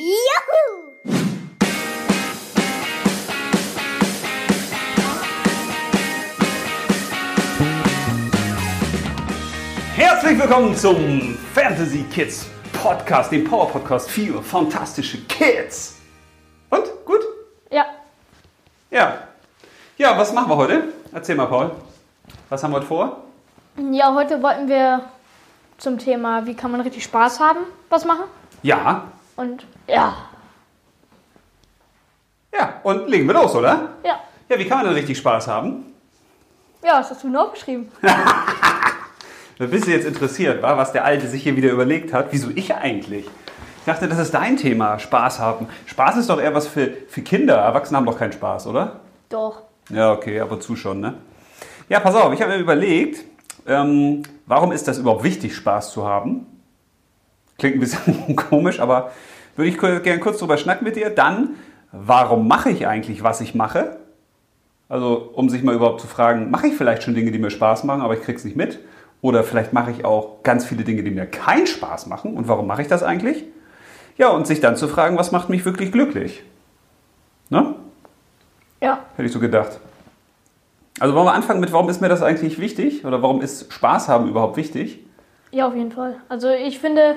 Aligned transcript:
Juhu! 0.00 0.94
Herzlich 9.96 10.38
willkommen 10.40 10.76
zum 10.76 11.36
Fantasy 11.54 12.04
Kids 12.12 12.46
Podcast, 12.72 13.32
dem 13.32 13.44
Power 13.44 13.68
Podcast 13.68 14.08
für 14.10 14.42
fantastische 14.42 15.18
Kids. 15.24 15.96
Und? 16.70 16.84
Gut? 17.04 17.20
Ja, 17.70 17.86
Ja. 18.90 19.18
Ja, 19.96 20.16
was 20.16 20.32
machen 20.32 20.48
wir 20.50 20.56
heute? 20.56 20.84
Erzähl 21.12 21.34
mal, 21.34 21.46
Paul. 21.46 21.72
Was 22.48 22.62
haben 22.62 22.70
wir 22.70 22.76
heute 22.76 22.86
vor? 22.86 23.16
ja, 23.90 24.14
heute 24.14 24.40
wollten 24.42 24.68
wir 24.68 25.02
zum 25.78 25.98
Thema, 25.98 26.46
wie 26.46 26.54
kann 26.54 26.70
man 26.70 26.80
richtig 26.82 27.02
Spaß 27.04 27.40
haben, 27.40 27.60
was 27.88 28.04
machen. 28.04 28.24
Ja. 28.62 29.08
Und 29.38 29.64
ja, 29.86 30.16
Ja, 32.52 32.80
und 32.82 33.08
legen 33.08 33.28
wir 33.28 33.34
los, 33.34 33.54
oder? 33.54 33.90
ja, 34.04 34.18
Ja, 34.48 34.58
wie 34.58 34.64
kann 34.66 34.78
man 34.78 34.86
denn 34.86 34.94
richtig 34.96 35.16
Spaß 35.18 35.46
haben? 35.46 35.84
ja, 36.82 36.98
was 36.98 37.10
hast 37.10 37.22
du 37.22 37.28
denn 37.28 37.36
aufgeschrieben? 37.36 37.88
Da 38.02 39.66
bist 39.66 39.86
du 39.86 39.92
jetzt 39.92 40.06
interessiert, 40.06 40.60
wa? 40.60 40.76
was 40.76 40.90
der 40.90 41.04
Alte 41.04 41.28
sich 41.28 41.44
hier 41.44 41.54
wieder 41.56 41.70
überlegt 41.70 42.12
hat. 42.12 42.28
Wieso 42.32 42.48
ich 42.52 42.74
eigentlich? 42.74 43.26
Ich 43.26 43.84
dachte, 43.86 44.08
das 44.08 44.18
ist 44.18 44.34
dein 44.34 44.56
Thema, 44.56 44.98
Spaß 44.98 45.38
haben. 45.38 45.68
Spaß 45.86 46.16
ist 46.16 46.30
doch 46.30 46.40
eher 46.40 46.52
was 46.54 46.66
für, 46.66 46.88
für 47.08 47.22
Kinder. 47.22 47.58
Erwachsene 47.58 47.96
haben 47.98 48.06
doch 48.06 48.18
keinen 48.18 48.32
Spaß, 48.32 48.66
oder? 48.66 49.00
Doch. 49.28 49.62
Ja, 49.88 50.12
okay, 50.12 50.40
ab 50.40 50.50
und 50.50 50.62
zu 50.64 50.74
schon, 50.74 50.98
ne? 51.00 51.14
Ja, 51.88 52.00
pass 52.00 52.14
auf, 52.16 52.32
ich 52.32 52.40
habe 52.42 52.52
mir 52.52 52.58
überlegt, 52.58 53.24
ähm, 53.66 54.24
warum 54.46 54.72
ist 54.72 54.88
das 54.88 54.98
überhaupt 54.98 55.22
wichtig, 55.22 55.54
Spaß 55.54 55.92
zu 55.92 56.04
haben? 56.06 56.46
Klingt 57.58 57.76
ein 57.76 57.80
bisschen 57.80 58.36
komisch, 58.36 58.80
aber 58.80 59.10
würde 59.56 59.68
ich 59.68 59.78
gerne 59.78 60.20
kurz 60.20 60.38
drüber 60.38 60.56
schnacken 60.56 60.84
mit 60.84 60.96
dir. 60.96 61.10
Dann, 61.10 61.56
warum 61.90 62.46
mache 62.46 62.70
ich 62.70 62.86
eigentlich, 62.86 63.24
was 63.24 63.40
ich 63.40 63.54
mache? 63.54 63.96
Also, 64.88 65.30
um 65.34 65.50
sich 65.50 65.62
mal 65.62 65.74
überhaupt 65.74 66.00
zu 66.00 66.06
fragen, 66.06 66.50
mache 66.50 66.68
ich 66.68 66.74
vielleicht 66.74 67.02
schon 67.02 67.14
Dinge, 67.14 67.32
die 67.32 67.38
mir 67.38 67.50
Spaß 67.50 67.84
machen, 67.84 68.00
aber 68.00 68.14
ich 68.14 68.22
krieg's 68.22 68.44
nicht 68.44 68.56
mit? 68.56 68.78
Oder 69.20 69.42
vielleicht 69.42 69.72
mache 69.72 69.90
ich 69.90 70.04
auch 70.04 70.42
ganz 70.44 70.64
viele 70.64 70.84
Dinge, 70.84 71.02
die 71.02 71.10
mir 71.10 71.26
keinen 71.26 71.66
Spaß 71.66 72.06
machen. 72.06 72.34
Und 72.34 72.46
warum 72.46 72.66
mache 72.68 72.82
ich 72.82 72.88
das 72.88 73.02
eigentlich? 73.02 73.44
Ja, 74.16 74.28
und 74.28 74.46
sich 74.46 74.60
dann 74.60 74.76
zu 74.76 74.86
fragen, 74.88 75.18
was 75.18 75.32
macht 75.32 75.48
mich 75.48 75.64
wirklich 75.64 75.90
glücklich? 75.90 76.44
Ne? 77.50 77.74
Ja, 78.80 79.00
Hätte 79.16 79.26
ich 79.26 79.32
so 79.32 79.40
gedacht. 79.40 79.80
Also 81.00 81.14
wollen 81.14 81.26
wir 81.26 81.34
anfangen 81.34 81.60
mit, 81.60 81.72
warum 81.72 81.88
ist 81.88 82.00
mir 82.00 82.08
das 82.08 82.22
eigentlich 82.22 82.60
wichtig? 82.60 83.04
Oder 83.04 83.20
warum 83.22 83.40
ist 83.40 83.72
Spaß 83.72 84.08
haben 84.08 84.28
überhaupt 84.28 84.56
wichtig? 84.56 85.00
ja, 85.50 85.66
auf 85.66 85.74
jeden 85.74 85.90
Fall. 85.92 86.16
Also 86.28 86.50
ich 86.50 86.78
finde, 86.78 87.16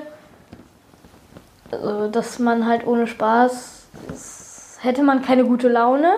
dass 2.12 2.40
man 2.40 2.68
halt 2.68 2.86
ohne 2.86 3.08
Spaß, 3.08 4.78
hätte 4.82 5.04
man 5.04 5.22
keine 5.22 5.46
gute 5.46 5.70
Laune, 5.70 6.16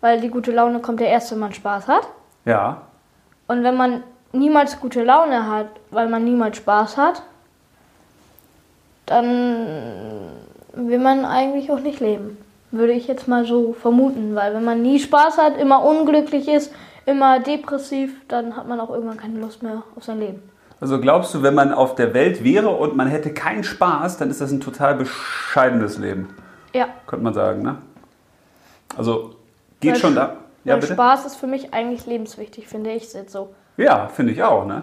weil 0.00 0.20
die 0.20 0.28
gute 0.28 0.52
Laune 0.52 0.80
kommt 0.80 1.00
ja 1.00 1.06
erst, 1.06 1.32
wenn 1.32 1.38
man 1.38 1.52
Spaß 1.52 1.88
hat. 1.88 2.08
Ja. 2.44 2.82
Und 3.48 3.62
wenn 3.62 3.76
man 3.76 4.02
niemals 4.32 4.80
gute 4.80 5.02
Laune 5.02 5.48
hat, 5.50 5.68
weil 5.90 6.08
man 6.08 6.24
niemals 6.24 6.56
Spaß 6.58 6.96
hat, 6.96 7.22
dann 9.06 9.66
will 10.72 10.98
man 10.98 11.24
eigentlich 11.24 11.70
auch 11.70 11.80
nicht 11.80 12.00
leben. 12.00 12.38
Würde 12.70 12.92
ich 12.92 13.06
jetzt 13.06 13.28
mal 13.28 13.44
so 13.44 13.72
vermuten, 13.72 14.34
weil 14.34 14.52
wenn 14.54 14.64
man 14.64 14.82
nie 14.82 14.98
Spaß 14.98 15.38
hat, 15.38 15.56
immer 15.56 15.84
unglücklich 15.84 16.48
ist, 16.48 16.72
immer 17.06 17.38
depressiv, 17.38 18.20
dann 18.28 18.56
hat 18.56 18.66
man 18.66 18.80
auch 18.80 18.90
irgendwann 18.90 19.16
keine 19.16 19.38
Lust 19.38 19.62
mehr 19.62 19.84
auf 19.96 20.04
sein 20.04 20.18
Leben. 20.18 20.42
Also 20.80 21.00
glaubst 21.00 21.32
du, 21.34 21.42
wenn 21.42 21.54
man 21.54 21.72
auf 21.72 21.94
der 21.94 22.12
Welt 22.12 22.44
wäre 22.44 22.68
und 22.68 22.96
man 22.96 23.08
hätte 23.08 23.32
keinen 23.32 23.64
Spaß, 23.64 24.18
dann 24.18 24.30
ist 24.30 24.40
das 24.40 24.50
ein 24.52 24.60
total 24.60 24.94
bescheidenes 24.96 25.96
Leben, 25.98 26.28
Ja, 26.74 26.88
könnte 27.06 27.24
man 27.24 27.32
sagen, 27.34 27.62
ne? 27.62 27.76
Also 28.96 29.36
geht 29.80 29.92
Weil 29.94 30.00
schon 30.00 30.12
Sch- 30.12 30.16
da. 30.16 30.36
Ja, 30.64 30.76
bitte? 30.76 30.92
Spaß 30.94 31.26
ist 31.26 31.36
für 31.36 31.46
mich 31.46 31.72
eigentlich 31.72 32.06
lebenswichtig, 32.06 32.66
finde 32.68 32.90
ich 32.90 33.12
jetzt 33.14 33.32
so. 33.32 33.54
Ja, 33.76 34.08
finde 34.08 34.32
ich 34.32 34.42
auch, 34.42 34.66
ne? 34.66 34.82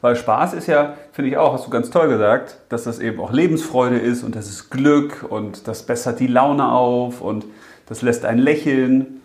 Weil 0.00 0.16
Spaß 0.16 0.52
ist 0.54 0.66
ja, 0.66 0.94
finde 1.12 1.30
ich 1.30 1.36
auch, 1.38 1.54
hast 1.54 1.66
du 1.66 1.70
ganz 1.70 1.90
toll 1.90 2.08
gesagt, 2.08 2.58
dass 2.68 2.84
das 2.84 2.98
eben 2.98 3.18
auch 3.20 3.32
Lebensfreude 3.32 3.98
ist 3.98 4.22
und 4.22 4.36
das 4.36 4.48
ist 4.48 4.70
Glück 4.70 5.24
und 5.28 5.66
das 5.66 5.84
bessert 5.84 6.20
die 6.20 6.26
Laune 6.26 6.68
auf 6.70 7.22
und 7.22 7.46
das 7.86 8.02
lässt 8.02 8.24
einen 8.24 8.38
lächeln. 8.40 9.20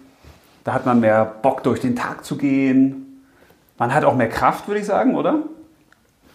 Da 0.64 0.74
hat 0.74 0.86
man 0.86 1.02
mehr 1.02 1.26
Bock 1.26 1.64
durch 1.64 1.82
den 1.82 1.96
Tag 1.96 2.24
zu 2.24 2.38
gehen. 2.38 3.26
Man 3.78 3.94
hat 3.94 4.06
auch 4.06 4.16
mehr 4.16 4.30
Kraft, 4.30 4.68
würde 4.68 4.80
ich 4.80 4.86
sagen, 4.86 5.16
oder? 5.16 5.40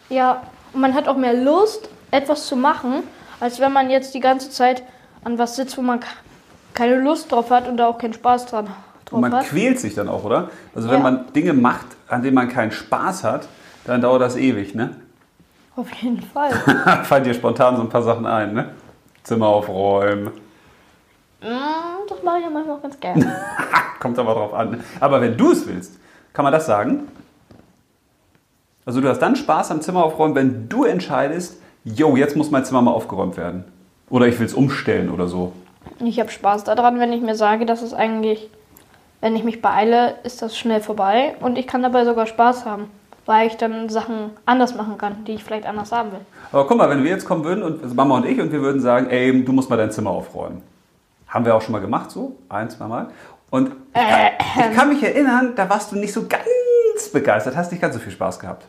Ja, 0.09 0.43
und 0.73 0.81
man 0.81 0.95
hat 0.95 1.09
auch 1.09 1.17
mehr 1.17 1.35
Lust, 1.35 1.89
etwas 2.11 2.47
zu 2.47 2.57
machen, 2.57 3.03
als 3.41 3.61
wenn 3.61 3.73
man 3.73 3.91
jetzt 3.91 4.15
die 4.15 4.21
ganze 4.21 4.51
Zeit 4.51 4.83
an 5.25 5.39
was 5.39 5.57
sitzt, 5.57 5.77
wo 5.79 5.83
man 5.83 6.01
ke- 6.01 6.07
keine 6.75 6.97
Lust 6.97 7.31
drauf 7.33 7.51
hat 7.51 7.69
und 7.69 7.77
da 7.77 7.87
auch 7.89 7.99
keinen 7.99 8.13
Spaß 8.13 8.47
dran 8.47 8.67
drauf 9.05 9.13
Und 9.13 9.21
man 9.23 9.35
hat. 9.35 9.45
quält 9.47 9.81
sich 9.81 9.95
dann 9.95 10.09
auch, 10.09 10.25
oder? 10.25 10.51
Also 10.75 10.89
wenn 10.89 10.99
Ja. 10.99 11.03
man 11.03 11.33
Dinge 11.33 11.53
macht, 11.55 11.87
an 12.09 12.23
denen 12.23 12.35
man 12.35 12.49
keinen 12.49 12.73
Spaß 12.73 13.25
hat, 13.25 13.49
dann 13.85 14.01
dauert 14.01 14.23
das 14.23 14.37
ewig, 14.37 14.75
ne? 14.75 14.97
Auf 15.77 15.91
jeden 15.95 16.23
Fall. 16.23 16.51
Fallen 17.05 17.25
dir 17.25 17.35
spontan 17.35 17.77
so 17.77 17.83
ein 17.83 17.89
paar 17.89 18.03
Sachen 18.03 18.27
ein, 18.27 18.55
ne? 18.55 18.71
Zimmer 19.25 19.47
aufräumen. 19.49 20.27
Mm, 21.41 21.47
das 22.09 22.23
mache 22.23 22.39
ich 22.39 22.45
ja 22.45 22.51
manchmal 22.51 22.77
auch 22.77 22.83
ganz 22.83 22.99
gerne. 23.01 23.35
Kommt 24.01 24.19
aber 24.19 24.35
drauf 24.35 24.55
an. 24.55 24.83
Aber 25.01 25.21
wenn 25.21 25.37
du 25.37 25.51
es 25.53 25.67
willst, 25.67 25.99
kann 26.33 26.45
man 26.45 26.53
das 26.53 26.67
sagen? 26.67 27.09
Also 28.87 29.01
du 29.01 29.09
hast 29.09 29.21
dann 29.21 29.35
Spaß 29.35 29.71
am 29.71 29.81
Zimmer 29.81 30.05
aufräumen, 30.05 30.35
wenn 30.35 30.69
du 30.69 30.85
entscheidest, 30.85 31.61
yo, 31.85 32.17
jetzt 32.17 32.37
muss 32.37 32.51
mein 32.51 32.65
Zimmer 32.65 32.83
mal 32.83 32.91
aufgeräumt 32.91 33.37
werden. 33.37 33.65
Oder 34.11 34.27
ich 34.27 34.39
will 34.39 34.47
es 34.47 34.55
umstellen 34.55 35.11
oder 35.11 35.27
so. 35.27 35.53
Ich 36.01 36.21
habe 36.21 36.31
Spaß 36.31 36.65
daran, 36.65 36.99
wenn 36.99 37.13
ich 37.13 37.23
mir 37.23 37.35
sage, 37.35 37.65
dass 37.65 37.83
es 37.83 37.95
eigentlich, 37.95 38.51
wenn 39.21 39.37
ich 39.37 39.45
mich 39.45 39.63
beeile, 39.63 40.17
ist 40.23 40.43
das 40.43 40.57
schnell 40.57 40.81
vorbei 40.81 41.35
und 41.41 41.57
ich 41.57 41.67
kann 41.67 41.83
dabei 41.83 42.05
sogar 42.05 42.27
Spaß 42.27 42.67
haben, 42.67 42.91
weil 43.25 43.47
ich 43.47 43.57
dann 43.57 43.89
Sachen 43.89 44.31
anders 44.45 44.75
machen 44.75 44.99
kann, 44.99 45.25
die 45.25 45.33
ich 45.33 45.45
vielleicht 45.45 45.67
anders 45.67 45.91
haben 45.91 46.13
will. 46.13 46.21
Aber 46.53 46.67
guck 46.67 46.77
mal, 46.77 46.91
wenn 46.91 47.03
wir 47.03 47.11
jetzt 47.11 47.25
kommen 47.25 47.45
würden, 47.45 47.63
und 47.63 47.83
also 47.83 47.95
Mama 47.95 48.17
und 48.19 48.27
ich, 48.27 48.39
und 48.39 48.53
wir 48.53 48.61
würden 48.61 48.83
sagen, 48.83 49.09
ey, 49.09 49.45
du 49.45 49.53
musst 49.53 49.71
mal 49.71 49.77
dein 49.77 49.91
Zimmer 49.91 50.11
aufräumen. 50.11 50.63
Haben 51.27 51.47
wir 51.47 51.55
auch 51.55 51.63
schon 51.63 51.73
mal 51.73 51.81
gemacht, 51.81 52.11
so, 52.11 52.37
ein, 52.51 52.69
zwei 52.69 52.87
Mal. 52.87 53.09
Und 53.51 53.71
ich 53.95 54.01
kann, 54.01 54.71
ich 54.71 54.77
kann 54.77 54.89
mich 54.91 55.03
erinnern, 55.03 55.55
da 55.57 55.69
warst 55.71 55.91
du 55.91 55.97
nicht 55.97 56.13
so 56.13 56.27
ganz 56.29 56.45
begeistert, 57.15 57.57
hast 57.57 57.73
nicht 57.73 57.81
ganz 57.81 57.95
so 57.95 58.01
viel 58.01 58.13
Spaß 58.13 58.39
gehabt. 58.39 58.67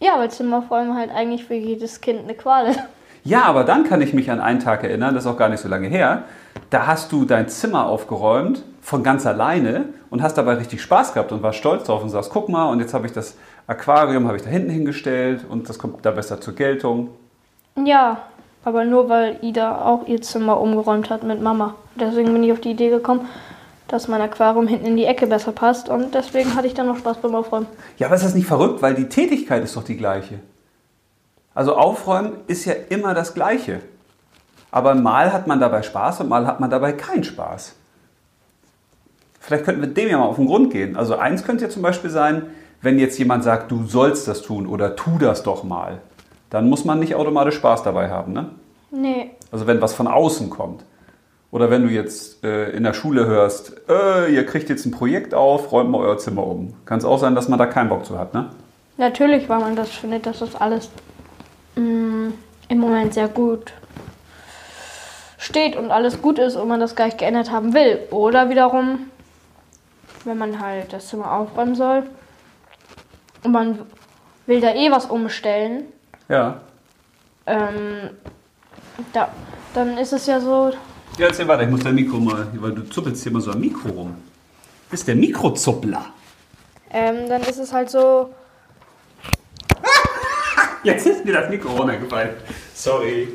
Ja, 0.00 0.18
weil 0.18 0.30
Zimmerräumen 0.30 0.96
halt 0.96 1.10
eigentlich 1.10 1.44
für 1.44 1.54
jedes 1.54 2.00
Kind 2.00 2.24
eine 2.24 2.34
Qual 2.34 2.66
ist. 2.66 2.80
Ja, 3.24 3.44
aber 3.44 3.64
dann 3.64 3.84
kann 3.84 4.00
ich 4.02 4.12
mich 4.12 4.30
an 4.30 4.40
einen 4.40 4.60
Tag 4.60 4.84
erinnern, 4.84 5.14
das 5.14 5.24
ist 5.24 5.30
auch 5.30 5.36
gar 5.36 5.48
nicht 5.48 5.60
so 5.60 5.68
lange 5.68 5.88
her. 5.88 6.24
Da 6.70 6.86
hast 6.86 7.10
du 7.12 7.24
dein 7.24 7.48
Zimmer 7.48 7.86
aufgeräumt 7.86 8.62
von 8.82 9.02
ganz 9.02 9.26
alleine 9.26 9.86
und 10.10 10.22
hast 10.22 10.38
dabei 10.38 10.54
richtig 10.54 10.80
Spaß 10.82 11.12
gehabt 11.12 11.32
und 11.32 11.42
warst 11.42 11.58
stolz 11.58 11.84
drauf 11.84 12.02
und 12.02 12.10
sagst, 12.10 12.30
guck 12.30 12.48
mal, 12.48 12.70
und 12.70 12.78
jetzt 12.80 12.94
habe 12.94 13.06
ich 13.06 13.12
das 13.12 13.36
Aquarium 13.66 14.28
habe 14.28 14.36
ich 14.36 14.44
da 14.44 14.48
hinten 14.48 14.70
hingestellt 14.70 15.44
und 15.48 15.68
das 15.68 15.78
kommt 15.78 16.04
da 16.06 16.12
besser 16.12 16.40
zur 16.40 16.54
Geltung. 16.54 17.08
Ja, 17.84 18.18
aber 18.64 18.84
nur 18.84 19.08
weil 19.08 19.38
Ida 19.42 19.82
auch 19.82 20.06
ihr 20.06 20.22
Zimmer 20.22 20.60
umgeräumt 20.60 21.10
hat 21.10 21.24
mit 21.24 21.42
Mama. 21.42 21.74
Deswegen 21.96 22.32
bin 22.32 22.44
ich 22.44 22.52
auf 22.52 22.60
die 22.60 22.70
Idee 22.70 22.90
gekommen, 22.90 23.28
dass 23.88 24.08
mein 24.08 24.20
Aquarium 24.20 24.66
hinten 24.66 24.86
in 24.86 24.96
die 24.96 25.04
Ecke 25.04 25.26
besser 25.26 25.52
passt 25.52 25.88
und 25.88 26.14
deswegen 26.14 26.54
hatte 26.54 26.66
ich 26.66 26.74
dann 26.74 26.86
noch 26.86 26.98
Spaß 26.98 27.18
beim 27.18 27.34
Aufräumen. 27.34 27.66
Ja, 27.98 28.06
aber 28.06 28.16
ist 28.16 28.24
das 28.24 28.34
nicht 28.34 28.46
verrückt, 28.46 28.82
weil 28.82 28.94
die 28.94 29.08
Tätigkeit 29.08 29.62
ist 29.62 29.76
doch 29.76 29.84
die 29.84 29.96
gleiche. 29.96 30.40
Also 31.54 31.74
aufräumen 31.74 32.32
ist 32.48 32.64
ja 32.64 32.74
immer 32.90 33.14
das 33.14 33.32
Gleiche. 33.34 33.80
Aber 34.70 34.94
mal 34.94 35.32
hat 35.32 35.46
man 35.46 35.58
dabei 35.58 35.82
Spaß 35.82 36.20
und 36.20 36.28
mal 36.28 36.46
hat 36.46 36.60
man 36.60 36.68
dabei 36.68 36.92
keinen 36.92 37.24
Spaß. 37.24 37.74
Vielleicht 39.40 39.64
könnten 39.64 39.80
wir 39.80 39.88
dem 39.88 40.08
ja 40.08 40.18
mal 40.18 40.26
auf 40.26 40.36
den 40.36 40.46
Grund 40.46 40.72
gehen. 40.72 40.96
Also 40.96 41.16
eins 41.16 41.44
könnte 41.44 41.64
ja 41.64 41.70
zum 41.70 41.82
Beispiel 41.82 42.10
sein, 42.10 42.50
wenn 42.82 42.98
jetzt 42.98 43.18
jemand 43.18 43.44
sagt, 43.44 43.70
du 43.70 43.86
sollst 43.86 44.28
das 44.28 44.42
tun 44.42 44.66
oder 44.66 44.96
tu 44.96 45.18
das 45.18 45.44
doch 45.44 45.64
mal, 45.64 46.02
dann 46.50 46.68
muss 46.68 46.84
man 46.84 46.98
nicht 46.98 47.14
automatisch 47.14 47.54
Spaß 47.54 47.84
dabei 47.84 48.10
haben. 48.10 48.32
Ne? 48.32 48.50
Nee, 48.90 49.30
Also 49.50 49.66
wenn 49.66 49.80
was 49.80 49.94
von 49.94 50.08
außen 50.08 50.50
kommt. 50.50 50.84
Oder 51.56 51.70
wenn 51.70 51.84
du 51.84 51.88
jetzt 51.88 52.44
äh, 52.44 52.68
in 52.72 52.84
der 52.84 52.92
Schule 52.92 53.24
hörst, 53.24 53.72
äh, 53.88 54.30
ihr 54.30 54.44
kriegt 54.44 54.68
jetzt 54.68 54.84
ein 54.84 54.90
Projekt 54.90 55.32
auf, 55.32 55.72
räumt 55.72 55.90
mal 55.90 56.02
euer 56.02 56.18
Zimmer 56.18 56.46
um. 56.46 56.74
Kann 56.84 56.98
es 56.98 57.06
auch 57.06 57.18
sein, 57.18 57.34
dass 57.34 57.48
man 57.48 57.58
da 57.58 57.64
keinen 57.64 57.88
Bock 57.88 58.04
zu 58.04 58.18
hat, 58.18 58.34
ne? 58.34 58.50
natürlich, 58.98 59.48
weil 59.48 59.60
man 59.60 59.74
das 59.74 59.88
findet, 59.88 60.26
dass 60.26 60.40
das 60.40 60.54
alles 60.54 60.90
mm, 61.76 62.28
im 62.68 62.78
Moment 62.78 63.14
sehr 63.14 63.28
gut 63.28 63.72
steht 65.38 65.76
und 65.76 65.90
alles 65.90 66.20
gut 66.20 66.38
ist 66.38 66.56
und 66.56 66.68
man 66.68 66.78
das 66.78 66.94
gleich 66.94 67.16
geändert 67.16 67.50
haben 67.50 67.72
will. 67.72 68.00
Oder 68.10 68.50
wiederum, 68.50 69.10
wenn 70.26 70.36
man 70.36 70.60
halt 70.60 70.92
das 70.92 71.08
Zimmer 71.08 71.32
aufräumen 71.32 71.74
soll 71.74 72.02
und 73.44 73.52
man 73.52 73.78
will 74.44 74.60
da 74.60 74.74
eh 74.74 74.90
was 74.90 75.06
umstellen, 75.06 75.84
Ja. 76.28 76.60
ähm, 77.46 78.10
da, 79.14 79.30
dann 79.72 79.96
ist 79.96 80.12
es 80.12 80.26
ja 80.26 80.38
so, 80.38 80.72
Ja, 81.18 81.28
erzähl 81.28 81.48
weiter, 81.48 81.62
ich 81.62 81.70
muss 81.70 81.80
dein 81.82 81.94
Mikro 81.94 82.18
mal, 82.18 82.46
weil 82.54 82.72
du 82.72 82.82
zuppelst 82.90 83.22
hier 83.22 83.32
mal 83.32 83.40
so 83.40 83.50
am 83.50 83.60
Mikro 83.60 83.88
rum. 83.88 84.08
Du 84.08 84.90
bist 84.90 85.08
der 85.08 85.14
Mikrozuppler. 85.14 86.06
ähm, 86.90 87.28
dann 87.28 87.42
ist 87.42 87.58
es 87.58 87.72
halt 87.72 87.88
so, 87.90 88.34
Jetzt 90.82 91.06
ist 91.06 91.24
mir 91.24 91.32
das 91.32 91.50
Mikro 91.50 91.70
runtergefallen. 91.70 92.36
Sorry. 92.74 93.28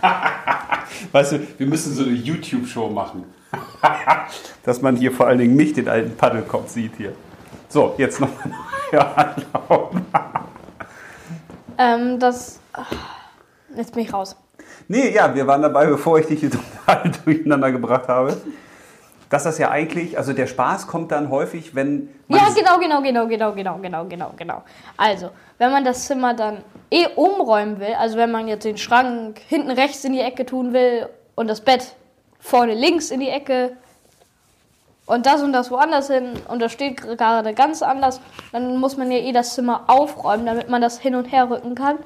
Weißt 1.12 1.32
du, 1.32 1.46
wir 1.58 1.66
müssen 1.66 1.92
so 1.92 2.04
eine 2.04 2.12
YouTube-Show 2.12 2.88
machen. 2.88 3.24
Dass 4.64 4.80
man 4.80 4.96
hier 4.96 5.12
vor 5.12 5.26
allen 5.26 5.38
Dingen 5.38 5.56
nicht 5.56 5.76
den 5.76 5.88
alten 5.88 6.16
Paddelkopf 6.16 6.70
sieht 6.70 6.96
hier. 6.96 7.12
So, 7.68 7.94
jetzt 7.98 8.20
nochmal 8.20 8.52
Anlauf. 8.92 9.90
Ähm, 11.78 12.18
das. 12.18 12.60
Jetzt 13.76 13.92
bin 13.92 14.04
ich 14.04 14.12
raus. 14.12 14.36
Nee, 14.88 15.10
ja, 15.10 15.34
wir 15.34 15.46
waren 15.46 15.62
dabei, 15.62 15.86
bevor 15.96 16.18
ich 16.18 16.26
dich 16.26 16.40
hier 16.40 16.50
total 16.50 17.10
durcheinander 17.24 17.72
gebracht 17.72 18.08
habe. 18.08 18.36
Dass 19.28 19.42
das 19.42 19.58
ja 19.58 19.70
eigentlich, 19.70 20.16
also 20.16 20.32
der 20.32 20.46
Spaß 20.46 20.86
kommt 20.86 21.10
dann 21.10 21.30
häufig, 21.30 21.74
wenn. 21.74 22.08
Ja, 22.28 22.46
genau, 22.54 22.78
genau, 22.78 23.02
genau, 23.02 23.26
genau, 23.26 23.52
genau, 23.52 23.78
genau, 23.78 24.04
genau, 24.04 24.32
genau. 24.36 24.62
Also, 24.96 25.30
wenn 25.58 25.72
man 25.72 25.84
das 25.84 26.06
Zimmer 26.06 26.34
dann 26.34 26.58
eh 26.92 27.06
umräumen 27.16 27.80
will, 27.80 27.94
also 27.98 28.16
wenn 28.18 28.30
man 28.30 28.46
jetzt 28.46 28.64
den 28.64 28.76
Schrank 28.76 29.40
hinten 29.48 29.70
rechts 29.70 30.04
in 30.04 30.12
die 30.12 30.20
Ecke 30.20 30.46
tun 30.46 30.72
will 30.72 31.08
und 31.34 31.48
das 31.48 31.60
Bett 31.60 31.96
vorne 32.38 32.74
links 32.74 33.10
in 33.10 33.18
die 33.18 33.28
Ecke 33.28 33.72
und 35.06 35.26
das 35.26 35.42
und 35.42 35.52
das 35.52 35.72
woanders 35.72 36.08
hin 36.08 36.34
und 36.46 36.60
das 36.60 36.70
steht 36.70 36.98
gerade 36.98 37.52
ganz 37.52 37.82
anders, 37.82 38.20
dann 38.52 38.76
muss 38.76 38.96
man 38.96 39.10
ja 39.10 39.18
eh 39.18 39.32
das 39.32 39.54
Zimmer 39.54 39.84
aufräumen, 39.88 40.46
damit 40.46 40.68
man 40.68 40.80
das 40.80 41.00
hin 41.00 41.16
und 41.16 41.26
her 41.32 41.50
rücken 41.50 41.74
kann. 41.74 41.96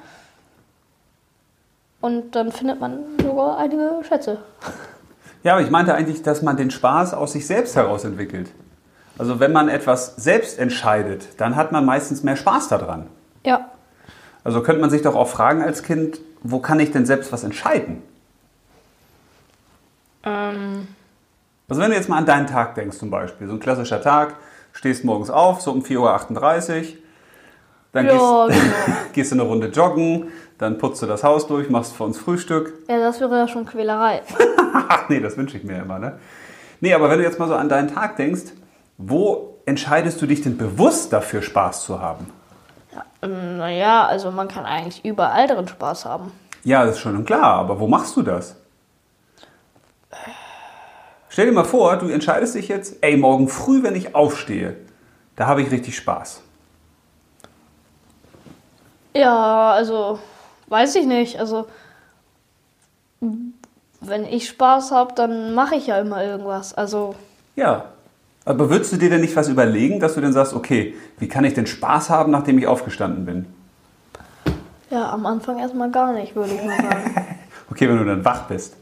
Und 2.01 2.35
dann 2.35 2.51
findet 2.53 2.81
man 2.81 3.01
sogar 3.23 3.59
einige 3.59 4.01
Schätze. 4.07 4.39
Ja, 5.43 5.53
aber 5.55 5.63
ich 5.63 5.71
meinte 5.71 5.95
eigentlich, 5.95 6.23
dass 6.23 6.43
man 6.43 6.59
den 6.59 6.71
Spaß 6.71 7.15
aus 7.15 7.33
sich 7.33 7.47
selbst 7.47 7.75
heraus 7.75 8.05
entwickelt. 8.05 8.51
Also 9.17 9.41
wenn 9.41 9.53
man 9.53 9.71
etwas 9.71 10.17
selbst 10.17 10.59
entscheidet, 10.59 11.41
dann 11.41 11.57
hat 11.57 11.73
man 11.73 11.87
meistens 11.87 12.23
mehr 12.23 12.37
Spaß 12.37 12.69
daran. 12.69 13.07
Ja. 13.47 13.71
Also 14.45 14.63
könnte 14.63 14.83
man 14.83 14.91
sich 14.91 15.01
doch 15.01 15.15
auch 15.15 15.29
fragen 15.29 15.63
als 15.63 15.83
Kind, 15.83 16.21
wo 16.43 16.59
kann 16.59 16.79
ich 16.79 16.93
denn 16.93 17.07
selbst 17.07 17.33
was 17.33 17.43
entscheiden? 17.43 18.03
Ähm, 20.25 20.89
Also 21.69 21.81
wenn 21.81 21.91
du 21.91 21.97
jetzt 21.97 22.11
mal 22.11 22.19
an 22.19 22.27
deinen 22.27 22.47
Tag 22.47 22.75
denkst 22.75 22.99
zum 22.99 23.11
Beispiel, 23.11 23.47
so 23.47 23.55
ein 23.55 23.61
klassischer 23.61 24.03
Tag, 24.03 24.35
stehst 24.75 25.05
morgens 25.05 25.31
auf, 25.31 25.63
so 25.63 25.73
um 25.73 25.81
4.38 25.83 25.99
Uhr, 26.81 26.99
dann 27.93 28.07
Ja, 28.07 28.47
gehst, 28.47 28.61
genau. 28.61 28.97
gehst 29.15 29.31
du 29.33 29.37
eine 29.37 29.43
Runde 29.45 29.69
joggen, 29.69 30.29
dann 30.61 30.77
putzt 30.77 31.01
du 31.01 31.07
das 31.07 31.25
Haus 31.25 31.47
durch, 31.47 31.71
machst 31.71 31.95
für 31.97 32.05
uns 32.05 32.19
Frühstück. 32.19 32.75
ja, 32.87 32.99
das 32.99 33.19
wäre 33.19 33.35
ja 33.35 33.49
schon 33.49 33.65
Quälerei. 33.65 34.21
Ach 34.75 35.05
nee, 35.09 35.19
das 35.19 35.37
wünsche 35.39 35.57
ich 35.57 35.65
mir 35.65 35.79
immer, 35.79 35.99
ne? 35.99 36.19
Nee, 36.81 36.93
aber 36.93 37.09
wenn 37.09 37.19
du 37.19 37.25
jetzt 37.25 37.39
mal 37.39 37.49
so 37.49 37.55
an 37.55 37.71
deinen 37.71 37.89
Tag 37.89 38.17
denkst, 38.17 38.53
wo 38.99 39.59
entscheidest 39.65 40.21
du 40.21 40.27
dich 40.27 40.43
denn 40.43 40.59
bewusst 40.59 41.15
dafür, 41.15 41.41
Spaß 41.41 41.83
zu 41.83 42.01
haben? 42.01 42.31
Ähm, 43.23 43.57
Naja, 43.57 44.07
also 44.07 44.31
man 44.31 44.49
kann 44.49 44.67
eigentlich 44.67 45.03
überall 45.03 45.47
drin 45.47 45.67
Spaß 45.67 46.05
haben. 46.05 46.31
Ja, 46.63 46.85
das 46.85 46.97
ist 46.97 47.01
schon 47.01 47.25
klar, 47.25 47.55
aber 47.55 47.81
wo 47.81 47.89
machst 47.89 48.15
du 48.17 48.23
das? 48.23 48.57
Stell 51.31 51.47
dir 51.47 51.53
mal 51.53 51.65
vor, 51.65 51.97
du 51.97 52.09
entscheidest 52.09 52.55
dich 52.55 52.69
jetzt, 52.69 52.97
ey, 53.01 53.17
morgen 53.17 53.49
früh, 53.49 53.83
wenn 53.83 53.97
ich 53.97 54.15
aufstehe, 54.15 54.77
da 55.37 55.47
habe 55.47 55.63
ich 55.63 55.71
richtig 55.71 55.97
Spaß. 55.97 56.43
Ja, 59.15 59.73
also 59.73 60.19
weiß 60.71 60.95
ich 60.95 61.05
nicht. 61.07 61.39
Also 61.39 61.67
wenn 63.21 64.25
ich 64.25 64.49
Spaß 64.49 64.93
habe, 64.93 65.15
dann 65.15 65.55
mache 65.55 65.75
ich 65.75 65.87
ja 65.89 65.99
immer 66.01 66.25
irgendwas. 66.25 66.73
Also 66.75 67.15
Ja. 67.57 67.87
Aber 68.47 68.71
würdest 68.71 68.91
du 68.93 68.97
dir 68.97 69.11
denn 69.11 69.21
nicht 69.21 69.37
was 69.37 69.49
überlegen, 69.49 70.01
dass 70.01 70.15
du 70.15 70.23
dann 70.23 70.33
sagst, 70.33 70.55
okay, 70.55 70.95
wie 71.19 71.29
kann 71.29 71.45
ich 71.45 71.53
denn 71.53 71.67
Spaß 71.67 72.09
haben, 72.09 72.33
nachdem 72.33 72.59
ich 72.59 72.67
aufgestanden 72.67 73.27
bin? 73.27 73.47
ja, 74.91 75.11
am 75.13 75.25
Anfang 75.27 75.59
erstmal 75.61 75.91
gar 75.91 76.13
nicht, 76.13 76.35
würde 76.35 76.55
ich 76.55 76.65
mal 76.65 76.77
sagen. 76.77 77.15
Okay, 77.71 77.89
wenn 77.89 77.99
du 77.99 78.05
dann 78.05 78.25
wach 78.25 78.49
bist. 78.49 78.75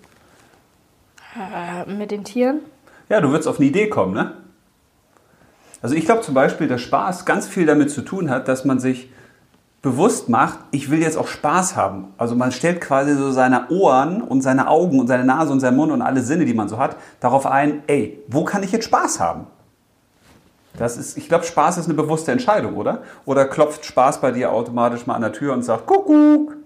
äh, 1.37 1.85
mit 1.91 2.11
den 2.11 2.25
Tieren? 2.25 2.61
Ja, 3.11 3.21
du 3.21 3.29
würdest 3.29 3.47
auf 3.47 3.59
eine 3.59 3.69
Idee 3.69 3.91
kommen, 3.91 4.15
ne? 4.15 4.33
Also 5.83 5.95
ich 5.95 6.07
glaube 6.07 6.23
zum 6.23 6.33
Beispiel, 6.33 6.69
dass 6.69 6.81
Spaß 6.81 7.27
ganz 7.27 7.47
viel 7.47 7.67
damit 7.67 7.91
zu 7.91 8.01
tun 8.01 8.31
hat, 8.31 8.49
dass 8.49 8.65
man 8.65 8.81
sich 8.81 9.11
bewusst 9.83 10.29
macht, 10.29 10.59
ich 10.71 10.91
will 10.91 11.01
jetzt 11.01 11.17
auch 11.17 11.29
Spaß 11.29 11.77
haben. 11.77 12.13
Also 12.19 12.35
man 12.35 12.53
stellt 12.53 12.81
quasi 12.81 13.15
so 13.15 13.31
seine 13.31 13.69
Ohren 13.71 14.23
und 14.23 14.43
seine 14.43 14.69
Augen 14.69 14.99
und 14.99 15.07
seine 15.07 15.25
Nase 15.25 15.53
und 15.53 15.61
seinen 15.61 15.77
Mund 15.77 15.93
und 15.93 16.03
alle 16.03 16.21
Sinne, 16.23 16.45
die 16.45 16.55
man 16.55 16.69
so 16.69 16.79
hat, 16.79 16.97
darauf 17.21 17.47
ein, 17.47 17.83
ey, 17.87 18.23
wo 18.29 18.45
kann 18.45 18.63
ich 18.63 18.73
jetzt 18.73 18.87
Spaß 18.87 19.21
haben? 19.21 19.47
Das 20.77 20.97
ist, 20.97 21.17
ich 21.17 21.29
glaube, 21.29 21.45
Spaß 21.45 21.79
ist 21.79 21.87
eine 21.87 21.95
bewusste 21.95 22.33
Entscheidung, 22.33 22.77
oder? 22.77 23.03
Oder 23.25 23.47
klopft 23.47 23.85
Spaß 23.85 24.21
bei 24.21 24.31
dir 24.31 24.53
automatisch 24.53 25.07
mal 25.07 25.15
an 25.15 25.23
der 25.23 25.33
Tür 25.33 25.53
und 25.53 25.63
sagt, 25.63 25.87
Kuckuck, 25.87 26.57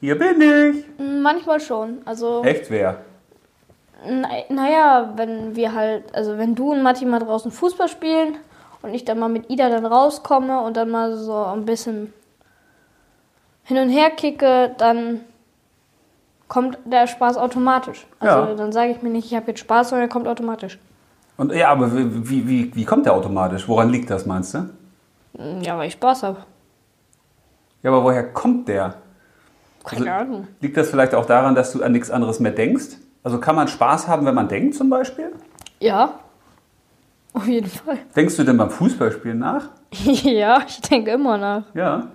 hier 0.00 0.18
bin 0.18 0.40
ich. 0.40 0.84
Manchmal 0.98 1.60
schon. 1.60 1.98
Also 2.04 2.42
Echt 2.44 2.70
wer? 2.70 2.98
na, 4.06 4.28
naja, 4.48 5.12
wenn 5.16 5.56
wir 5.56 5.74
halt, 5.74 6.14
also 6.14 6.38
wenn 6.38 6.54
du 6.54 6.72
und 6.72 6.82
Matti 6.82 7.04
mal 7.04 7.20
draußen 7.20 7.50
Fußball 7.50 7.88
spielen 7.88 8.36
und 8.82 8.94
ich 8.94 9.04
dann 9.04 9.18
mal 9.18 9.28
mit 9.28 9.50
Ida 9.50 9.68
dann 9.68 9.86
rauskomme 9.86 10.60
und 10.60 10.76
dann 10.76 10.90
mal 10.90 11.16
so 11.16 11.34
ein 11.34 11.64
bisschen 11.64 12.12
hin 13.64 13.78
und 13.78 13.88
her 13.88 14.10
kicke, 14.10 14.74
dann 14.78 15.20
kommt 16.48 16.78
der 16.84 17.06
Spaß 17.06 17.36
automatisch. 17.36 18.06
Also 18.20 18.38
Ja. 18.50 18.54
dann 18.54 18.72
sage 18.72 18.92
ich 18.92 19.02
mir 19.02 19.10
nicht, 19.10 19.26
ich 19.30 19.34
habe 19.36 19.48
jetzt 19.48 19.60
Spaß, 19.60 19.90
sondern 19.90 20.08
er 20.08 20.12
kommt 20.12 20.28
automatisch. 20.28 20.78
Und 21.36 21.52
ja, 21.52 21.70
aber 21.70 21.90
wie, 21.94 22.46
wie, 22.46 22.76
wie 22.76 22.84
kommt 22.84 23.06
der 23.06 23.14
automatisch? 23.14 23.66
Woran 23.66 23.90
liegt 23.90 24.08
das, 24.10 24.24
meinst 24.26 24.54
du? 24.54 24.68
Ja, 25.62 25.76
weil 25.76 25.88
ich 25.88 25.94
Spaß 25.94 26.22
habe. 26.22 26.44
Ja, 27.82 27.90
aber 27.90 28.04
woher 28.04 28.32
kommt 28.32 28.68
der? 28.68 28.94
Keine 29.84 30.12
Also- 30.12 30.32
Ahnung. 30.32 30.48
Liegt 30.60 30.76
das 30.76 30.90
vielleicht 30.90 31.14
auch 31.14 31.26
daran, 31.26 31.54
dass 31.54 31.72
du 31.72 31.82
an 31.82 31.92
nichts 31.92 32.10
anderes 32.10 32.38
mehr 32.40 32.52
denkst? 32.52 32.96
Also 33.24 33.40
kann 33.40 33.56
man 33.56 33.66
Spaß 33.68 34.06
haben, 34.06 34.26
wenn 34.26 34.34
man 34.34 34.48
denkt 34.48 34.74
zum 34.74 34.90
Beispiel? 34.90 35.32
Ja. 35.80 36.14
Auf 37.32 37.48
jeden 37.48 37.68
Fall. 37.68 37.98
Denkst 38.14 38.36
du 38.36 38.44
denn 38.44 38.56
beim 38.56 38.70
Fußballspielen 38.70 39.38
nach? 39.40 39.64
ja, 39.90 40.60
ich 40.66 40.80
denke 40.82 41.10
immer 41.10 41.36
nach. 41.36 41.64
Ja. 41.74 42.06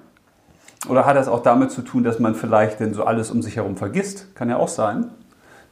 Oder 0.88 1.06
hat 1.06 1.18
das 1.18 1.28
auch 1.28 1.44
damit 1.44 1.72
zu 1.72 1.82
tun, 1.82 2.04
dass 2.04 2.20
man 2.20 2.36
vielleicht 2.36 2.80
denn 2.80 2.94
so 2.94 3.04
alles 3.04 3.32
um 3.32 3.42
sich 3.42 3.58
herum 3.58 3.76
vergisst? 3.76 4.34
Kann 4.36 4.50
ja 4.50 4.58
auch 4.58 4.70
sein. 4.70 5.10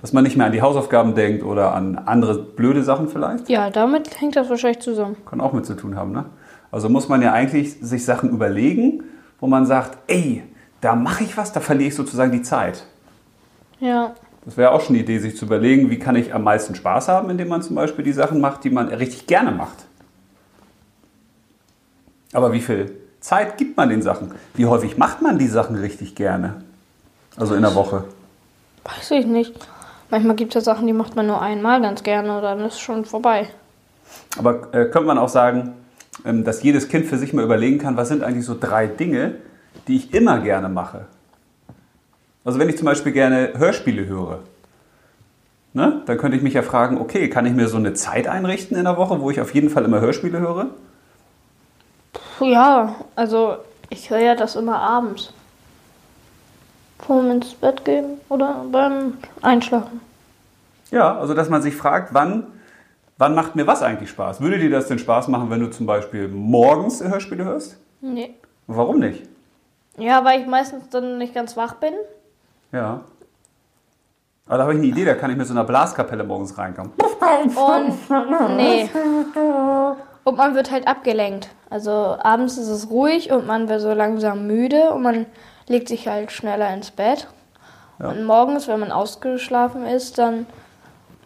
Dass 0.01 0.13
man 0.13 0.24
nicht 0.24 0.38
mehr 0.38 0.45
an 0.45 0.51
die 0.51 0.62
Hausaufgaben 0.62 1.15
denkt 1.15 1.44
oder 1.44 1.74
an 1.74 1.98
andere 1.98 2.38
blöde 2.44 2.83
Sachen 2.83 3.07
vielleicht? 3.07 3.50
Ja, 3.50 3.69
damit 3.69 4.19
hängt 4.21 4.36
das 4.36 4.50
wahrscheinlich 4.50 4.80
zusammen. 4.80 5.15
Kann 5.25 5.42
auch 5.42 5.54
mit 5.54 5.65
zu 5.65 5.75
tun 5.75 5.95
haben, 5.95 6.12
ne? 6.12 6.25
Also 6.71 6.89
muss 6.89 7.07
man 7.07 7.21
ja 7.21 7.31
eigentlich 7.31 7.80
sich 7.80 8.04
Sachen 8.04 8.30
überlegen, 8.30 9.04
wo 9.39 9.48
man 9.48 9.65
sagt, 9.65 9.98
ey, 10.07 10.44
da 10.81 10.95
mache 10.95 11.24
ich 11.24 11.38
was, 11.38 11.54
da 11.54 11.62
verliere 11.62 11.88
ich 11.88 11.95
sozusagen 11.95 12.31
die 12.31 12.42
Zeit. 12.42 12.83
Ja. 13.80 14.13
Das 14.45 14.57
wäre 14.57 14.71
auch 14.71 14.81
schon 14.81 14.95
die 14.95 15.02
Idee, 15.02 15.19
sich 15.19 15.37
zu 15.37 15.45
überlegen, 15.45 15.90
wie 15.90 15.97
kann 15.97 16.16
ich 16.16 16.33
am 16.33 16.44
meisten 16.44 16.76
Spaß 16.76 17.07
haben, 17.07 17.30
indem 17.30 17.47
man 17.47 17.61
zum 17.61 17.76
Beispiel 17.76 18.04
die 18.04 18.14
Sachen 18.14 18.40
macht, 18.40 18.64
die 18.64 18.69
man 18.69 18.90
richtig 18.90 19.28
gerne 19.28 19.52
macht. 19.52 19.85
Aber 22.33 22.52
wie 22.52 22.59
viel 22.59 22.92
Zeit 23.19 23.57
gibt 23.57 23.78
man 23.78 23.90
den 23.90 24.02
Sachen? 24.02 24.31
Wie 24.56 24.66
häufig 24.66 24.97
macht 24.97 25.21
man 25.21 25.38
die 25.38 25.47
Sachen 25.47 25.76
richtig 25.76 26.16
gerne? 26.16 26.62
Also 27.36 27.56
in 27.56 27.62
der 27.62 27.76
Woche. 27.76 28.06
Weiß 28.83 29.12
ich 29.12 29.26
nicht. 29.26 29.54
Manchmal 30.09 30.36
gibt 30.36 30.56
es 30.56 30.66
ja 30.66 30.74
Sachen, 30.74 30.88
die 30.88 30.94
macht 30.94 31.16
man 31.16 31.28
nur 31.28 31.42
einmal 31.42 31.81
ganz 31.81 32.04
gerne, 32.04 32.42
dann 32.42 32.62
ist 32.62 32.80
schon 32.80 33.04
vorbei. 33.06 33.50
Aber 34.38 34.74
äh, 34.74 34.86
könnte 34.86 35.07
man 35.07 35.18
auch 35.18 35.30
sagen, 35.30 35.74
ähm, 36.26 36.44
dass 36.44 36.64
jedes 36.64 36.88
Kind 36.88 37.06
für 37.06 37.18
sich 37.18 37.33
mal 37.33 37.44
überlegen 37.44 37.78
kann, 37.78 37.97
was 37.97 38.07
sind 38.07 38.24
eigentlich 38.24 38.45
so 38.45 38.56
drei 38.59 38.88
Dinge, 38.88 39.36
die 39.88 39.97
ich 39.97 40.14
immer 40.14 40.40
gerne 40.40 40.69
mache? 40.69 41.06
Also 42.45 42.59
wenn 42.59 42.69
ich 42.69 42.78
zum 42.78 42.86
Beispiel 42.86 43.12
gerne 43.12 43.54
Hörspiele 43.57 44.06
höre, 44.06 44.40
ne, 45.74 46.02
dann 46.06 46.18
könnte 46.18 46.38
ich 46.38 46.44
mich 46.44 46.54
ja 46.54 46.62
fragen, 46.62 46.97
okay, 46.97 47.30
kann 47.30 47.45
ich 47.45 47.54
mir 47.54 47.68
so 47.68 47.76
eine 47.76 47.94
Zeit 47.94 48.28
einrichten 48.28 48.78
in 48.78 48.86
der 48.86 48.95
Woche, 48.95 49.19
wo 49.19 49.30
ich 49.30 49.42
auf 49.42 49.54
jeden 49.54 49.69
Fall 49.69 49.83
immer 49.83 50.00
Hörspiele 50.00 50.40
höre? 50.40 50.68
Ja, 52.40 52.96
also 53.16 53.58
ich 53.90 54.10
höre 54.10 54.20
ja 54.20 54.36
das 54.36 54.56
immer 54.56 54.80
abends. 54.80 55.34
Vorm 57.00 57.32
ins 57.32 57.54
Bett 57.54 57.86
gehen 57.86 58.20
oder 58.30 58.66
beim 58.72 59.18
Einschlafen. 59.42 60.02
Ja, 60.92 61.18
also 61.18 61.34
dass 61.34 61.50
man 61.50 61.62
sich 61.62 61.76
fragt, 61.76 62.14
wann, 62.14 62.48
wann 63.18 63.36
macht 63.36 63.56
mir 63.56 63.68
was 63.68 63.84
eigentlich 63.84 64.10
Spaß? 64.10 64.42
Würde 64.42 64.58
dir 64.58 64.70
das 64.70 64.88
denn 64.88 65.00
Spaß 65.00 65.28
machen, 65.28 65.50
wenn 65.50 65.60
du 65.60 65.70
zum 65.70 65.86
Beispiel 65.86 66.28
morgens 66.28 67.04
Hörspiele 67.04 67.46
hörst? 67.46 67.78
Nee. 68.02 68.36
Warum 68.68 69.00
nicht? 69.00 69.24
Ja, 69.98 70.24
weil 70.24 70.42
ich 70.42 70.48
meistens 70.48 70.90
dann 70.90 71.18
nicht 71.18 71.34
ganz 71.34 71.58
wach 71.58 71.76
bin. 71.76 71.94
Ja. 72.72 73.02
Aber 74.48 74.58
da 74.58 74.64
habe 74.64 74.74
ich 74.74 74.80
eine 74.80 74.88
Idee, 74.88 75.06
da 75.06 75.16
kann 75.16 75.30
ich 75.32 75.38
mit 75.38 75.48
so 75.48 75.54
einer 75.54 75.64
Blaskapelle 75.64 76.24
morgens 76.24 76.58
reinkommen. 76.58 76.94
Und 77.00 78.58
nee. 78.58 78.90
Und 80.28 80.36
man 80.36 80.56
wird 80.56 80.72
halt 80.72 80.90
abgelenkt. 80.90 81.48
Also 81.69 82.18
abends 82.19 82.57
ist 82.57 82.68
es 82.68 82.90
ruhig 82.90 83.31
und 83.31 83.48
man 83.48 83.69
wird 83.69 83.80
so 83.80 83.94
langsam 83.94 84.46
müde 84.46 84.92
und 84.92 85.02
man 85.02 85.26
legt 85.69 85.88
sich 85.88 86.06
halt 86.10 86.34
schneller 86.34 86.74
ins 86.74 86.92
Bett. 86.92 87.30
Ja. 87.98 88.10
Und 88.10 88.26
morgens, 88.26 88.68
wenn 88.68 88.81
man 88.81 88.92
ausgeschlafen 88.92 89.86
ist, 89.86 90.18
dann 90.18 90.46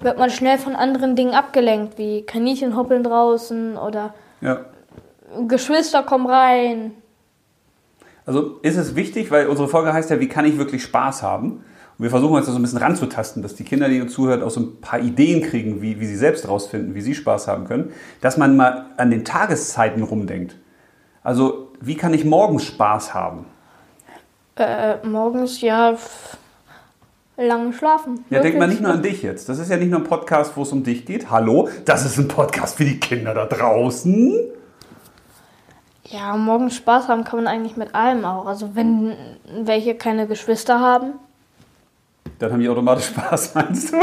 wird 0.01 0.19
man 0.19 0.29
schnell 0.29 0.59
von 0.59 0.75
anderen 0.75 1.15
Dingen 1.15 1.33
abgelenkt, 1.33 1.97
wie 1.97 2.21
Kaninchen 2.21 2.77
hoppeln 2.77 3.01
draußen 3.01 3.75
oder 3.75 4.13
Ja. 4.39 4.65
Geschwister 5.47 6.03
kommen 6.03 6.27
rein. 6.27 6.91
Also 8.27 8.59
ist 8.61 8.77
es 8.77 8.95
wichtig, 8.95 9.31
weil 9.31 9.47
unsere 9.47 9.67
Folge 9.67 9.93
heißt 9.93 10.11
ja, 10.11 10.19
wie 10.19 10.29
kann 10.29 10.45
ich 10.45 10.59
wirklich 10.59 10.83
Spaß 10.83 11.23
haben? 11.23 11.65
Und 12.01 12.05
wir 12.05 12.09
versuchen 12.09 12.33
uns 12.33 12.47
da 12.47 12.51
so 12.51 12.57
ein 12.57 12.63
bisschen 12.63 12.79
ranzutasten, 12.79 13.43
dass 13.43 13.53
die 13.53 13.63
Kinder, 13.63 13.87
die 13.87 14.01
uns 14.01 14.13
zuhören, 14.13 14.41
auch 14.41 14.49
so 14.49 14.59
ein 14.59 14.81
paar 14.81 14.99
Ideen 14.99 15.43
kriegen, 15.43 15.83
wie, 15.83 15.99
wie 15.99 16.07
sie 16.07 16.15
selbst 16.15 16.47
rausfinden, 16.47 16.95
wie 16.95 17.01
sie 17.01 17.13
Spaß 17.13 17.47
haben 17.47 17.65
können. 17.65 17.93
Dass 18.21 18.37
man 18.37 18.57
mal 18.57 18.87
an 18.97 19.11
den 19.11 19.23
Tageszeiten 19.23 20.01
rumdenkt. 20.01 20.55
Also, 21.21 21.67
wie 21.79 21.93
kann 21.93 22.15
ich 22.15 22.25
morgens 22.25 22.63
Spaß 22.63 23.13
haben? 23.13 23.45
Äh, 24.55 24.95
morgens 25.05 25.61
ja 25.61 25.95
lange 27.37 27.71
schlafen. 27.71 28.25
Ja, 28.31 28.41
denk 28.41 28.57
mal 28.57 28.67
nicht 28.67 28.81
nur 28.81 28.93
an 28.93 29.03
dich 29.03 29.21
jetzt. 29.21 29.47
Das 29.47 29.59
ist 29.59 29.69
ja 29.69 29.77
nicht 29.77 29.91
nur 29.91 29.99
ein 29.99 30.07
Podcast, 30.07 30.57
wo 30.57 30.63
es 30.63 30.71
um 30.71 30.83
dich 30.83 31.05
geht. 31.05 31.29
Hallo, 31.29 31.69
das 31.85 32.03
ist 32.03 32.17
ein 32.17 32.27
Podcast 32.27 32.77
für 32.77 32.85
die 32.85 32.99
Kinder 32.99 33.35
da 33.35 33.45
draußen. 33.45 34.39
Ja, 36.05 36.35
morgens 36.35 36.77
Spaß 36.77 37.09
haben 37.09 37.25
kann 37.25 37.43
man 37.43 37.47
eigentlich 37.47 37.77
mit 37.77 37.93
allem 37.93 38.25
auch. 38.25 38.47
Also 38.47 38.73
wenn 38.73 39.15
welche 39.45 39.93
keine 39.93 40.25
Geschwister 40.25 40.79
haben. 40.79 41.19
Dann 42.41 42.51
haben 42.51 42.59
die 42.59 42.69
automatisch 42.69 43.05
Spaß, 43.15 43.53
meinst 43.55 43.93
du? 43.93 43.97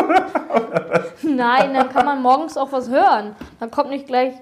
Nein, 1.25 1.75
dann 1.75 1.89
kann 1.89 2.07
man 2.07 2.23
morgens 2.23 2.57
auch 2.57 2.71
was 2.71 2.89
hören. 2.89 3.35
Dann 3.59 3.71
kommt 3.71 3.91
nicht 3.91 4.07
gleich 4.07 4.33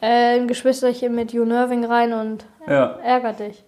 äh, 0.00 0.38
ein 0.38 0.46
Geschwisterchen 0.46 1.14
mit 1.14 1.32
You 1.32 1.44
Nerving 1.44 1.84
rein 1.84 2.12
und 2.12 2.46
Ja. 2.68 2.96
ärgert 3.02 3.40
dich. 3.40 3.64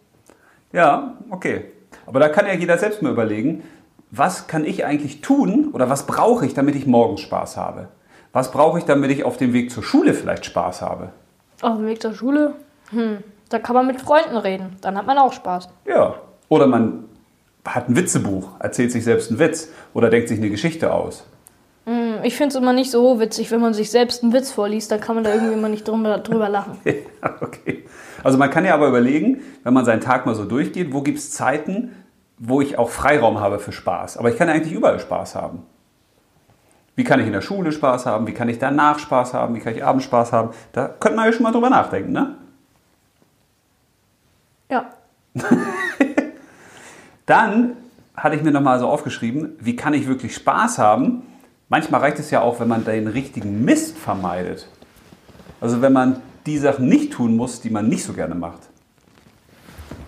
Ja, 0.73 1.15
okay. 1.31 1.65
Aber 2.07 2.21
da 2.21 2.29
kann 2.29 2.47
ja 2.47 2.53
jeder 2.55 2.79
selbst 2.79 3.03
mal 3.03 3.11
überlegen, 3.13 3.65
was 4.13 4.47
kann 4.47 4.65
ich 4.65 4.85
eigentlich 4.85 5.23
tun 5.23 5.71
oder 5.73 5.91
was 5.91 6.07
brauche 6.07 6.47
ich, 6.47 6.55
damit 6.55 6.77
ich 6.77 6.87
morgens 6.87 7.21
Spaß 7.23 7.57
habe? 7.57 7.89
Was 8.33 8.51
brauche 8.53 8.79
ich, 8.79 8.85
damit 8.85 9.11
ich 9.11 9.25
auf 9.25 9.37
dem 9.39 9.53
Weg 9.53 9.71
zur 9.71 9.83
Schule 9.83 10.15
vielleicht 10.15 10.47
Spaß 10.47 10.83
habe? 10.83 11.11
Auf 11.63 11.77
dem 11.77 11.87
Weg 11.87 12.01
zur 12.01 12.15
Schule, 12.15 12.55
hm, 12.91 13.19
da 13.51 13.59
kann 13.59 13.75
man 13.75 13.87
mit 13.89 14.01
Freunden 14.01 14.37
reden. 14.37 14.77
Dann 14.83 14.97
hat 14.97 15.07
man 15.07 15.19
auch 15.19 15.33
Spaß. 15.33 15.69
Ja. 15.87 16.15
Oder 16.49 16.67
man 16.67 17.05
hat 17.65 17.89
ein 17.89 17.97
Witzebuch, 17.97 18.49
erzählt 18.59 18.91
sich 18.93 19.05
selbst 19.05 19.31
einen 19.31 19.39
Witz 19.39 19.69
oder 19.95 20.11
denkt 20.11 20.29
sich 20.29 20.39
eine 20.39 20.51
Geschichte 20.51 20.93
aus. 20.93 21.25
Hm, 21.87 22.21
Ich 22.23 22.37
finde 22.37 22.49
es 22.49 22.55
immer 22.61 22.73
nicht 22.73 22.91
so 22.91 23.19
witzig, 23.21 23.51
wenn 23.51 23.61
man 23.61 23.75
sich 23.75 23.91
selbst 23.91 24.23
einen 24.23 24.33
Witz 24.33 24.51
vorliest, 24.51 24.91
dann 24.91 25.01
kann 25.01 25.15
man 25.15 25.25
da 25.25 25.33
irgendwie 25.35 25.55
immer 25.55 25.69
nicht 25.69 25.87
drüber, 25.87 26.19
drüber 26.19 26.49
lachen. 26.49 26.79
Ja, 26.85 27.35
okay. 27.41 27.85
Also 28.25 28.37
man 28.39 28.51
kann 28.51 28.65
ja 28.65 28.75
aber 28.75 28.89
überlegen, 28.89 29.43
wenn 29.63 29.75
man 29.75 29.85
seinen 29.85 30.01
Tag 30.01 30.27
mal 30.27 30.35
so 30.35 30.45
durchgeht, 30.45 30.93
wo 30.93 31.03
gibt 31.03 31.19
es 31.19 31.31
Zeiten, 31.33 31.95
wo 32.39 32.61
ich 32.61 32.79
auch 32.79 32.89
Freiraum 32.91 33.39
habe 33.39 33.61
für 33.61 33.71
Spaß. 33.73 34.17
Aber 34.17 34.29
ich 34.31 34.37
kann 34.37 34.49
ja 34.49 34.55
eigentlich 34.55 34.73
überall 34.73 34.99
Spaß 34.99 35.37
haben. 35.37 35.63
Wie 36.97 37.05
kann 37.05 37.21
ich 37.21 37.27
in 37.27 37.33
der 37.33 37.41
Schule 37.41 37.71
Spaß 37.73 38.07
haben? 38.07 38.27
Wie 38.27 38.33
kann 38.35 38.49
ich 38.49 38.59
danach 38.59 38.99
Spaß 38.99 39.35
haben? 39.35 39.55
Wie 39.55 39.61
kann 39.61 39.75
ich 39.75 39.85
abends 39.85 40.05
Spaß 40.05 40.33
haben? 40.33 40.51
Da 40.73 40.89
könnte 40.89 41.17
man 41.17 41.27
ja 41.27 41.33
schon 41.33 41.45
mal 41.45 41.53
drüber 41.53 41.71
nachdenken, 41.71 42.13
ne? 42.13 42.35
Ja. 44.69 44.87
Dann 47.27 47.77
hatte 48.17 48.37
ich 48.37 48.43
mir 48.43 48.51
nochmal 48.51 48.79
so 48.79 48.89
aufgeschrieben, 48.89 49.57
wie 49.61 49.77
kann 49.77 49.95
ich 49.95 50.07
wirklich 50.07 50.35
Spaß 50.35 50.79
haben? 50.79 51.23
Manchmal 51.69 52.03
reicht 52.03 52.19
es 52.19 52.31
ja 52.31 52.43
auch, 52.43 52.61
wenn 52.61 52.69
man 52.69 52.85
den 52.85 53.09
richtigen 53.09 53.65
Mist 53.65 53.97
vermeidet. 53.97 54.69
Also 55.61 55.81
wenn 55.81 55.93
man 55.93 56.21
die 56.47 56.59
Sachen 56.59 56.89
nicht 56.89 57.13
tun 57.13 57.37
muss, 57.37 57.61
die 57.61 57.71
man 57.71 57.89
nicht 57.89 58.05
so 58.05 58.13
gerne 58.13 58.35
macht. 58.35 58.61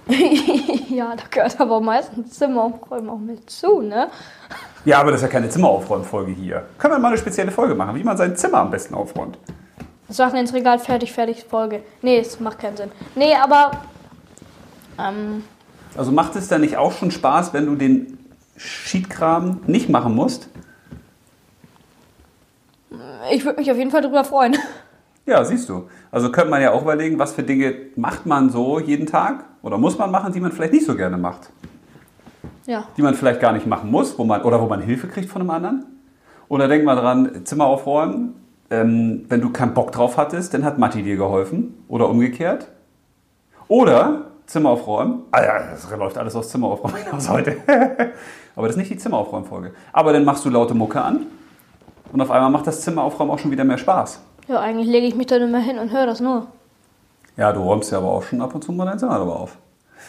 ja, 0.88 1.16
da 1.16 1.22
gehört 1.30 1.58
aber 1.60 1.80
meistens 1.80 2.34
Zimmeraufräumen 2.34 3.08
auch 3.08 3.18
mit 3.18 3.48
zu, 3.48 3.80
ne? 3.80 4.08
Ja, 4.84 5.00
aber 5.00 5.12
das 5.12 5.20
ist 5.20 5.26
ja 5.26 5.32
keine 5.32 5.48
Zimmeraufräumfolge 5.48 6.32
hier. 6.32 6.66
Können 6.78 6.94
wir 6.94 6.98
mal 6.98 7.08
eine 7.08 7.16
spezielle 7.16 7.50
Folge 7.50 7.74
machen, 7.74 7.94
wie 7.96 8.04
man 8.04 8.16
sein 8.18 8.36
Zimmer 8.36 8.58
am 8.58 8.70
besten 8.70 8.94
aufräumt. 8.94 9.38
Sachen 10.10 10.38
ins 10.38 10.52
Regal, 10.52 10.78
fertig, 10.78 11.12
fertig, 11.12 11.44
Folge. 11.48 11.82
Nee, 12.02 12.18
es 12.18 12.38
macht 12.38 12.58
keinen 12.58 12.76
Sinn. 12.76 12.90
Nee, 13.14 13.34
aber. 13.34 13.70
Ähm, 14.98 15.42
Also 15.96 16.12
macht 16.12 16.36
es 16.36 16.48
dann 16.48 16.60
nicht 16.60 16.76
auch 16.76 16.92
schon 16.92 17.10
Spaß, 17.10 17.52
wenn 17.52 17.66
du 17.66 17.76
den 17.76 18.18
Sheetkram 18.56 19.60
nicht 19.66 19.88
machen 19.88 20.14
musst? 20.14 20.48
ich 23.32 23.44
würde 23.44 23.58
mich 23.58 23.70
auf 23.70 23.76
jeden 23.76 23.90
Fall 23.90 24.02
drüber 24.02 24.24
freuen. 24.24 24.56
Ja, 25.26 25.42
siehst 25.42 25.70
du. 25.70 25.88
Also 26.10 26.30
könnte 26.30 26.50
man 26.50 26.60
ja 26.60 26.72
auch 26.72 26.82
überlegen, 26.82 27.18
was 27.18 27.32
für 27.32 27.42
Dinge 27.42 27.74
macht 27.96 28.26
man 28.26 28.50
so 28.50 28.78
jeden 28.78 29.06
Tag 29.06 29.46
oder 29.62 29.78
muss 29.78 29.96
man 29.96 30.10
machen, 30.10 30.34
die 30.34 30.40
man 30.40 30.52
vielleicht 30.52 30.74
nicht 30.74 30.84
so 30.84 30.94
gerne 30.96 31.16
macht. 31.16 31.48
Ja. 32.66 32.84
Die 32.98 33.02
man 33.02 33.14
vielleicht 33.14 33.40
gar 33.40 33.52
nicht 33.52 33.66
machen 33.66 33.90
muss, 33.90 34.18
wo 34.18 34.24
man, 34.24 34.42
oder 34.42 34.60
wo 34.60 34.66
man 34.66 34.82
Hilfe 34.82 35.08
kriegt 35.08 35.30
von 35.30 35.40
einem 35.40 35.50
anderen. 35.50 35.86
Oder 36.48 36.68
denk 36.68 36.84
mal 36.84 36.96
dran, 36.96 37.46
Zimmer 37.46 37.64
aufräumen. 37.64 38.34
Ähm, 38.70 39.24
wenn 39.30 39.40
du 39.40 39.50
keinen 39.50 39.72
Bock 39.72 39.92
drauf 39.92 40.18
hattest, 40.18 40.52
dann 40.52 40.62
hat 40.62 40.78
Matti 40.78 41.02
dir 41.02 41.16
geholfen. 41.16 41.82
Oder 41.88 42.10
umgekehrt. 42.10 42.68
Oder 43.68 44.26
Zimmer 44.46 44.70
aufräumen. 44.70 45.22
Ah 45.30 45.42
ja, 45.42 45.58
das 45.70 45.88
läuft 45.90 46.18
alles 46.18 46.36
aus 46.36 46.48
Zimmer 46.50 46.68
aufräumen 46.68 46.96
hinaus 47.04 47.28
heute. 47.28 47.56
Aber 48.56 48.66
das 48.66 48.76
ist 48.76 48.80
nicht 48.80 48.90
die 48.90 48.98
Zimmeraufräumfolge. 48.98 49.72
Aber 49.92 50.12
dann 50.12 50.24
machst 50.24 50.44
du 50.44 50.50
laute 50.50 50.74
Mucke 50.74 51.00
an. 51.00 51.26
Und 52.12 52.20
auf 52.20 52.30
einmal 52.30 52.50
macht 52.50 52.66
das 52.66 52.82
Zimmeraufräumen 52.82 53.32
auch 53.32 53.38
schon 53.38 53.50
wieder 53.50 53.64
mehr 53.64 53.78
Spaß. 53.78 54.20
Ja, 54.46 54.60
eigentlich 54.60 54.86
lege 54.86 55.06
ich 55.06 55.16
mich 55.16 55.26
dann 55.26 55.42
immer 55.42 55.58
hin 55.58 55.78
und 55.78 55.92
höre 55.92 56.06
das 56.06 56.20
nur. 56.20 56.46
Ja, 57.36 57.52
du 57.52 57.60
räumst 57.60 57.90
ja 57.90 57.98
aber 57.98 58.08
auch 58.12 58.22
schon 58.22 58.40
ab 58.40 58.54
und 58.54 58.62
zu 58.62 58.72
mal 58.72 58.84
dein 58.84 58.98
Zimmer 58.98 59.16
darüber 59.16 59.40
auf. 59.40 59.56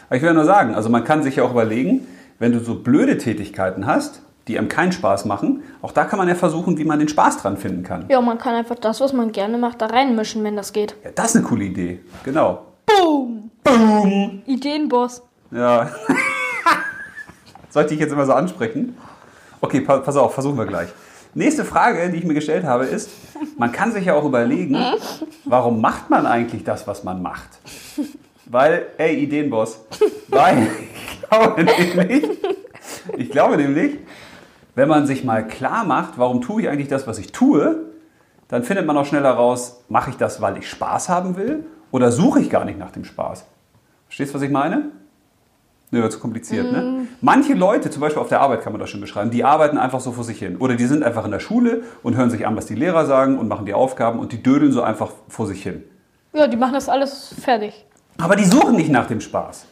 Aber 0.07 0.17
ich 0.17 0.21
will 0.21 0.33
nur 0.33 0.45
sagen, 0.45 0.75
also 0.75 0.89
man 0.89 1.03
kann 1.03 1.23
sich 1.23 1.37
ja 1.37 1.43
auch 1.43 1.51
überlegen, 1.51 2.05
wenn 2.37 2.51
du 2.51 2.59
so 2.59 2.75
blöde 2.75 3.17
Tätigkeiten 3.17 3.87
hast, 3.87 4.21
die 4.47 4.59
einem 4.59 4.67
keinen 4.69 4.91
Spaß 4.91 5.25
machen, 5.25 5.63
auch 5.81 5.91
da 5.91 6.03
kann 6.05 6.19
man 6.19 6.27
ja 6.27 6.35
versuchen, 6.35 6.77
wie 6.77 6.85
man 6.85 6.99
den 6.99 7.07
Spaß 7.07 7.37
dran 7.37 7.57
finden 7.57 7.81
kann. 7.83 8.05
Ja, 8.09 8.21
man 8.21 8.37
kann 8.37 8.53
einfach 8.53 8.75
das, 8.75 9.01
was 9.01 9.13
man 9.13 9.31
gerne 9.31 9.57
macht, 9.57 9.81
da 9.81 9.87
reinmischen, 9.87 10.43
wenn 10.43 10.55
das 10.55 10.71
geht. 10.73 10.95
Ja, 11.03 11.09
das 11.15 11.31
ist 11.31 11.37
eine 11.37 11.45
coole 11.45 11.63
Idee. 11.63 12.01
Genau. 12.23 12.61
Boom! 12.85 13.51
Boom! 13.63 14.43
Ideenboss. 14.45 15.23
Ja. 15.51 15.89
Sollte 17.69 17.93
ich 17.93 17.99
jetzt 17.99 18.13
immer 18.13 18.25
so 18.25 18.33
ansprechen? 18.33 18.97
Okay, 19.61 19.81
pa 19.81 19.97
pass 19.97 20.15
auf, 20.15 20.33
versuchen 20.33 20.57
wir 20.57 20.65
gleich. 20.65 20.89
Nächste 21.33 21.65
Frage, 21.65 22.09
die 22.09 22.17
ich 22.17 22.25
mir 22.25 22.33
gestellt 22.33 22.63
habe, 22.63 22.85
ist, 22.85 23.09
man 23.57 23.71
kann 23.71 23.91
sich 23.91 24.05
ja 24.05 24.13
auch 24.13 24.23
überlegen, 24.23 24.77
warum 25.43 25.81
macht 25.81 26.09
man 26.09 26.25
eigentlich 26.25 26.63
das, 26.63 26.87
was 26.87 27.03
man 27.03 27.21
macht? 27.21 27.49
Weil, 28.45 28.85
ey, 28.97 29.15
Ideenboss, 29.15 29.79
weil 30.29 30.67
ich 30.67 31.29
glaube 31.29 31.63
nämlich, 31.63 32.29
ich 33.17 33.29
glaube 33.29 33.57
nämlich, 33.57 33.97
wenn 34.75 34.87
man 34.87 35.07
sich 35.07 35.23
mal 35.23 35.45
klar 35.45 35.83
macht, 35.83 36.17
warum 36.17 36.41
tue 36.41 36.61
ich 36.61 36.69
eigentlich 36.69 36.87
das, 36.87 37.07
was 37.07 37.17
ich 37.17 37.31
tue, 37.31 37.85
dann 38.47 38.63
findet 38.63 38.85
man 38.85 38.95
auch 38.95 39.05
schneller 39.05 39.31
raus, 39.31 39.83
mache 39.89 40.11
ich 40.11 40.17
das, 40.17 40.39
weil 40.41 40.57
ich 40.57 40.69
Spaß 40.69 41.09
haben 41.09 41.35
will 41.35 41.65
oder 41.91 42.11
suche 42.11 42.39
ich 42.39 42.49
gar 42.49 42.65
nicht 42.65 42.79
nach 42.79 42.91
dem 42.91 43.05
Spaß? 43.05 43.45
Verstehst 44.07 44.33
du, 44.33 44.35
was 44.35 44.41
ich 44.41 44.51
meine? 44.51 44.91
Ne, 45.91 46.01
wird 46.01 46.11
zu 46.11 46.19
kompliziert, 46.19 46.71
ne? 46.71 47.07
Manche 47.21 47.53
Leute, 47.53 47.91
zum 47.91 48.01
Beispiel 48.01 48.21
auf 48.21 48.29
der 48.29 48.41
Arbeit 48.41 48.61
kann 48.61 48.73
man 48.73 48.79
das 48.79 48.89
schon 48.89 49.01
beschreiben, 49.01 49.29
die 49.29 49.43
arbeiten 49.43 49.77
einfach 49.77 49.99
so 49.99 50.11
vor 50.11 50.23
sich 50.23 50.39
hin. 50.39 50.57
Oder 50.57 50.75
die 50.75 50.85
sind 50.85 51.03
einfach 51.03 51.25
in 51.25 51.31
der 51.31 51.39
Schule 51.39 51.83
und 52.01 52.15
hören 52.15 52.31
sich 52.31 52.47
an, 52.47 52.55
was 52.55 52.65
die 52.65 52.75
Lehrer 52.75 53.05
sagen 53.05 53.37
und 53.37 53.47
machen 53.47 53.65
die 53.65 53.73
Aufgaben 53.73 54.19
und 54.19 54.31
die 54.31 54.41
dödeln 54.41 54.71
so 54.71 54.81
einfach 54.81 55.11
vor 55.27 55.45
sich 55.45 55.61
hin. 55.61 55.83
Ja, 56.33 56.47
die 56.47 56.57
machen 56.57 56.73
das 56.73 56.89
alles 56.89 57.35
fertig. 57.39 57.85
Aber 58.17 58.35
die 58.35 58.45
suchen 58.45 58.75
nicht 58.75 58.89
nach 58.89 59.07
dem 59.07 59.21
Spaß. 59.21 59.67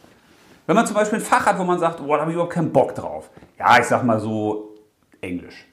Wenn 0.66 0.76
man 0.76 0.86
zum 0.86 0.94
Beispiel 0.94 1.18
ein 1.18 1.24
Fach 1.24 1.46
hat, 1.46 1.58
wo 1.58 1.64
man 1.64 1.78
sagt, 1.78 2.00
oh, 2.00 2.06
da 2.06 2.20
habe 2.20 2.30
ich 2.30 2.34
überhaupt 2.34 2.54
keinen 2.54 2.72
Bock 2.72 2.94
drauf. 2.94 3.28
Ja, 3.58 3.78
ich 3.78 3.84
sag 3.84 4.02
mal 4.04 4.18
so 4.20 4.76
Englisch. 5.20 5.66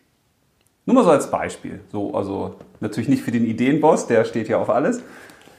Nur 0.85 0.95
mal 0.95 1.03
so 1.03 1.11
als 1.11 1.29
Beispiel. 1.29 1.81
So, 1.91 2.13
also 2.13 2.55
natürlich 2.79 3.07
nicht 3.07 3.23
für 3.23 3.31
den 3.31 3.45
Ideenboss, 3.45 4.07
der 4.07 4.25
steht 4.25 4.49
ja 4.49 4.57
auf 4.57 4.69
alles. 4.69 5.01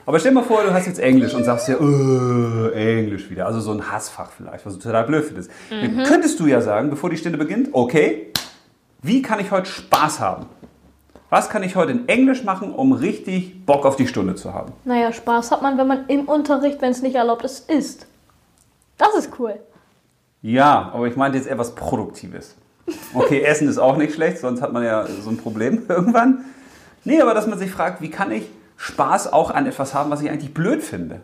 Aber 0.05 0.19
stell 0.19 0.33
dir 0.33 0.41
mal 0.41 0.45
vor, 0.45 0.65
du 0.65 0.73
hast 0.75 0.87
jetzt 0.87 0.99
Englisch 0.99 1.35
und 1.35 1.45
sagst 1.45 1.69
ja, 1.69 1.77
äh, 1.77 2.99
Englisch 2.99 3.31
wieder. 3.31 3.47
Also 3.47 3.61
so 3.61 3.73
ein 3.73 3.91
Hassfach 3.91 4.31
vielleicht, 4.37 4.67
was 4.67 4.75
du 4.75 4.81
total 4.81 5.05
blöd 5.05 5.25
findest. 5.25 5.51
Dann 5.71 6.03
könntest 6.05 6.41
du 6.41 6.47
ja 6.47 6.61
sagen, 6.61 6.91
bevor 6.91 7.11
die 7.11 7.17
Stunde 7.17 7.39
beginnt, 7.39 7.69
okay, 7.73 8.33
wie 9.03 9.23
kann 9.23 9.39
ich 9.41 9.51
heute 9.51 9.69
Spaß 9.69 10.21
haben? 10.21 10.47
Was 11.31 11.49
kann 11.49 11.63
ich 11.63 11.77
heute 11.77 11.93
in 11.93 12.09
Englisch 12.09 12.45
machen, 12.45 12.75
um 12.75 12.93
richtig 12.93 13.65
Bock 13.65 13.87
auf 13.87 13.97
die 13.97 14.07
Stunde 14.07 14.35
zu 14.35 14.53
haben? 14.53 14.73
Naja, 14.85 15.13
Spaß 15.13 15.51
hat 15.51 15.63
man, 15.63 15.79
wenn 15.79 15.87
man 15.87 16.07
im 16.09 16.27
Unterricht, 16.27 16.83
wenn 16.83 16.91
es 16.91 17.01
nicht 17.01 17.15
erlaubt 17.15 17.45
ist, 17.45 17.71
isst. 17.71 18.07
Das 18.99 19.15
ist 19.15 19.31
cool. 19.39 19.55
Ja, 20.43 20.91
aber 20.93 21.07
ich 21.07 21.17
meinte 21.17 21.39
jetzt 21.39 21.47
eher 21.49 21.59
was 21.59 21.75
Produktives. 21.75 22.57
Okay, 23.15 23.41
Essen 23.43 23.69
ist 23.69 23.79
auch 23.79 23.97
nicht 23.97 24.15
schlecht, 24.15 24.39
sonst 24.39 24.61
hat 24.61 24.73
man 24.73 24.83
ja 24.83 25.07
so 25.07 25.31
ein 25.31 25.37
Problem 25.37 25.85
irgendwann. 25.89 26.45
Nee, 27.05 27.21
aber 27.21 27.33
dass 27.33 27.47
man 27.47 27.59
sich 27.59 27.71
fragt, 27.71 28.03
wie 28.03 28.11
kann 28.11 28.31
ich 28.31 28.45
Spaß 28.83 29.33
auch 29.33 29.53
an 29.53 29.67
etwas 29.67 29.95
haben, 29.95 30.11
was 30.11 30.23
ich 30.23 30.29
eigentlich 30.29 30.53
blöd 30.53 30.83
finde? 30.83 31.21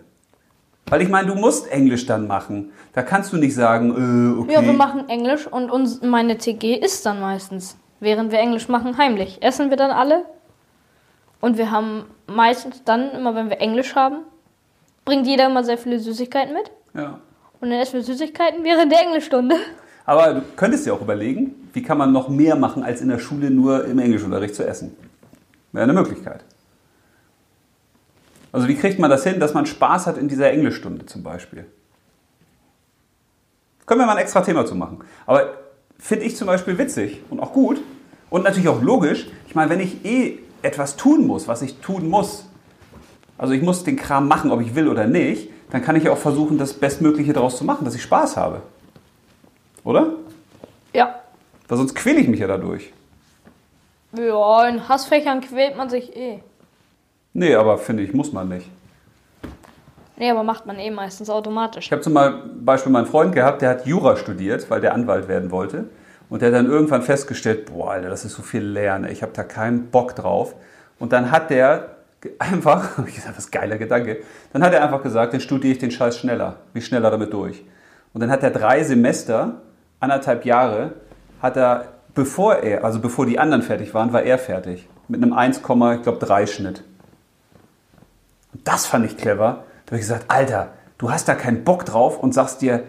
Weil 0.87 1.03
ich 1.03 1.09
meine, 1.09 1.27
du 1.27 1.35
musst 1.35 1.69
Englisch 1.73 2.07
dann 2.07 2.29
machen. 2.29 2.71
Da 2.93 3.03
kannst 3.03 3.33
du 3.33 3.37
nicht 3.37 3.53
sagen, 3.53 3.91
äh, 3.91 4.41
okay. 4.41 4.53
Ja, 4.53 4.62
wir 4.65 4.73
machen 4.75 5.09
Englisch 5.09 5.45
und 5.49 5.69
uns, 5.69 6.00
meine 6.00 6.38
TG 6.38 6.77
isst 6.77 7.05
dann 7.05 7.21
meistens. 7.21 7.77
Während 7.99 8.31
wir 8.31 8.38
Englisch 8.38 8.69
machen, 8.69 8.97
heimlich. 8.97 9.43
Essen 9.43 9.71
wir 9.71 9.77
dann 9.77 9.91
alle. 9.91 10.25
Und 11.41 11.59
wir 11.59 11.73
haben 11.73 12.05
meistens 12.29 12.85
dann, 12.85 13.11
immer 13.11 13.35
wenn 13.35 13.50
wir 13.50 13.61
Englisch 13.61 13.97
haben, 13.97 14.19
bringt 15.05 15.27
jeder 15.27 15.47
immer 15.47 15.65
sehr 15.65 15.79
viele 15.79 15.99
Süßigkeiten 15.99 16.55
mit. 16.55 16.71
Ja. 16.95 17.19
Und 17.61 17.71
dann 17.71 17.81
essen 17.81 17.95
wir 17.95 18.03
Süßigkeiten 18.03 18.62
während 18.62 18.93
der 18.93 19.03
Englischstunde. 19.03 19.57
Aber 20.07 20.35
du 20.35 20.43
könntest 20.55 20.87
dir 20.87 20.95
auch 20.95 21.00
überlegen, 21.00 21.69
wie 21.73 21.83
kann 21.83 21.99
man 21.99 22.12
noch 22.12 22.29
mehr 22.29 22.55
machen, 22.55 22.85
als 22.85 23.00
in 23.00 23.09
der 23.09 23.19
Schule 23.19 23.50
nur 23.50 23.85
im 23.85 23.99
Englischunterricht 23.99 24.55
zu 24.55 24.65
essen? 24.65 24.97
Wäre 25.73 25.83
eine 25.83 25.93
Möglichkeit. 25.93 26.45
Also 28.52 28.69
wie 28.69 28.75
kriegt 28.75 28.99
man 28.99 29.11
das 29.11 29.25
hin, 29.25 29.40
dass 29.40 29.55
man 29.55 29.67
Spaß 29.67 30.07
hat 30.07 30.17
in 30.17 30.28
dieser 30.28 30.50
Englischstunde 30.50 31.07
zum 31.07 31.23
Beispiel? 31.23 31.67
Können 33.87 34.00
wir 34.00 34.07
mal 34.07 34.12
ein 34.12 34.23
extra 34.23 34.43
Thema 34.43 34.67
zu 34.67 34.75
machen. 34.75 35.00
Aber 35.26 35.55
finde 35.99 36.25
ich 36.25 36.37
zum 36.37 36.47
Beispiel 36.47 36.78
witzig 36.78 37.23
und 37.31 37.40
auch 37.40 37.52
gut 37.52 37.81
und 38.31 38.45
natürlich 38.45 38.69
auch 38.69 38.83
logisch. 38.83 39.26
Ich 39.47 39.55
meine, 39.55 39.71
wenn 39.71 39.81
ich 39.81 40.05
eh 40.05 40.38
etwas 40.62 40.97
tun 40.97 41.26
muss, 41.26 41.49
was 41.49 41.62
ich 41.62 41.78
tun 41.81 42.09
muss, 42.09 42.47
also 43.37 43.55
ich 43.55 43.62
muss 43.62 43.85
den 43.85 43.97
Kram 43.97 44.28
machen, 44.28 44.50
ob 44.50 44.61
ich 44.61 44.75
will 44.75 44.88
oder 44.88 45.07
nicht, 45.07 45.50
dann 45.71 45.83
kann 45.83 45.97
ich 45.97 46.05
ja 46.05 46.12
auch 46.12 46.19
versuchen, 46.19 46.59
das 46.59 46.75
Bestmögliche 46.75 47.33
daraus 47.33 47.57
zu 47.57 47.64
machen, 47.64 47.85
dass 47.85 47.95
ich 47.95 48.02
Spaß 48.02 48.37
habe. 48.37 48.62
Oder? 49.85 50.12
Ja. 50.93 51.21
Weil 51.69 51.78
sonst 51.78 51.95
quäle 51.95 52.21
ich 52.21 52.28
mich 52.28 52.40
ja 52.40 52.47
dadurch. 52.47 52.93
Ja, 54.17 54.67
in 54.67 54.88
Hassfächern 54.88 55.40
quält 55.40 55.76
man 55.76 55.90
sich 55.90 56.17
eh. 56.17 56.40
Nee, 57.32 57.54
aber 57.54 57.78
finde 57.78 58.02
ich, 58.02 58.12
muss 58.12 58.32
man 58.32 58.49
nicht. 58.49 58.70
Nee, 60.16 60.30
aber 60.30 60.42
macht 60.42 60.66
man 60.66 60.78
eh 60.78 60.90
meistens 60.90 61.30
automatisch. 61.30 61.87
Ich 61.87 61.92
habe 61.92 62.02
zum 62.02 62.18
Beispiel 62.64 62.90
meinen 62.90 63.06
Freund 63.06 63.35
gehabt, 63.35 63.62
der 63.62 63.70
hat 63.70 63.87
Jura 63.87 64.16
studiert, 64.16 64.68
weil 64.68 64.80
der 64.80 64.92
Anwalt 64.92 65.28
werden 65.28 65.52
wollte. 65.52 65.85
Und 66.28 66.42
der 66.42 66.49
hat 66.49 66.56
dann 66.56 66.66
irgendwann 66.66 67.02
festgestellt, 67.02 67.66
boah, 67.66 67.92
Alter, 67.92 68.11
das 68.11 68.25
ist 68.25 68.35
so 68.35 68.42
viel 68.42 68.62
Lernen, 68.62 69.11
ich 69.11 69.23
habe 69.23 69.32
da 69.32 69.44
keinen 69.44 69.90
Bock 69.90 70.16
drauf. 70.16 70.54
Und 70.99 71.12
dann 71.12 71.30
hat 71.30 71.50
der 71.50 71.90
einfach, 72.38 72.99
ich 73.06 73.14
gesagt, 73.14 73.37
was 73.37 73.50
geiler 73.50 73.78
Gedanke, 73.78 74.18
dann 74.52 74.62
hat 74.64 74.73
er 74.73 74.82
einfach 74.82 75.02
gesagt, 75.02 75.32
dann 75.32 75.40
studiere 75.40 75.73
ich 75.73 75.78
den 75.78 75.92
Scheiß 75.92 76.18
schneller, 76.18 76.56
wie 76.73 76.82
schneller 76.82 77.11
damit 77.11 77.32
durch. 77.32 77.64
Und 78.12 78.20
dann 78.20 78.30
hat 78.30 78.42
er 78.42 78.50
drei 78.50 78.82
Semester, 78.82 79.61
anderthalb 80.00 80.44
Jahre, 80.44 80.94
hat 81.40 81.56
er, 81.56 81.85
bevor 82.14 82.56
er, 82.56 82.85
also 82.85 82.99
bevor 82.99 83.26
die 83.26 83.38
anderen 83.38 83.62
fertig 83.62 83.94
waren, 83.94 84.12
war 84.12 84.23
er 84.23 84.38
fertig. 84.38 84.88
Mit 85.06 85.23
einem 85.23 85.32
1, 85.32 85.58
ich 85.58 85.62
glaube 85.62 86.18
3 86.18 86.47
Schnitt. 86.47 86.82
Und 88.52 88.67
das 88.67 88.87
fand 88.87 89.05
ich 89.07 89.17
clever. 89.17 89.64
Da 89.87 89.93
habe 89.93 89.97
ich 89.97 90.02
gesagt, 90.02 90.26
Alter, 90.28 90.71
du 90.99 91.11
hast 91.11 91.28
da 91.28 91.35
keinen 91.35 91.64
Bock 91.64 91.85
drauf 91.85 92.19
und 92.19 92.33
sagst 92.35 92.62
dir, 92.62 92.85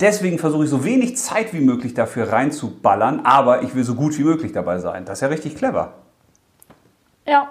deswegen 0.00 0.38
versuche 0.38 0.64
ich 0.64 0.70
so 0.70 0.84
wenig 0.84 1.16
Zeit 1.16 1.52
wie 1.52 1.60
möglich 1.60 1.94
dafür 1.94 2.32
reinzuballern, 2.32 3.20
aber 3.24 3.62
ich 3.62 3.74
will 3.74 3.84
so 3.84 3.94
gut 3.94 4.18
wie 4.18 4.24
möglich 4.24 4.52
dabei 4.52 4.78
sein. 4.78 5.04
Das 5.04 5.18
ist 5.18 5.22
ja 5.22 5.28
richtig 5.28 5.56
clever. 5.56 5.94
Ja. 7.26 7.48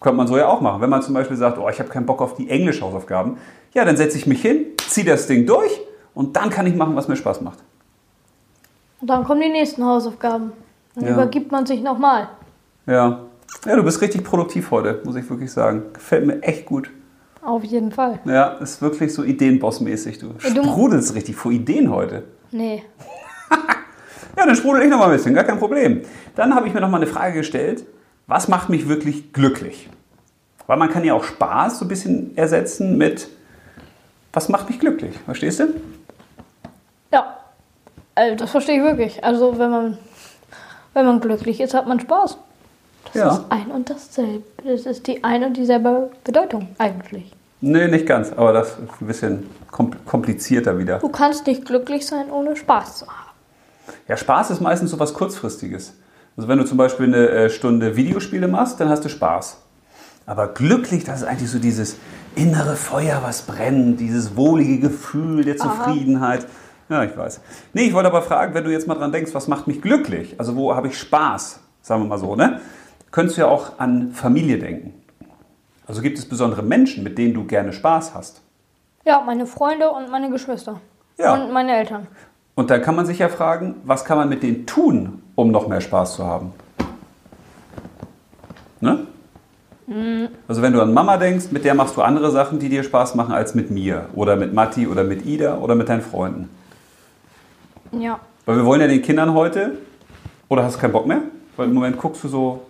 Könnte 0.00 0.16
man 0.16 0.26
so 0.26 0.36
ja 0.36 0.46
auch 0.48 0.60
machen. 0.60 0.80
Wenn 0.80 0.90
man 0.90 1.02
zum 1.02 1.14
Beispiel 1.14 1.36
sagt, 1.36 1.58
oh, 1.58 1.68
ich 1.68 1.78
habe 1.80 1.88
keinen 1.88 2.06
Bock 2.06 2.20
auf 2.20 2.34
die 2.34 2.48
Englisch-Hausaufgaben, 2.50 3.38
ja, 3.74 3.84
dann 3.84 3.96
setze 3.96 4.16
ich 4.16 4.26
mich 4.26 4.40
hin, 4.42 4.66
ziehe 4.88 5.06
das 5.06 5.26
Ding 5.26 5.46
durch 5.46 5.80
und 6.14 6.36
dann 6.36 6.50
kann 6.50 6.66
ich 6.66 6.74
machen, 6.74 6.94
was 6.96 7.08
mir 7.08 7.16
Spaß 7.16 7.40
macht. 7.40 7.58
Und 9.00 9.08
dann 9.08 9.24
kommen 9.24 9.40
die 9.40 9.48
nächsten 9.48 9.84
Hausaufgaben. 9.84 10.52
Dann 10.94 11.04
Ja. 11.04 11.12
übergibt 11.12 11.52
man 11.52 11.66
sich 11.66 11.82
nochmal. 11.82 12.28
Ja. 12.86 13.20
Ja, 13.66 13.76
du 13.76 13.82
bist 13.82 14.00
richtig 14.00 14.24
produktiv 14.24 14.70
heute, 14.70 15.00
muss 15.04 15.16
ich 15.16 15.28
wirklich 15.28 15.50
sagen. 15.52 15.82
Gefällt 15.92 16.26
mir 16.26 16.42
echt 16.42 16.66
gut. 16.66 16.90
Auf 17.42 17.64
jeden 17.64 17.92
Fall. 17.92 18.18
Ja, 18.24 18.48
ist 18.54 18.82
wirklich 18.82 19.12
so 19.14 19.22
Ideenboss-mäßig. 19.22 20.18
Du 20.18 20.34
Ja, 20.42 20.50
du- 20.54 20.64
sprudelst 20.64 21.14
richtig 21.14 21.36
vor 21.36 21.50
Ideen 21.52 21.90
heute. 21.90 22.24
Nee. 22.50 22.82
Ja, 24.36 24.46
dann 24.46 24.54
sprudel 24.54 24.82
ich 24.84 24.88
noch 24.88 24.98
mal 25.00 25.06
ein 25.06 25.16
bisschen, 25.16 25.34
gar 25.34 25.42
kein 25.42 25.58
Problem. 25.58 26.02
Dann 26.36 26.54
habe 26.54 26.68
ich 26.68 26.72
mir 26.74 26.80
noch 26.80 26.88
mal 26.90 26.98
eine 26.98 27.08
Frage 27.08 27.38
gestellt. 27.38 27.84
Was 28.28 28.46
macht 28.46 28.68
mich 28.68 28.86
wirklich 28.88 29.32
glücklich? 29.32 29.88
Weil 30.68 30.76
man 30.76 30.90
kann 30.90 31.02
ja 31.02 31.14
auch 31.14 31.24
Spaß 31.24 31.80
so 31.80 31.84
ein 31.84 31.88
bisschen 31.88 32.36
ersetzen 32.36 32.96
mit, 32.96 33.26
was 34.32 34.48
macht 34.48 34.68
mich 34.68 34.78
glücklich? 34.78 35.18
Verstehst 35.24 35.58
du? 35.58 35.74
Ja. 37.12 37.36
Also 38.14 38.36
das 38.36 38.50
verstehe 38.52 38.76
ich 38.78 38.84
wirklich. 38.84 39.24
Also 39.24 39.58
wenn 39.58 39.70
man, 39.72 39.98
wenn 40.94 41.04
man 41.06 41.18
glücklich 41.18 41.60
ist, 41.60 41.74
hat 41.74 41.88
man 41.88 41.98
Spaß. 41.98 42.38
Das 43.12 43.22
Ja. 43.22 43.32
ist 43.32 43.42
ein 43.50 43.66
und 43.70 43.90
dasselbe. 43.90 44.42
Das 44.64 44.86
ist 44.86 45.06
die 45.06 45.22
ein 45.24 45.44
und 45.44 45.56
dieselbe 45.56 46.10
Bedeutung 46.24 46.68
eigentlich. 46.78 47.32
Nee, 47.60 47.88
nicht 47.88 48.06
ganz, 48.06 48.32
aber 48.32 48.52
das 48.52 48.68
ist 48.70 48.78
ein 49.00 49.06
bisschen 49.06 49.46
kom- 49.72 49.94
komplizierter 50.06 50.78
wieder. 50.78 50.98
Du 50.98 51.08
kannst 51.08 51.46
nicht 51.46 51.64
glücklich 51.64 52.06
sein, 52.06 52.30
ohne 52.30 52.54
Spaß 52.56 52.98
zu 52.98 53.06
haben. 53.06 53.14
Ja, 54.06 54.16
Spaß 54.16 54.50
ist 54.50 54.60
meistens 54.60 54.90
so 54.92 54.98
was 55.00 55.12
Kurzfristiges. 55.14 55.94
Also 56.36 56.48
wenn 56.48 56.58
du 56.58 56.64
zum 56.64 56.78
Beispiel 56.78 57.06
eine 57.06 57.28
äh, 57.30 57.50
Stunde 57.50 57.96
Videospiele 57.96 58.46
machst, 58.46 58.78
dann 58.78 58.88
hast 58.88 59.04
du 59.04 59.08
Spaß. 59.08 59.58
Aber 60.26 60.48
glücklich, 60.48 61.04
das 61.04 61.22
ist 61.22 61.26
eigentlich 61.26 61.50
so 61.50 61.58
dieses 61.58 61.96
innere 62.36 62.76
Feuer, 62.76 63.20
was 63.24 63.42
brennt, 63.42 63.98
dieses 63.98 64.36
wohlige 64.36 64.78
Gefühl 64.78 65.42
der 65.44 65.56
Zufriedenheit. 65.56 66.46
Ja, 66.88 67.02
ich 67.02 67.16
weiß. 67.16 67.40
Nee, 67.72 67.84
ich 67.86 67.92
wollte 67.94 68.08
aber 68.08 68.22
fragen, 68.22 68.54
wenn 68.54 68.64
du 68.64 68.70
jetzt 68.70 68.86
mal 68.86 68.94
dran 68.94 69.10
denkst, 69.10 69.34
was 69.34 69.48
macht 69.48 69.66
mich 69.66 69.82
glücklich? 69.82 70.36
Also 70.38 70.54
wo 70.54 70.74
habe 70.76 70.86
ich 70.88 70.98
Spaß? 70.98 71.58
Sagen 71.82 72.02
wir 72.02 72.08
mal 72.08 72.18
so, 72.18 72.36
ne? 72.36 72.60
Könntest 73.10 73.38
du 73.38 73.42
ja 73.42 73.48
auch 73.48 73.78
an 73.78 74.12
Familie 74.12 74.58
denken. 74.58 74.94
Also 75.86 76.02
gibt 76.02 76.18
es 76.18 76.28
besondere 76.28 76.62
Menschen, 76.62 77.02
mit 77.02 77.16
denen 77.16 77.34
du 77.34 77.44
gerne 77.44 77.72
Spaß 77.72 78.14
hast. 78.14 78.42
Ja, 79.06 79.22
meine 79.24 79.46
Freunde 79.46 79.90
und 79.90 80.10
meine 80.10 80.30
Geschwister. 80.30 80.80
Ja. 81.18 81.34
Und 81.34 81.52
meine 81.52 81.76
Eltern. 81.76 82.06
Und 82.54 82.70
dann 82.70 82.82
kann 82.82 82.94
man 82.94 83.06
sich 83.06 83.20
ja 83.20 83.28
fragen, 83.28 83.76
was 83.84 84.04
kann 84.04 84.18
man 84.18 84.28
mit 84.28 84.42
denen 84.42 84.66
tun, 84.66 85.22
um 85.34 85.50
noch 85.50 85.68
mehr 85.68 85.80
Spaß 85.80 86.16
zu 86.16 86.26
haben? 86.26 86.52
Ne? 88.80 89.06
Also 90.46 90.60
wenn 90.60 90.74
du 90.74 90.82
an 90.82 90.92
Mama 90.92 91.16
denkst, 91.16 91.46
mit 91.50 91.64
der 91.64 91.74
machst 91.74 91.96
du 91.96 92.02
andere 92.02 92.30
Sachen, 92.30 92.58
die 92.58 92.68
dir 92.68 92.82
Spaß 92.82 93.14
machen, 93.14 93.32
als 93.32 93.54
mit 93.54 93.70
mir 93.70 94.06
oder 94.14 94.36
mit 94.36 94.52
Matti 94.52 94.86
oder 94.86 95.02
mit 95.02 95.24
Ida 95.24 95.56
oder 95.58 95.74
mit 95.74 95.88
deinen 95.88 96.02
Freunden. 96.02 96.50
Ja. 97.92 98.20
Weil 98.44 98.56
wir 98.56 98.66
wollen 98.66 98.82
ja 98.82 98.86
den 98.86 99.00
Kindern 99.00 99.32
heute, 99.32 99.78
oder 100.48 100.64
hast 100.64 100.76
du 100.76 100.80
keinen 100.80 100.92
Bock 100.92 101.06
mehr? 101.06 101.22
Weil 101.56 101.68
im 101.68 101.74
Moment 101.74 101.96
guckst 101.96 102.22
du 102.22 102.28
so, 102.28 102.66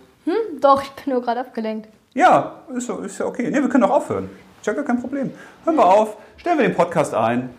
Doch, 0.61 0.81
ich 0.81 0.89
bin 0.91 1.13
nur 1.13 1.21
gerade 1.21 1.39
abgelenkt. 1.41 1.87
ja, 2.13 2.53
ist, 2.75 2.87
so, 2.87 2.97
ist 2.99 3.17
ja 3.19 3.25
okay. 3.25 3.49
Nee, 3.51 3.61
wir 3.61 3.69
können 3.69 3.83
doch 3.83 3.91
aufhören. 3.91 4.29
Ist 4.59 4.65
ja 4.67 4.73
gar 4.73 4.83
kein 4.83 4.99
Problem. 4.99 5.31
Hören 5.63 5.75
wir 5.75 5.85
auf, 5.85 6.17
stellen 6.37 6.57
wir 6.57 6.67
den 6.67 6.75
Podcast 6.75 7.13
ein. 7.13 7.49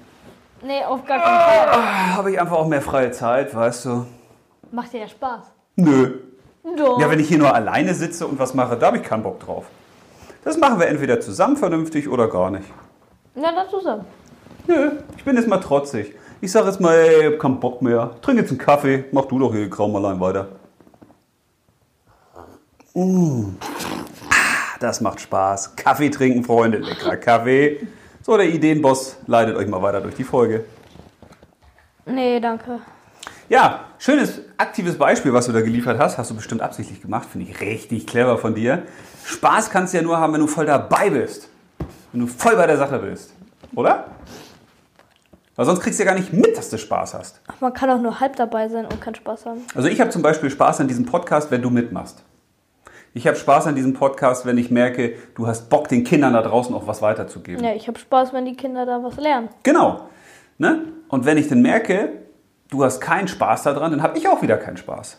Nee, 0.63 0.85
auf 0.85 1.05
gar 1.07 1.19
keinen 1.19 1.39
Fall. 1.41 1.69
Ah, 1.81 2.17
Habe 2.17 2.31
ich 2.33 2.41
einfach 2.41 2.57
auch 2.57 2.67
mehr 2.69 2.83
freie 2.83 3.11
Zeit, 3.11 3.55
weißt 3.55 3.87
du. 3.87 4.07
Macht 4.71 4.93
dir 4.93 5.01
ja 5.01 5.09
Spaß. 5.09 5.45
Nö, 5.77 6.19
Doch. 6.77 7.01
Ja, 7.01 7.09
wenn 7.11 7.19
ich 7.19 7.29
hier 7.29 7.39
nur 7.39 7.55
alleine 7.55 7.95
sitze 7.95 8.27
und 8.27 8.39
was 8.39 8.53
mache, 8.53 8.77
da 8.77 8.89
habe 8.89 8.99
ich 8.99 9.03
keinen 9.03 9.23
Bock 9.23 9.41
drauf. 9.41 9.65
Das 10.45 10.59
machen 10.59 10.79
wir 10.79 10.89
entweder 10.89 11.21
zusammen 11.21 11.57
vernünftig 11.57 12.09
oder 12.09 12.29
gar 12.29 12.51
nicht. 12.51 12.67
Ja, 13.35 13.53
dann 13.53 13.69
zusammen. 13.71 14.05
Nö, 14.67 14.91
ich 15.17 15.25
bin 15.25 15.37
jetzt 15.37 15.49
mal 15.49 15.59
trotzig. 15.59 16.15
Ich 16.43 16.53
sage 16.53 16.67
jetzt 16.69 16.81
mal, 16.81 16.95
ey, 16.95 17.21
ich 17.29 17.33
hab 17.33 17.39
keinen 17.41 17.61
Bock 17.61 17.81
mehr. 17.81 18.11
Trink 18.21 18.39
jetzt 18.41 18.51
einen 18.51 18.59
Kaffee, 18.59 19.05
mach 19.13 19.25
du 19.27 19.39
doch 19.39 19.53
hier 19.55 19.69
Kram 19.71 19.97
allein 19.97 20.21
weiter. 20.21 20.49
Mm. 22.95 23.57
Ah, 24.31 24.77
Das 24.81 25.01
macht 25.01 25.21
Spaß. 25.21 25.77
Kaffee 25.77 26.11
trinken, 26.11 26.45
Freunde, 26.45 26.79
leckerer 26.79 27.17
Kaffee. 27.17 27.87
So, 28.23 28.37
der 28.37 28.49
Ideenboss 28.49 29.17
leitet 29.27 29.57
euch 29.57 29.67
mal 29.69 29.83
weiter 29.83 30.01
durch 30.01 30.15
die 30.15 30.25
Folge. 30.25 30.65
Nee, 32.07 32.41
danke. 32.41 32.81
Ja, 33.49 33.81
schönes, 33.99 34.41
aktives 34.57 34.97
Beispiel, 34.97 35.33
was 35.33 35.47
du 35.47 35.53
da 35.53 35.61
geliefert 35.61 35.99
hast. 35.99 36.19
Hast 36.19 36.31
du 36.31 36.37
bestimmt 36.37 36.63
absichtlich 36.63 37.01
gemacht. 37.03 37.29
Finde 37.31 37.51
ich 37.51 37.61
richtig 37.61 38.07
clever 38.07 38.39
von 38.39 38.55
dir. 38.55 38.85
Spaß 39.25 39.71
kannst 39.71 39.93
du 39.93 39.99
ja 39.99 40.03
nur 40.03 40.19
haben, 40.19 40.33
wenn 40.33 40.41
du 40.41 40.47
voll 40.47 40.67
dabei 40.67 41.11
bist. 41.11 41.49
Wenn 42.13 42.21
du 42.21 42.27
voll 42.27 42.57
bei 42.57 42.67
der 42.67 42.77
Sache 42.77 42.99
bist. 42.99 43.33
Oder? 43.75 44.07
Weil 45.57 45.67
sonst 45.67 45.81
kriegst 45.81 45.99
du 45.99 46.05
ja 46.05 46.11
gar 46.11 46.19
nicht 46.19 46.33
mit, 46.33 46.57
dass 46.57 46.71
du 46.71 46.79
Spaß 46.79 47.15
hast. 47.15 47.41
Ach, 47.47 47.61
man 47.61 47.73
kann 47.75 47.91
auch 47.91 48.01
nur 48.01 48.19
halb 48.21 48.37
dabei 48.37 48.69
sein 48.69 48.87
und 48.87 49.01
keinen 49.01 49.15
Spaß 49.17 49.47
haben. 49.47 49.61
Also 49.75 49.89
ich 49.89 50.01
habe 50.01 50.11
zum 50.11 50.23
Beispiel 50.23 50.51
Spaß 50.51 50.81
an 50.81 50.89
diesem 50.89 51.05
Podcast, 51.07 51.51
wenn 51.51 51.63
du 51.63 51.71
mitmachst. 51.71 52.23
Ich 53.13 53.27
habe 53.27 53.37
Spaß 53.37 53.67
an 53.67 53.75
diesem 53.75 53.95
Podcast, 53.95 54.47
wenn 54.47 54.57
ich 54.57 54.71
merke, 54.71 55.15
du 55.35 55.47
hast 55.47 55.69
Bock, 55.69 55.89
den 55.89 56.05
Kindern 56.05 56.33
da 56.33 56.43
draußen 56.43 56.75
auch 56.75 56.87
was 56.87 57.03
weiterzugeben. 57.03 57.65
Ja, 57.65 57.75
ich 57.75 57.89
habe 57.89 57.99
Spaß, 57.99 58.33
wenn 58.33 58.45
die 58.45 58.55
Kinder 58.55 58.87
da 58.87 59.03
was 59.03 59.17
lernen. 59.17 59.49
Genau. 59.65 60.09
Ne? 60.59 60.85
Und 61.09 61.25
wenn 61.25 61.37
ich 61.37 61.49
dann 61.49 61.61
merke, 61.61 62.13
du 62.71 62.85
hast 62.85 63.01
keinen 63.01 63.27
Spaß 63.27 63.65
daran, 63.65 63.91
dann 63.91 64.03
habe 64.03 64.17
ich 64.17 64.29
auch 64.29 64.43
wieder 64.43 64.57
keinen 64.57 64.77
Spaß. 64.77 65.19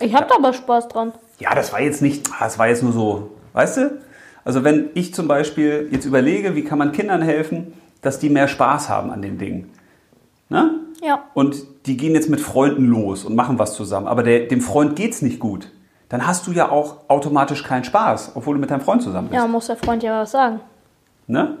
Ich 0.00 0.14
habe 0.14 0.26
da 0.28 0.36
aber 0.36 0.52
Spaß 0.52 0.88
dran. 0.88 1.12
Ja, 1.38 1.54
das 1.54 1.72
war 1.72 1.80
jetzt 1.80 2.02
nicht, 2.02 2.28
das 2.40 2.58
war 2.58 2.68
jetzt 2.68 2.82
nur 2.82 2.92
so, 2.92 3.30
weißt 3.52 3.76
du? 3.76 4.00
Also 4.44 4.64
wenn 4.64 4.90
ich 4.94 5.14
zum 5.14 5.28
Beispiel 5.28 5.88
jetzt 5.92 6.06
überlege, 6.06 6.56
wie 6.56 6.64
kann 6.64 6.78
man 6.78 6.92
Kindern 6.92 7.22
helfen, 7.22 7.74
dass 8.00 8.18
die 8.18 8.30
mehr 8.30 8.48
Spaß 8.48 8.88
haben 8.88 9.10
an 9.10 9.22
den 9.22 9.38
Dingen. 9.38 9.70
Ne? 10.48 10.80
Ja. 11.02 11.24
Und 11.34 11.62
die 11.86 11.96
gehen 11.96 12.14
jetzt 12.14 12.28
mit 12.28 12.40
Freunden 12.40 12.86
los 12.86 13.24
und 13.24 13.36
machen 13.36 13.58
was 13.58 13.74
zusammen, 13.74 14.08
aber 14.08 14.22
der, 14.22 14.46
dem 14.46 14.62
Freund 14.62 14.96
geht's 14.96 15.22
nicht 15.22 15.38
gut. 15.38 15.70
Dann 16.10 16.26
hast 16.26 16.46
du 16.46 16.52
ja 16.52 16.68
auch 16.68 16.96
automatisch 17.08 17.62
keinen 17.62 17.84
Spaß, 17.84 18.32
obwohl 18.34 18.56
du 18.56 18.60
mit 18.60 18.70
deinem 18.70 18.80
Freund 18.80 19.02
zusammen 19.02 19.28
bist. 19.28 19.40
Ja, 19.40 19.46
muss 19.46 19.68
der 19.68 19.76
Freund 19.76 20.02
ja 20.02 20.20
was 20.20 20.32
sagen. 20.32 20.60
Ne? 21.28 21.56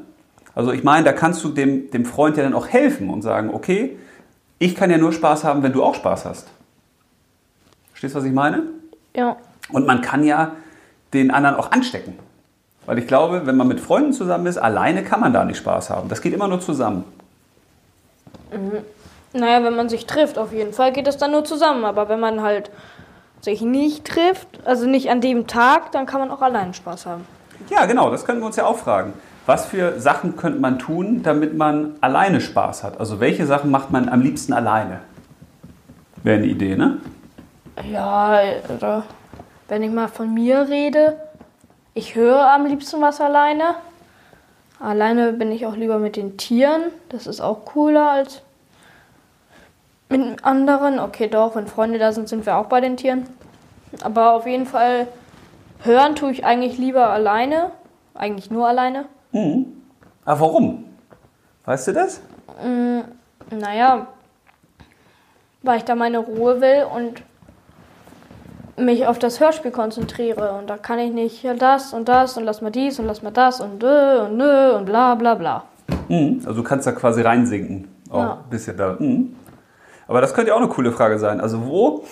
Also 0.54 0.72
ich 0.72 0.82
meine, 0.82 1.04
da 1.04 1.12
kannst 1.12 1.42
du 1.44 1.48
dem, 1.48 1.90
dem 1.92 2.04
Freund 2.04 2.36
ja 2.36 2.42
dann 2.42 2.54
auch 2.54 2.66
helfen 2.66 3.10
und 3.10 3.22
sagen, 3.22 3.50
okay, 3.54 3.96
ich 4.58 4.74
kann 4.74 4.90
ja 4.90 4.98
nur 4.98 5.12
Spaß 5.12 5.44
haben, 5.44 5.62
wenn 5.62 5.72
du 5.72 5.84
auch 5.84 5.94
Spaß 5.94 6.24
hast. 6.24 6.48
Verstehst 7.92 8.14
du, 8.14 8.18
was 8.18 8.24
ich 8.26 8.32
meine? 8.32 8.64
Ja. 9.14 9.36
Und 9.70 9.86
man 9.86 10.02
kann 10.02 10.24
ja 10.24 10.52
den 11.14 11.30
anderen 11.30 11.54
auch 11.54 11.70
anstecken. 11.70 12.18
Weil 12.86 12.98
ich 12.98 13.06
glaube, 13.06 13.46
wenn 13.46 13.56
man 13.56 13.68
mit 13.68 13.78
Freunden 13.78 14.12
zusammen 14.12 14.46
ist, 14.46 14.58
alleine 14.58 15.04
kann 15.04 15.20
man 15.20 15.32
da 15.32 15.44
nicht 15.44 15.58
Spaß 15.58 15.90
haben. 15.90 16.08
Das 16.08 16.22
geht 16.22 16.34
immer 16.34 16.48
nur 16.48 16.60
zusammen. 16.60 17.04
Naja, 19.32 19.62
wenn 19.62 19.76
man 19.76 19.88
sich 19.88 20.06
trifft, 20.06 20.38
auf 20.38 20.52
jeden 20.52 20.72
Fall 20.72 20.92
geht 20.92 21.06
das 21.06 21.18
dann 21.18 21.30
nur 21.30 21.44
zusammen. 21.44 21.84
Aber 21.84 22.08
wenn 22.08 22.18
man 22.18 22.42
halt 22.42 22.72
sich 23.40 23.62
nicht 23.62 24.04
trifft, 24.04 24.48
also 24.64 24.86
nicht 24.86 25.10
an 25.10 25.20
dem 25.20 25.46
Tag, 25.46 25.92
dann 25.92 26.06
kann 26.06 26.20
man 26.20 26.30
auch 26.30 26.42
allein 26.42 26.74
Spaß 26.74 27.06
haben. 27.06 27.26
Ja, 27.70 27.86
genau, 27.86 28.10
das 28.10 28.24
könnten 28.24 28.42
wir 28.42 28.46
uns 28.46 28.56
ja 28.56 28.66
auch 28.66 28.78
fragen. 28.78 29.12
Was 29.46 29.66
für 29.66 29.98
Sachen 29.98 30.36
könnte 30.36 30.60
man 30.60 30.78
tun, 30.78 31.22
damit 31.22 31.56
man 31.56 31.96
alleine 32.00 32.40
Spaß 32.40 32.84
hat? 32.84 33.00
Also 33.00 33.20
welche 33.20 33.46
Sachen 33.46 33.70
macht 33.70 33.90
man 33.90 34.08
am 34.08 34.20
liebsten 34.20 34.52
alleine? 34.52 35.00
Wäre 36.22 36.38
eine 36.38 36.46
Idee, 36.46 36.76
ne? 36.76 36.98
Ja, 37.90 38.38
also, 38.68 39.02
wenn 39.68 39.82
ich 39.82 39.90
mal 39.90 40.08
von 40.08 40.34
mir 40.34 40.68
rede, 40.68 41.16
ich 41.94 42.14
höre 42.14 42.52
am 42.52 42.66
liebsten 42.66 43.00
was 43.00 43.20
alleine. 43.20 43.74
Alleine 44.78 45.32
bin 45.32 45.50
ich 45.50 45.66
auch 45.66 45.76
lieber 45.76 45.98
mit 45.98 46.16
den 46.16 46.36
Tieren. 46.36 46.82
Das 47.08 47.26
ist 47.26 47.40
auch 47.40 47.64
cooler 47.64 48.10
als 48.10 48.42
mit 50.10 50.44
anderen. 50.44 50.98
Okay, 50.98 51.28
doch, 51.28 51.56
wenn 51.56 51.66
Freunde 51.66 51.98
da 51.98 52.12
sind, 52.12 52.28
sind 52.28 52.44
wir 52.46 52.56
auch 52.56 52.66
bei 52.66 52.80
den 52.80 52.96
Tieren. 52.96 53.24
Aber 54.02 54.32
auf 54.32 54.46
jeden 54.46 54.66
Fall 54.66 55.06
hören 55.82 56.14
tue 56.16 56.32
ich 56.32 56.44
eigentlich 56.44 56.78
lieber 56.78 57.08
alleine. 57.08 57.70
Eigentlich 58.14 58.50
nur 58.50 58.68
alleine. 58.68 59.06
Mhm. 59.32 59.66
Aber 60.24 60.40
warum? 60.40 60.84
Weißt 61.64 61.88
du 61.88 61.92
das? 61.92 62.20
Naja, 63.50 64.06
weil 65.62 65.78
ich 65.78 65.84
da 65.84 65.94
meine 65.94 66.18
Ruhe 66.18 66.60
will 66.60 66.86
und 66.94 67.22
mich 68.76 69.06
auf 69.06 69.18
das 69.18 69.40
Hörspiel 69.40 69.70
konzentriere. 69.70 70.52
Und 70.52 70.68
da 70.68 70.76
kann 70.76 70.98
ich 70.98 71.12
nicht 71.12 71.42
ja, 71.42 71.54
das 71.54 71.92
und 71.92 72.08
das 72.08 72.36
und 72.36 72.44
lass 72.44 72.60
mal 72.60 72.70
dies 72.70 72.98
und 72.98 73.06
lass 73.06 73.22
mal 73.22 73.30
das 73.30 73.60
und 73.60 73.82
dö 73.82 74.22
und 74.24 74.36
nö 74.36 74.72
und 74.72 74.86
bla 74.86 75.14
bla 75.14 75.34
bla. 75.34 75.64
Mhm. 76.08 76.42
Also 76.44 76.54
du 76.54 76.62
kannst 76.62 76.86
da 76.86 76.92
quasi 76.92 77.22
reinsinken. 77.22 77.88
Auch 78.10 78.18
Ja. 78.18 78.32
ein 78.44 78.50
bisschen 78.50 78.76
da. 78.76 78.96
Mhm. 78.98 79.36
Aber 80.10 80.20
das 80.20 80.34
könnte 80.34 80.48
ja 80.48 80.56
auch 80.56 80.60
eine 80.60 80.68
coole 80.68 80.90
Frage 80.90 81.20
sein. 81.20 81.40
Also 81.40 81.68
wo 81.68 82.04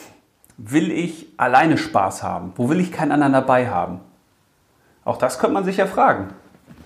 will 0.56 0.92
ich 0.92 1.26
alleine 1.37 1.76
Spaß 1.76 2.22
haben? 2.22 2.52
Wo 2.54 2.70
will 2.70 2.78
ich 2.78 2.92
keinen 2.92 3.11
anderen 3.11 3.32
dabei 3.32 3.70
haben? 3.70 3.98
Auch 5.04 5.16
das 5.16 5.40
könnte 5.40 5.54
man 5.54 5.64
sich 5.64 5.78
ja 5.78 5.87
fragen. 5.87 6.28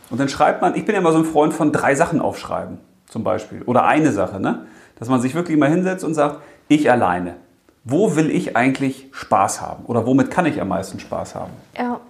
Und 0.08 0.18
dann 0.18 0.30
schreibt 0.30 0.62
man, 0.62 0.74
ich 0.74 0.86
bin 0.86 0.94
ja 0.94 1.02
mal 1.02 1.12
so 1.12 1.18
ein 1.18 1.26
Freund 1.26 1.52
von 1.52 1.70
drei 1.70 1.94
Sachen 1.94 2.22
aufschreiben, 2.22 2.78
zum 3.08 3.24
Beispiel. 3.24 3.60
Oder 3.64 3.84
eine 3.84 4.10
Sache, 4.10 4.40
ne? 4.40 4.64
Dass 4.98 5.10
man 5.10 5.20
sich 5.20 5.34
wirklich 5.34 5.58
mal 5.58 5.68
hinsetzt 5.68 6.02
und 6.02 6.14
sagt, 6.14 6.40
ich 6.68 6.90
alleine. 6.90 7.36
Wo 7.84 8.16
will 8.16 8.30
ich 8.30 8.56
eigentlich 8.56 9.08
Spaß 9.12 9.60
haben? 9.60 9.84
Oder 9.84 10.06
womit 10.06 10.30
kann 10.30 10.46
ich 10.46 10.62
am 10.62 10.68
meisten 10.68 10.98
Spaß 10.98 11.34
haben? 11.34 11.52
Ja. 11.76 12.00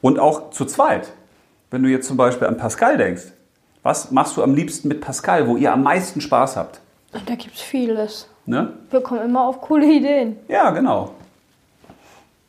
Und 0.00 0.18
auch 0.18 0.50
zu 0.50 0.64
zweit. 0.64 1.12
Wenn 1.70 1.82
du 1.82 1.90
jetzt 1.90 2.08
zum 2.08 2.16
Beispiel 2.16 2.48
an 2.48 2.56
Pascal 2.56 2.96
denkst, 2.96 3.34
was 3.82 4.12
machst 4.12 4.34
du 4.38 4.42
am 4.42 4.54
liebsten 4.54 4.88
mit 4.88 5.02
Pascal, 5.02 5.46
wo 5.46 5.58
ihr 5.58 5.74
am 5.74 5.82
meisten 5.82 6.22
Spaß 6.22 6.56
habt? 6.56 6.80
Da 7.12 7.34
gibt's 7.34 7.60
vieles. 7.60 8.30
Ne? 8.46 8.72
Wir 8.90 9.00
kommen 9.00 9.22
immer 9.22 9.42
auf 9.42 9.60
coole 9.60 9.86
Ideen. 9.86 10.36
Ja, 10.48 10.70
genau. 10.70 11.12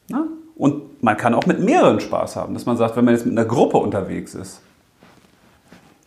Na? 0.10 0.26
Und 0.56 1.04
man 1.04 1.18
kann 1.18 1.34
auch 1.34 1.46
mit 1.46 1.60
mehreren 1.60 2.00
Spaß 2.00 2.36
haben, 2.36 2.54
dass 2.54 2.66
man 2.66 2.78
sagt, 2.78 2.96
wenn 2.96 3.06
man 3.06 3.14
jetzt 3.14 3.26
mit 3.26 3.38
einer 3.38 3.48
Gruppe 3.48 3.78
unterwegs 3.78 4.36
ist. 4.36 4.62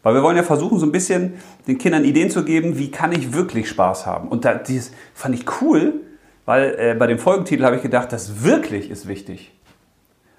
Weil 0.02 0.14
wir 0.14 0.22
wollen 0.22 0.36
ja 0.36 0.42
versuchen, 0.42 0.78
so 0.78 0.86
ein 0.86 0.92
bisschen 0.92 1.34
den 1.66 1.76
Kindern 1.76 2.04
Ideen 2.04 2.30
zu 2.30 2.44
geben, 2.44 2.78
wie 2.78 2.90
kann 2.90 3.12
ich 3.12 3.34
wirklich 3.34 3.68
Spaß 3.68 4.06
haben. 4.06 4.28
Und 4.28 4.44
da, 4.44 4.54
dieses 4.54 4.92
fand 5.14 5.34
ich 5.34 5.44
cool, 5.60 6.00
weil 6.46 6.74
äh, 6.78 6.94
bei 6.94 7.06
dem 7.06 7.18
Folgentitel 7.18 7.64
habe 7.64 7.76
ich 7.76 7.82
gedacht, 7.82 8.12
das 8.12 8.42
wirklich 8.42 8.90
ist 8.90 9.06
wichtig. 9.06 9.52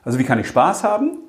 Also 0.04 0.18
wie 0.18 0.24
kann 0.24 0.40
ich 0.40 0.48
Spaß 0.48 0.84
haben 0.84 1.20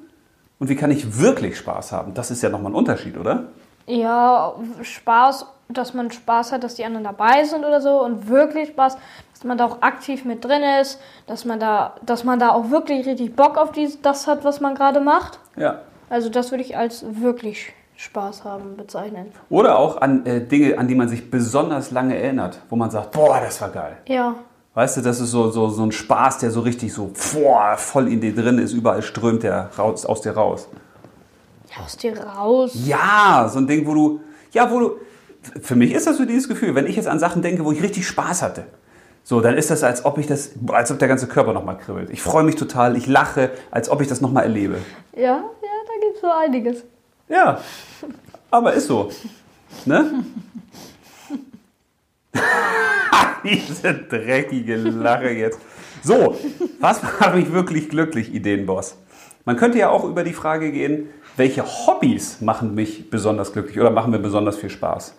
und 0.58 0.68
wie 0.68 0.76
kann 0.76 0.90
ich 0.90 1.20
wirklich 1.20 1.58
Spaß 1.58 1.92
haben? 1.92 2.14
Das 2.14 2.30
ist 2.30 2.42
ja 2.42 2.48
nochmal 2.48 2.72
ein 2.72 2.76
Unterschied, 2.76 3.18
oder? 3.18 3.48
Ja, 3.86 4.54
Spaß, 4.80 5.46
dass 5.78 5.94
man 5.94 6.10
Spaß 6.10 6.52
hat, 6.52 6.64
dass 6.64 6.74
die 6.74 6.84
anderen 6.84 7.04
dabei 7.04 7.44
sind 7.44 7.64
oder 7.64 7.80
so 7.80 8.02
und 8.02 8.28
wirklich 8.28 8.68
Spaß, 8.68 8.96
dass 9.32 9.44
man 9.44 9.58
da 9.58 9.66
auch 9.66 9.82
aktiv 9.82 10.24
mit 10.24 10.44
drin 10.44 10.62
ist, 10.80 11.00
dass 11.26 11.44
man 11.44 11.60
da, 11.60 11.94
dass 12.04 12.24
man 12.24 12.38
da 12.38 12.50
auch 12.50 12.70
wirklich 12.70 13.06
richtig 13.06 13.34
Bock 13.36 13.56
auf 13.58 13.72
dies, 13.72 14.00
das 14.02 14.26
hat, 14.26 14.44
was 14.44 14.60
man 14.60 14.74
gerade 14.74 15.00
macht. 15.00 15.38
Ja. 15.56 15.80
Also 16.10 16.28
das 16.28 16.50
würde 16.50 16.62
ich 16.62 16.76
als 16.76 17.04
wirklich 17.20 17.72
Spaß 17.96 18.44
haben 18.44 18.76
bezeichnen. 18.76 19.32
Oder 19.48 19.78
auch 19.78 20.00
an 20.00 20.26
äh, 20.26 20.40
Dinge, 20.40 20.78
an 20.78 20.88
die 20.88 20.94
man 20.94 21.08
sich 21.08 21.30
besonders 21.30 21.90
lange 21.90 22.16
erinnert, 22.16 22.58
wo 22.68 22.76
man 22.76 22.90
sagt, 22.90 23.12
boah, 23.12 23.40
das 23.40 23.60
war 23.60 23.70
geil. 23.70 23.96
Ja, 24.06 24.36
Weißt 24.74 24.96
du, 24.96 25.00
das 25.02 25.20
ist 25.20 25.30
so, 25.30 25.50
so, 25.50 25.68
so 25.68 25.82
ein 25.82 25.92
Spaß, 25.92 26.38
der 26.38 26.50
so 26.50 26.60
richtig 26.60 26.94
so 26.94 27.10
boah, 27.34 27.76
voll 27.76 28.08
in 28.08 28.22
dir 28.22 28.34
drin 28.34 28.58
ist, 28.58 28.72
überall 28.72 29.02
strömt 29.02 29.42
der 29.42 29.68
raus, 29.78 30.06
aus 30.06 30.22
dir 30.22 30.32
raus. 30.32 30.66
aus 31.78 31.96
dir 31.98 32.18
raus. 32.18 32.72
Ja, 32.86 33.50
so 33.52 33.58
ein 33.58 33.66
Ding, 33.66 33.86
wo 33.86 33.94
du, 33.94 34.20
ja, 34.52 34.70
wo 34.70 34.80
du, 34.80 34.92
für 35.60 35.76
mich 35.76 35.92
ist 35.92 36.06
das 36.06 36.16
so 36.18 36.24
dieses 36.24 36.48
Gefühl, 36.48 36.74
wenn 36.74 36.86
ich 36.86 36.96
jetzt 36.96 37.08
an 37.08 37.18
Sachen 37.18 37.42
denke, 37.42 37.64
wo 37.64 37.72
ich 37.72 37.82
richtig 37.82 38.06
Spaß 38.06 38.42
hatte, 38.42 38.66
so, 39.24 39.40
dann 39.40 39.56
ist 39.56 39.70
das, 39.70 39.84
als 39.84 40.04
ob 40.04 40.18
ich 40.18 40.26
das, 40.26 40.50
als 40.68 40.90
ob 40.90 40.98
der 40.98 41.06
ganze 41.06 41.28
Körper 41.28 41.52
nochmal 41.52 41.78
kribbelt. 41.78 42.10
Ich 42.10 42.20
freue 42.22 42.42
mich 42.42 42.56
total, 42.56 42.96
ich 42.96 43.06
lache, 43.06 43.50
als 43.70 43.88
ob 43.88 44.00
ich 44.00 44.08
das 44.08 44.20
nochmal 44.20 44.42
erlebe. 44.44 44.78
Ja, 45.14 45.22
ja, 45.22 45.42
da 45.42 46.06
gibt's 46.06 46.20
so 46.20 46.26
einiges. 46.28 46.82
Ja, 47.28 47.60
aber 48.50 48.72
ist 48.72 48.88
so. 48.88 49.10
Ne? 49.84 50.24
Diese 53.44 53.94
dreckige 53.94 54.76
Lache 54.76 55.30
jetzt. 55.30 55.58
So, 56.02 56.36
was 56.80 57.02
macht 57.02 57.34
mich 57.36 57.52
wirklich 57.52 57.88
glücklich, 57.88 58.34
Ideenboss? 58.34 58.96
Man 59.44 59.56
könnte 59.56 59.78
ja 59.78 59.88
auch 59.90 60.04
über 60.04 60.24
die 60.24 60.32
Frage 60.32 60.72
gehen, 60.72 61.08
welche 61.36 61.64
Hobbys 61.64 62.40
machen 62.40 62.74
mich 62.74 63.08
besonders 63.08 63.52
glücklich 63.52 63.78
oder 63.78 63.90
machen 63.90 64.10
mir 64.10 64.18
besonders 64.18 64.56
viel 64.56 64.70
Spaß? 64.70 65.14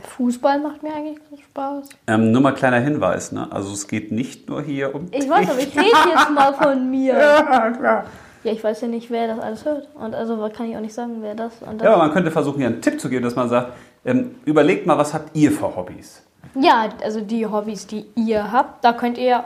Fußball 0.00 0.60
macht 0.60 0.82
mir 0.82 0.94
eigentlich 0.94 1.18
so 1.30 1.36
Spaß. 1.36 1.88
Ähm, 2.06 2.32
nur 2.32 2.40
mal 2.40 2.52
kleiner 2.52 2.78
Hinweis, 2.80 3.32
ne? 3.32 3.48
Also 3.50 3.72
es 3.72 3.88
geht 3.88 4.12
nicht 4.12 4.48
nur 4.48 4.62
hier 4.62 4.94
um. 4.94 5.08
Ich 5.12 5.28
weiß, 5.28 5.50
aber 5.50 5.58
ich 5.58 5.76
rede 5.76 5.88
jetzt 6.08 6.30
mal 6.34 6.52
von 6.54 6.90
mir. 6.90 7.18
Ja, 7.18 7.70
klar. 7.70 8.04
Ja, 8.44 8.52
ich 8.52 8.62
weiß 8.62 8.80
ja 8.82 8.88
nicht, 8.88 9.10
wer 9.10 9.28
das 9.28 9.40
alles 9.40 9.64
hört. 9.64 9.88
Und 9.94 10.14
also 10.14 10.36
kann 10.54 10.70
ich 10.70 10.76
auch 10.76 10.80
nicht 10.80 10.94
sagen, 10.94 11.16
wer 11.20 11.34
das 11.34 11.60
und 11.60 11.80
das. 11.80 11.86
Ja, 11.86 11.94
aber 11.94 12.04
man 12.04 12.12
könnte 12.12 12.30
versuchen, 12.30 12.58
hier 12.58 12.68
einen 12.68 12.80
Tipp 12.80 13.00
zu 13.00 13.08
geben, 13.08 13.24
dass 13.24 13.34
man 13.34 13.48
sagt, 13.48 13.72
ähm, 14.04 14.36
überlegt 14.44 14.86
mal, 14.86 14.96
was 14.96 15.12
habt 15.12 15.36
ihr 15.36 15.50
für 15.50 15.74
Hobbys? 15.74 16.22
Ja, 16.54 16.88
also 17.02 17.20
die 17.20 17.46
Hobbys, 17.46 17.86
die 17.86 18.06
ihr 18.14 18.52
habt, 18.52 18.84
da 18.84 18.92
könnt 18.92 19.18
ihr 19.18 19.44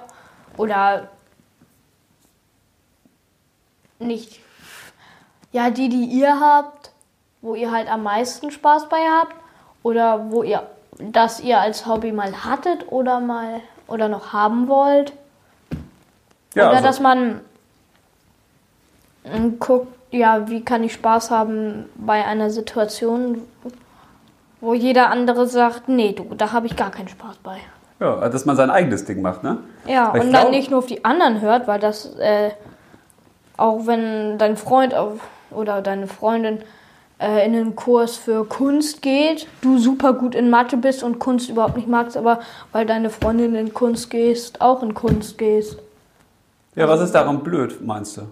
oder 0.56 1.08
nicht. 3.98 4.40
Ja, 5.52 5.70
die, 5.70 5.88
die 5.88 6.04
ihr 6.04 6.38
habt, 6.40 6.92
wo 7.40 7.54
ihr 7.54 7.70
halt 7.70 7.90
am 7.90 8.02
meisten 8.02 8.50
Spaß 8.50 8.88
bei 8.88 8.98
habt 8.98 9.34
oder 9.82 10.30
wo 10.30 10.42
ihr 10.42 10.62
das 10.98 11.40
ihr 11.40 11.58
als 11.60 11.86
Hobby 11.86 12.12
mal 12.12 12.44
hattet 12.44 12.90
oder 12.92 13.20
mal 13.20 13.60
oder 13.88 14.08
noch 14.08 14.32
haben 14.32 14.68
wollt. 14.68 15.12
Ja, 16.54 16.64
oder 16.68 16.76
also- 16.76 16.84
dass 16.86 17.00
man 17.00 17.40
mm, 19.24 19.58
guckt, 19.58 19.88
ja, 20.10 20.48
wie 20.48 20.62
kann 20.64 20.84
ich 20.84 20.92
Spaß 20.92 21.30
haben 21.30 21.86
bei 21.96 22.24
einer 22.24 22.50
Situation, 22.50 23.42
wo 24.60 24.74
jeder 24.74 25.10
andere 25.10 25.46
sagt, 25.46 25.88
nee, 25.88 26.12
du, 26.12 26.34
da 26.34 26.52
habe 26.52 26.66
ich 26.66 26.76
gar 26.76 26.90
keinen 26.90 27.08
Spaß 27.08 27.36
bei. 27.42 27.58
Ja, 27.98 28.28
dass 28.28 28.44
man 28.44 28.56
sein 28.56 28.70
eigenes 28.70 29.04
Ding 29.04 29.22
macht, 29.22 29.42
ne? 29.42 29.58
Ja, 29.86 30.10
und 30.10 30.18
dann 30.20 30.30
glaub- 30.30 30.50
nicht 30.50 30.70
nur 30.70 30.80
auf 30.80 30.86
die 30.86 31.04
anderen 31.04 31.40
hört, 31.40 31.66
weil 31.68 31.80
das, 31.80 32.14
äh, 32.16 32.50
auch 33.56 33.86
wenn 33.86 34.38
dein 34.38 34.56
Freund 34.56 34.94
auf, 34.94 35.20
oder 35.50 35.82
deine 35.82 36.06
Freundin 36.06 36.62
äh, 37.22 37.46
in 37.46 37.54
einen 37.54 37.76
Kurs 37.76 38.16
für 38.16 38.44
Kunst 38.44 39.00
geht, 39.00 39.46
du 39.60 39.78
super 39.78 40.12
gut 40.12 40.34
in 40.34 40.50
Mathe 40.50 40.76
bist 40.76 41.02
und 41.02 41.18
Kunst 41.18 41.48
überhaupt 41.48 41.76
nicht 41.76 41.88
magst, 41.88 42.16
aber 42.16 42.40
weil 42.72 42.84
deine 42.84 43.10
Freundin 43.10 43.54
in 43.54 43.72
Kunst 43.72 44.10
gehst, 44.10 44.60
auch 44.60 44.82
in 44.82 44.92
Kunst 44.94 45.38
gehst. 45.38 45.78
Ja, 46.74 46.88
was 46.88 47.00
ist 47.00 47.12
daran 47.14 47.42
blöd, 47.42 47.80
meinst 47.84 48.16
du? 48.16 48.22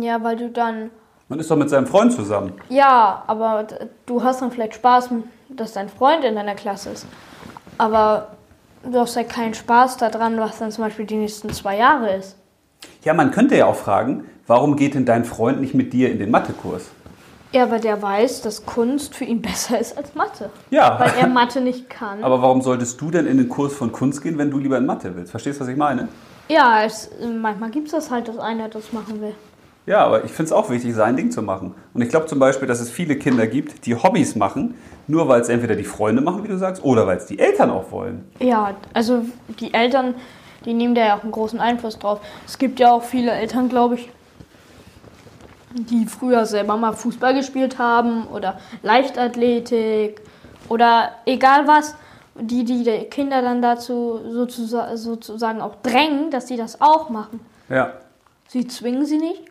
Ja, 0.00 0.22
weil 0.22 0.36
du 0.36 0.48
dann, 0.50 0.90
Man 1.28 1.38
ist 1.40 1.50
doch 1.50 1.56
mit 1.56 1.68
seinem 1.70 1.86
Freund 1.86 2.12
zusammen. 2.12 2.52
ja, 2.68 3.22
aber 3.26 3.66
du 4.06 4.22
hast 4.22 4.40
dann 4.42 4.50
vielleicht 4.50 4.74
Spaß, 4.74 5.10
dass 5.50 5.72
dein 5.72 5.88
Freund 5.88 6.24
in 6.24 6.34
deiner 6.36 6.54
Klasse 6.54 6.90
ist. 6.90 7.06
Aber 7.78 8.28
du 8.84 8.98
hast 9.00 9.16
ja 9.16 9.24
keinen 9.24 9.54
Spaß 9.54 9.96
daran, 9.96 10.38
was 10.38 10.58
dann 10.58 10.70
zum 10.70 10.84
Beispiel 10.84 11.06
die 11.06 11.16
nächsten 11.16 11.50
zwei 11.52 11.76
Jahre 11.78 12.14
ist. 12.14 12.36
Ja, 13.02 13.14
man 13.14 13.30
könnte 13.30 13.56
ja 13.56 13.66
auch 13.66 13.74
fragen, 13.76 14.24
warum 14.46 14.76
geht 14.76 14.94
denn 14.94 15.04
dein 15.04 15.24
Freund 15.24 15.60
nicht 15.60 15.74
mit 15.74 15.92
dir 15.92 16.10
in 16.10 16.18
den 16.18 16.30
Mathekurs? 16.30 16.90
Ja, 17.54 17.62
aber 17.62 17.78
der 17.78 18.02
weiß, 18.02 18.42
dass 18.42 18.66
Kunst 18.66 19.14
für 19.14 19.24
ihn 19.24 19.40
besser 19.42 19.78
ist 19.78 19.96
als 19.96 20.14
Mathe. 20.14 20.50
Ja. 20.70 20.98
Weil 20.98 21.12
er 21.20 21.28
Mathe 21.28 21.60
nicht 21.60 21.88
kann. 21.88 22.22
Aber 22.22 22.42
warum 22.42 22.62
solltest 22.62 23.00
du 23.00 23.10
denn 23.10 23.26
in 23.26 23.38
den 23.38 23.48
Kurs 23.48 23.72
von 23.72 23.92
Kunst 23.92 24.22
gehen, 24.22 24.36
wenn 24.38 24.50
du 24.50 24.58
lieber 24.58 24.76
in 24.76 24.86
Mathe 24.86 25.14
willst? 25.14 25.30
Verstehst 25.30 25.60
du, 25.60 25.62
was 25.62 25.68
ich 25.68 25.76
meine? 25.76 26.08
ja, 26.48 26.84
es, 26.84 27.10
manchmal 27.40 27.70
gibt 27.70 27.86
es 27.86 27.92
das 27.92 28.10
halt, 28.10 28.28
dass 28.28 28.38
einer 28.38 28.68
das 28.68 28.92
machen 28.92 29.20
will. 29.20 29.34
Ja, 29.86 30.04
aber 30.04 30.24
ich 30.24 30.30
finde 30.30 30.44
es 30.44 30.52
auch 30.52 30.70
wichtig, 30.70 30.94
sein 30.94 31.16
Ding 31.16 31.30
zu 31.30 31.42
machen. 31.42 31.74
Und 31.92 32.02
ich 32.02 32.08
glaube 32.08 32.26
zum 32.26 32.38
Beispiel, 32.38 32.66
dass 32.66 32.80
es 32.80 32.90
viele 32.90 33.16
Kinder 33.16 33.46
gibt, 33.46 33.84
die 33.86 33.94
Hobbys 33.94 34.34
machen, 34.34 34.74
nur 35.06 35.28
weil 35.28 35.42
es 35.42 35.48
entweder 35.48 35.76
die 35.76 35.84
Freunde 35.84 36.22
machen, 36.22 36.42
wie 36.42 36.48
du 36.48 36.56
sagst, 36.56 36.82
oder 36.84 37.06
weil 37.06 37.18
es 37.18 37.26
die 37.26 37.38
Eltern 37.38 37.70
auch 37.70 37.90
wollen. 37.92 38.24
Ja, 38.40 38.74
also 38.94 39.24
die 39.60 39.74
Eltern, 39.74 40.14
die 40.64 40.72
nehmen 40.72 40.94
da 40.94 41.06
ja 41.06 41.18
auch 41.18 41.22
einen 41.22 41.32
großen 41.32 41.60
Einfluss 41.60 41.98
drauf. 41.98 42.20
Es 42.46 42.56
gibt 42.56 42.80
ja 42.80 42.92
auch 42.92 43.02
viele 43.02 43.30
Eltern, 43.30 43.68
glaube 43.68 43.96
ich, 43.96 44.08
die 45.74 46.06
früher 46.06 46.46
selber 46.46 46.76
mal 46.76 46.92
Fußball 46.92 47.34
gespielt 47.34 47.78
haben 47.78 48.26
oder 48.28 48.58
Leichtathletik 48.82 50.20
oder 50.68 51.10
egal 51.26 51.66
was, 51.66 51.94
die 52.36 52.64
die 52.64 52.84
Kinder 53.10 53.42
dann 53.42 53.60
dazu 53.62 54.20
sozusagen, 54.28 54.96
sozusagen 54.96 55.60
auch 55.60 55.76
drängen, 55.82 56.30
dass 56.30 56.48
sie 56.48 56.56
das 56.56 56.80
auch 56.80 57.08
machen. 57.10 57.40
Ja. 57.68 57.92
Sie 58.48 58.66
zwingen 58.66 59.04
sie 59.06 59.18
nicht, 59.18 59.42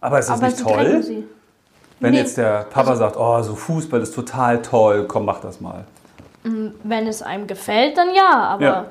Aber 0.00 0.18
ist 0.18 0.28
das 0.28 0.38
aber 0.38 0.46
nicht 0.46 0.58
sie 0.58 0.64
toll? 0.64 1.02
sie. 1.02 1.26
Wenn 2.00 2.12
Nee. 2.12 2.18
jetzt 2.18 2.36
der 2.36 2.64
Papa 2.64 2.96
sagt, 2.96 3.16
oh, 3.16 3.40
so 3.42 3.54
Fußball 3.54 4.00
ist 4.00 4.14
total 4.14 4.60
toll, 4.60 5.06
komm, 5.06 5.24
mach 5.24 5.40
das 5.40 5.60
mal. 5.60 5.84
Wenn 6.42 7.06
es 7.06 7.22
einem 7.22 7.46
gefällt, 7.46 7.96
dann 7.96 8.12
ja, 8.14 8.30
aber 8.32 8.64
Ja. 8.64 8.86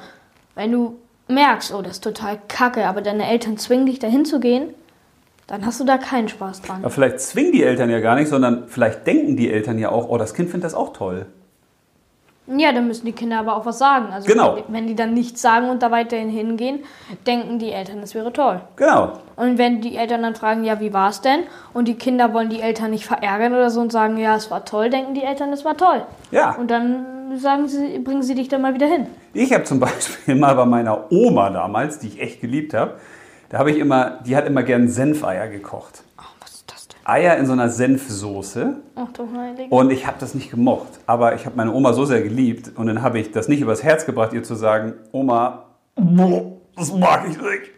Wenn 0.55 0.71
du 0.71 0.97
merkst, 1.27 1.73
oh, 1.73 1.81
das 1.81 1.93
ist 1.93 2.03
total 2.03 2.39
kacke, 2.47 2.85
aber 2.87 3.01
deine 3.01 3.27
Eltern 3.29 3.57
zwingen 3.57 3.85
dich 3.85 3.99
dahin 3.99 4.25
zu 4.25 4.39
gehen, 4.39 4.73
dann 5.51 5.65
hast 5.65 5.81
du 5.81 5.83
da 5.83 5.97
keinen 5.97 6.29
Spaß 6.29 6.61
dran. 6.61 6.77
Aber 6.81 6.89
vielleicht 6.89 7.19
zwingen 7.19 7.51
die 7.51 7.61
Eltern 7.61 7.89
ja 7.89 7.99
gar 7.99 8.15
nicht, 8.15 8.29
sondern 8.29 8.69
vielleicht 8.69 9.05
denken 9.05 9.35
die 9.35 9.51
Eltern 9.51 9.77
ja 9.79 9.89
auch, 9.89 10.07
oh, 10.07 10.17
das 10.17 10.33
Kind 10.33 10.49
findet 10.49 10.63
das 10.63 10.73
auch 10.73 10.93
toll. 10.93 11.25
Ja, 12.47 12.71
dann 12.71 12.87
müssen 12.87 13.05
die 13.05 13.11
Kinder 13.11 13.39
aber 13.39 13.57
auch 13.57 13.65
was 13.65 13.77
sagen. 13.77 14.13
Also 14.13 14.27
Genau. 14.31 14.59
wenn, 14.69 14.87
die, 14.87 14.95
dann 14.95 15.13
nichts 15.13 15.41
sagen 15.41 15.69
und 15.69 15.83
da 15.83 15.91
weiterhin 15.91 16.29
hingehen, 16.29 16.79
denken 17.27 17.59
die 17.59 17.71
Eltern, 17.71 17.99
das 17.99 18.15
wäre 18.15 18.31
toll. 18.31 18.61
Genau. 18.77 19.11
Und 19.35 19.57
wenn 19.57 19.81
die 19.81 19.97
Eltern 19.97 20.21
dann 20.21 20.35
fragen, 20.35 20.63
ja, 20.63 20.79
wie 20.79 20.93
war's 20.93 21.19
denn? 21.19 21.41
Und 21.73 21.89
die 21.89 21.95
Kinder 21.95 22.33
wollen 22.33 22.49
die 22.49 22.61
Eltern 22.61 22.91
nicht 22.91 23.05
verärgern 23.05 23.51
oder 23.51 23.69
so 23.69 23.81
und 23.81 23.91
sagen, 23.91 24.15
ja, 24.15 24.37
es 24.37 24.49
war 24.51 24.63
toll, 24.63 24.89
denken 24.89 25.15
die 25.15 25.23
Eltern, 25.23 25.51
es 25.51 25.65
war 25.65 25.75
toll. 25.75 26.03
Ja. 26.31 26.55
Und 26.55 26.71
dann 26.71 27.05
sagen 27.35 27.67
sie, 27.67 27.99
bringen 27.99 28.23
sie 28.23 28.35
dich 28.35 28.47
dann 28.47 28.61
mal 28.61 28.73
wieder 28.73 28.87
hin. 28.87 29.07
Ich 29.33 29.51
habe 29.53 29.65
zum 29.65 29.81
Beispiel 29.81 30.35
mal 30.35 30.55
bei 30.55 30.65
meiner 30.65 31.11
Oma 31.11 31.49
damals, 31.49 31.99
die 31.99 32.07
ich 32.07 32.21
echt 32.21 32.39
geliebt 32.39 32.73
habe, 32.73 32.95
da 33.51 33.57
habe 33.59 33.69
ich 33.69 33.77
immer, 33.77 34.19
die 34.25 34.35
hat 34.37 34.47
immer 34.47 34.63
gern 34.63 34.87
Senfeier 34.87 35.49
gekocht. 35.49 36.03
Oh, 36.17 36.23
was 36.39 36.51
ist 36.51 36.71
das 36.71 36.87
denn? 36.87 36.97
Eier 37.03 37.35
in 37.35 37.45
so 37.45 37.51
einer 37.51 37.67
Senfsoße. 37.67 38.77
Ach 38.95 39.11
du 39.11 39.27
Heilige. 39.37 39.69
Und 39.75 39.91
ich 39.91 40.07
habe 40.07 40.15
das 40.19 40.33
nicht 40.33 40.49
gemocht. 40.49 40.87
Aber 41.05 41.35
ich 41.35 41.45
habe 41.45 41.57
meine 41.57 41.73
Oma 41.73 41.91
so 41.91 42.05
sehr 42.05 42.21
geliebt 42.21 42.71
und 42.77 42.87
dann 42.87 43.01
habe 43.01 43.19
ich 43.19 43.31
das 43.31 43.49
nicht 43.49 43.59
übers 43.59 43.83
Herz 43.83 44.05
gebracht, 44.05 44.31
ihr 44.31 44.43
zu 44.43 44.55
sagen, 44.55 44.93
Oma, 45.11 45.65
das 46.77 46.93
mag 46.93 47.25
ich 47.29 47.37
nicht. 47.37 47.71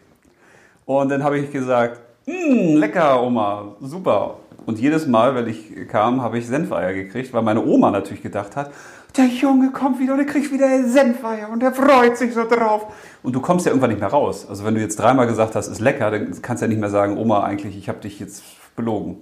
Und 0.86 1.10
dann 1.10 1.24
habe 1.24 1.40
ich 1.40 1.52
gesagt, 1.52 2.00
"Mm, 2.28 2.76
lecker, 2.76 3.24
Oma, 3.24 3.76
super. 3.82 4.36
Und 4.66 4.80
jedes 4.80 5.08
Mal, 5.08 5.36
wenn 5.36 5.48
ich 5.48 5.88
kam, 5.90 6.22
habe 6.22 6.38
ich 6.38 6.48
Senfeier 6.48 6.94
gekriegt, 6.94 7.34
weil 7.34 7.42
meine 7.42 7.64
Oma 7.64 7.92
natürlich 7.92 8.24
gedacht 8.24 8.56
hat, 8.56 8.72
der 9.16 9.26
Junge 9.26 9.72
kommt 9.72 10.00
wieder 10.00 10.14
und 10.14 10.20
er 10.20 10.26
kriegt 10.26 10.52
wieder 10.52 10.88
Senfeier 10.88 11.50
und 11.50 11.62
er 11.62 11.74
freut 11.74 12.18
sich 12.18 12.34
so 12.34 12.48
drauf. 12.48 12.88
Und 13.22 13.34
du 13.34 13.42
kommst 13.42 13.66
ja 13.66 13.72
irgendwann 13.72 13.92
nicht 13.92 14.00
mehr 14.00 14.10
raus. 14.10 14.48
Also 14.50 14.66
wenn 14.66 14.74
du 14.74 14.82
jetzt 14.82 14.98
dreimal 14.98 15.28
gesagt 15.28 15.56
hast, 15.56 15.68
ist 15.68 15.80
lecker, 15.80 16.10
dann 16.10 16.42
kannst 16.42 16.62
du 16.62 16.66
ja 16.66 16.70
nicht 16.70 16.80
mehr 16.80 16.90
sagen, 16.90 17.18
Oma, 17.18 17.44
eigentlich, 17.44 17.78
ich 17.78 17.90
habe 17.90 18.00
dich 18.00 18.20
jetzt 18.20 18.44
belogen. 18.76 19.22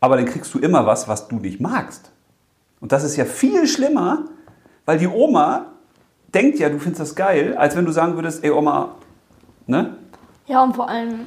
Aber 0.00 0.16
dann 0.16 0.24
kriegst 0.24 0.54
du 0.54 0.58
immer 0.58 0.86
was, 0.86 1.08
was 1.08 1.28
du 1.28 1.36
nicht 1.36 1.60
magst. 1.60 2.10
Und 2.80 2.92
das 2.92 3.04
ist 3.04 3.16
ja 3.16 3.24
viel 3.24 3.66
schlimmer, 3.66 4.24
weil 4.86 4.98
die 4.98 5.06
Oma 5.06 5.66
denkt 6.34 6.58
ja, 6.58 6.68
du 6.68 6.78
findest 6.78 7.00
das 7.00 7.14
geil, 7.14 7.54
als 7.56 7.76
wenn 7.76 7.84
du 7.84 7.92
sagen 7.92 8.14
würdest, 8.14 8.42
ey 8.42 8.50
Oma, 8.50 8.94
ne? 9.66 9.96
Ja, 10.46 10.62
und 10.62 10.74
vor 10.74 10.88
allem, 10.88 11.26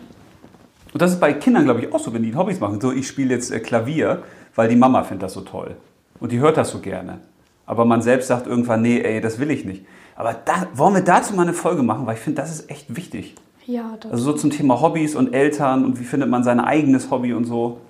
Und 0.96 1.02
das 1.02 1.12
ist 1.12 1.20
bei 1.20 1.34
Kindern, 1.34 1.66
glaube 1.66 1.82
ich, 1.82 1.94
auch 1.94 2.00
so, 2.00 2.14
wenn 2.14 2.24
die 2.24 2.34
Hobbys 2.34 2.62
machen. 2.62 2.80
So, 2.80 2.94
ich 2.94 3.06
spiele 3.06 3.34
jetzt 3.34 3.52
äh, 3.52 3.60
Klavier, 3.60 4.24
weil 4.56 4.70
die 4.70 4.78
Mama 4.78 5.04
findet 5.04 5.24
das 5.24 5.34
so 5.34 5.42
toll. 5.42 5.76
Und 6.22 6.32
die 6.32 6.40
hört 6.40 6.56
das 6.56 6.70
so 6.70 6.80
gerne. 6.80 7.20
Aber 7.66 7.84
man 7.84 8.02
selbst 8.02 8.30
sagt 8.30 8.48
irgendwann, 8.48 8.82
nee, 8.82 9.02
ey, 9.02 9.20
das 9.20 9.38
will 9.38 9.52
ich 9.52 9.66
nicht. 9.66 9.86
Aber 10.16 10.34
da, 10.34 10.68
wollen 10.74 10.94
wir 10.94 11.02
dazu 11.02 11.34
mal 11.34 11.42
eine 11.42 11.52
Folge 11.52 11.84
machen, 11.84 12.06
weil 12.06 12.16
ich 12.16 12.22
finde, 12.22 12.42
das 12.42 12.50
ist 12.50 12.70
echt 12.72 12.96
wichtig. 12.96 13.36
ja, 13.66 13.98
das, 14.00 14.10
Also 14.10 14.24
so 14.24 14.34
zum 14.38 14.52
Thema 14.52 14.80
Hobbys 14.80 15.18
und 15.18 15.34
Eltern 15.34 15.84
und 15.84 16.00
wie 16.00 16.06
findet 16.06 16.30
man 16.30 16.46
sein 16.46 16.62
eigenes 16.62 17.12
Hobby 17.12 17.34
und 17.34 17.44
so. 17.44 17.82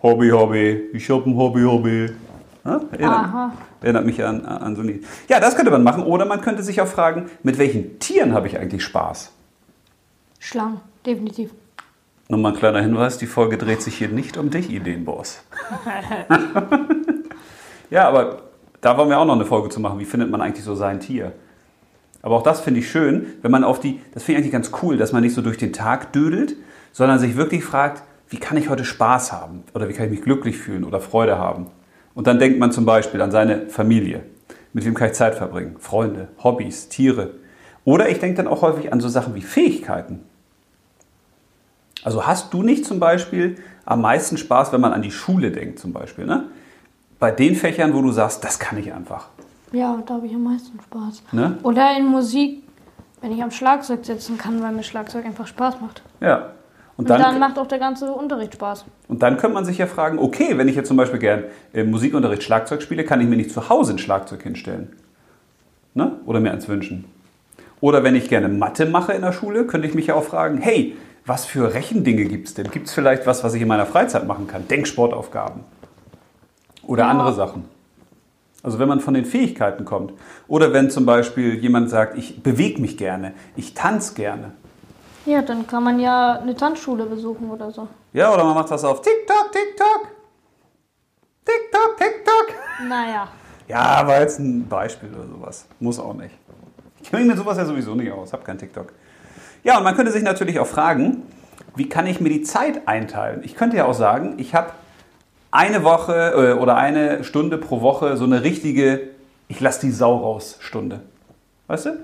Hobby, 0.00 0.30
Hobby, 0.30 0.80
ich 0.92 1.10
hab 1.10 1.26
ein 1.26 1.36
Hobby, 1.36 1.62
Hobby. 1.62 2.08
Ja, 2.64 2.80
erinnert, 2.92 3.18
Aha. 3.18 3.52
erinnert 3.82 4.06
mich 4.06 4.24
an, 4.24 4.46
an 4.46 4.76
so 4.76 4.82
ein 4.82 4.86
Lied. 4.86 5.04
Ja, 5.28 5.40
das 5.40 5.56
könnte 5.56 5.72
man 5.72 5.82
machen. 5.82 6.04
Oder 6.04 6.24
man 6.24 6.40
könnte 6.40 6.62
sich 6.62 6.80
auch 6.80 6.86
fragen, 6.86 7.28
mit 7.42 7.58
welchen 7.58 7.98
Tieren 7.98 8.32
habe 8.32 8.46
ich 8.46 8.60
eigentlich 8.60 8.84
Spaß? 8.84 9.32
Schlangen, 10.38 10.80
definitiv. 11.04 11.50
Nochmal 12.28 12.52
ein 12.52 12.58
kleiner 12.58 12.80
Hinweis, 12.80 13.18
die 13.18 13.26
Folge 13.26 13.58
dreht 13.58 13.82
sich 13.82 13.98
hier 13.98 14.08
nicht 14.08 14.38
um 14.38 14.48
dich, 14.48 14.70
Ideenboss. 14.70 15.42
ja, 17.90 18.08
aber 18.08 18.42
da 18.80 18.96
wollen 18.96 19.10
wir 19.10 19.18
auch 19.18 19.26
noch 19.26 19.34
eine 19.34 19.44
Folge 19.44 19.68
zu 19.68 19.80
machen. 19.80 19.98
Wie 19.98 20.06
findet 20.06 20.30
man 20.30 20.40
eigentlich 20.40 20.64
so 20.64 20.74
sein 20.74 21.00
Tier? 21.00 21.32
Aber 22.22 22.36
auch 22.36 22.42
das 22.42 22.62
finde 22.62 22.80
ich 22.80 22.90
schön, 22.90 23.26
wenn 23.42 23.50
man 23.50 23.62
auf 23.62 23.78
die, 23.78 24.00
das 24.14 24.22
finde 24.22 24.38
ich 24.38 24.44
eigentlich 24.44 24.52
ganz 24.52 24.70
cool, 24.82 24.96
dass 24.96 25.12
man 25.12 25.22
nicht 25.22 25.34
so 25.34 25.42
durch 25.42 25.58
den 25.58 25.74
Tag 25.74 26.14
dödelt, 26.14 26.56
sondern 26.92 27.18
sich 27.18 27.36
wirklich 27.36 27.62
fragt, 27.62 28.02
wie 28.30 28.38
kann 28.38 28.56
ich 28.56 28.70
heute 28.70 28.86
Spaß 28.86 29.32
haben? 29.32 29.62
Oder 29.74 29.90
wie 29.90 29.92
kann 29.92 30.06
ich 30.06 30.10
mich 30.10 30.22
glücklich 30.22 30.56
fühlen 30.56 30.84
oder 30.84 31.00
Freude 31.00 31.38
haben? 31.38 31.66
Und 32.14 32.26
dann 32.26 32.38
denkt 32.38 32.58
man 32.58 32.72
zum 32.72 32.86
Beispiel 32.86 33.20
an 33.20 33.30
seine 33.30 33.68
Familie. 33.68 34.22
Mit 34.72 34.86
wem 34.86 34.94
kann 34.94 35.08
ich 35.08 35.14
Zeit 35.14 35.34
verbringen? 35.34 35.76
Freunde, 35.78 36.28
Hobbys, 36.42 36.88
Tiere. 36.88 37.34
Oder 37.84 38.08
ich 38.08 38.18
denke 38.18 38.38
dann 38.38 38.48
auch 38.48 38.62
häufig 38.62 38.92
an 38.92 39.00
so 39.00 39.08
Sachen 39.08 39.34
wie 39.34 39.42
Fähigkeiten. 39.42 40.20
Also 42.04 42.26
hast 42.26 42.52
du 42.54 42.62
nicht 42.62 42.84
zum 42.84 43.00
Beispiel 43.00 43.56
am 43.84 44.02
meisten 44.02 44.36
Spaß, 44.36 44.72
wenn 44.72 44.80
man 44.80 44.92
an 44.92 45.02
die 45.02 45.10
Schule 45.10 45.50
denkt 45.50 45.78
zum 45.78 45.92
Beispiel, 45.92 46.26
ne? 46.26 46.44
Bei 47.18 47.30
den 47.30 47.54
Fächern, 47.54 47.94
wo 47.94 48.02
du 48.02 48.12
sagst, 48.12 48.44
das 48.44 48.58
kann 48.58 48.78
ich 48.78 48.92
einfach. 48.92 49.28
Ja, 49.72 50.02
da 50.06 50.14
habe 50.14 50.26
ich 50.26 50.34
am 50.34 50.44
meisten 50.44 50.78
Spaß. 50.80 51.22
Ne? 51.32 51.58
Oder 51.62 51.96
in 51.96 52.06
Musik, 52.06 52.62
wenn 53.22 53.32
ich 53.32 53.42
am 53.42 53.50
Schlagzeug 53.50 54.04
sitzen 54.04 54.36
kann, 54.36 54.62
weil 54.62 54.72
mir 54.72 54.82
Schlagzeug 54.82 55.24
einfach 55.24 55.46
Spaß 55.46 55.80
macht. 55.80 56.02
Ja. 56.20 56.50
Und 56.96 57.04
Und 57.04 57.10
dann, 57.10 57.22
dann, 57.22 57.38
macht 57.38 57.58
auch 57.58 57.66
der 57.66 57.78
ganze 57.78 58.12
Unterricht 58.12 58.54
Spaß. 58.54 58.84
und 59.08 59.22
dann 59.22 59.36
könnte 59.36 59.54
man 59.54 59.64
sich 59.64 59.78
ja 59.78 59.86
fragen, 59.86 60.18
okay, 60.18 60.58
wenn 60.58 60.68
ich 60.68 60.76
jetzt 60.76 60.88
zum 60.88 60.96
Beispiel 60.96 61.18
gern 61.18 61.44
im 61.72 61.90
Musikunterricht 61.90 62.42
Schlagzeug 62.42 62.82
spiele, 62.82 63.04
kann 63.04 63.20
ich 63.20 63.26
mir 63.26 63.36
nicht 63.36 63.50
zu 63.50 63.68
Hause 63.68 63.94
ein 63.94 63.98
Schlagzeug 63.98 64.42
hinstellen. 64.42 64.92
Ne? 65.94 66.12
Oder 66.26 66.40
mir 66.40 66.52
eins 66.52 66.68
wünschen. 66.68 67.06
Oder 67.80 68.04
wenn 68.04 68.14
ich 68.14 68.28
gerne 68.28 68.48
Mathe 68.48 68.86
mache 68.86 69.12
in 69.12 69.22
der 69.22 69.32
Schule, 69.32 69.66
könnte 69.66 69.88
ich 69.88 69.94
mich 69.94 70.06
ja 70.08 70.14
auch 70.14 70.24
fragen, 70.24 70.58
hey, 70.58 70.96
was 71.26 71.44
für 71.46 71.72
Rechendinge 71.72 72.24
gibt 72.24 72.48
es 72.48 72.54
denn? 72.54 72.70
Gibt 72.70 72.88
es 72.88 72.92
vielleicht 72.94 73.26
was, 73.26 73.42
was 73.44 73.54
ich 73.54 73.62
in 73.62 73.68
meiner 73.68 73.86
Freizeit 73.86 74.26
machen 74.26 74.46
kann? 74.46 74.68
Denksportaufgaben. 74.68 75.62
Oder 76.86 77.04
Ja. 77.04 77.10
andere 77.10 77.32
Sachen. 77.32 77.64
Also 78.62 78.78
wenn 78.78 78.88
man 78.88 79.00
von 79.00 79.14
den 79.14 79.24
Fähigkeiten 79.24 79.84
kommt. 79.84 80.12
Oder 80.48 80.72
wenn 80.72 80.90
zum 80.90 81.04
Beispiel 81.06 81.54
jemand 81.54 81.90
sagt, 81.90 82.16
ich 82.16 82.42
bewege 82.42 82.80
mich 82.80 82.96
gerne, 82.96 83.34
ich 83.56 83.74
tanze 83.74 84.14
gerne. 84.14 84.52
Ja, 85.26 85.40
dann 85.42 85.66
kann 85.66 85.82
man 85.82 85.98
ja 86.00 86.38
eine 86.40 86.54
Tanzschule 86.54 87.06
besuchen 87.06 87.50
oder 87.50 87.70
so. 87.70 87.88
Ja, 88.12 88.32
oder 88.32 88.44
man 88.44 88.54
macht 88.54 88.70
das 88.70 88.84
auf 88.84 89.00
TikTok, 89.00 89.50
TikTok. 89.52 90.08
TikTok, 91.44 91.96
TikTok. 91.98 92.88
Naja. 92.88 93.28
Ja, 93.68 94.06
war 94.06 94.20
jetzt 94.20 94.38
ein 94.38 94.66
Beispiel 94.68 95.10
oder 95.14 95.26
sowas. 95.26 95.66
Muss 95.80 95.98
auch 95.98 96.14
nicht. 96.14 96.34
Ich 97.02 97.10
kenne 97.10 97.24
mit 97.24 97.36
sowas 97.36 97.56
ja 97.56 97.64
sowieso 97.64 97.94
nicht 97.94 98.12
aus, 98.12 98.32
habe 98.32 98.44
kein 98.44 98.58
TikTok. 98.58 98.92
Ja, 99.64 99.78
und 99.78 99.84
man 99.84 99.96
könnte 99.96 100.12
sich 100.12 100.22
natürlich 100.22 100.60
auch 100.60 100.66
fragen, 100.66 101.22
wie 101.74 101.88
kann 101.88 102.06
ich 102.06 102.20
mir 102.20 102.28
die 102.28 102.42
Zeit 102.42 102.86
einteilen? 102.86 103.40
Ich 103.42 103.56
könnte 103.56 103.76
ja 103.76 103.86
auch 103.86 103.94
sagen, 103.94 104.34
ich 104.36 104.54
habe 104.54 104.70
eine 105.50 105.82
Woche 105.84 106.32
äh, 106.36 106.52
oder 106.52 106.76
eine 106.76 107.24
Stunde 107.24 107.56
pro 107.58 107.80
Woche 107.80 108.16
so 108.16 108.24
eine 108.24 108.44
richtige, 108.44 109.08
ich 109.48 109.60
lasse 109.60 109.80
die 109.80 109.90
Sau 109.90 110.16
raus 110.16 110.58
Stunde. 110.60 111.00
Weißt 111.66 111.86
du? 111.86 111.98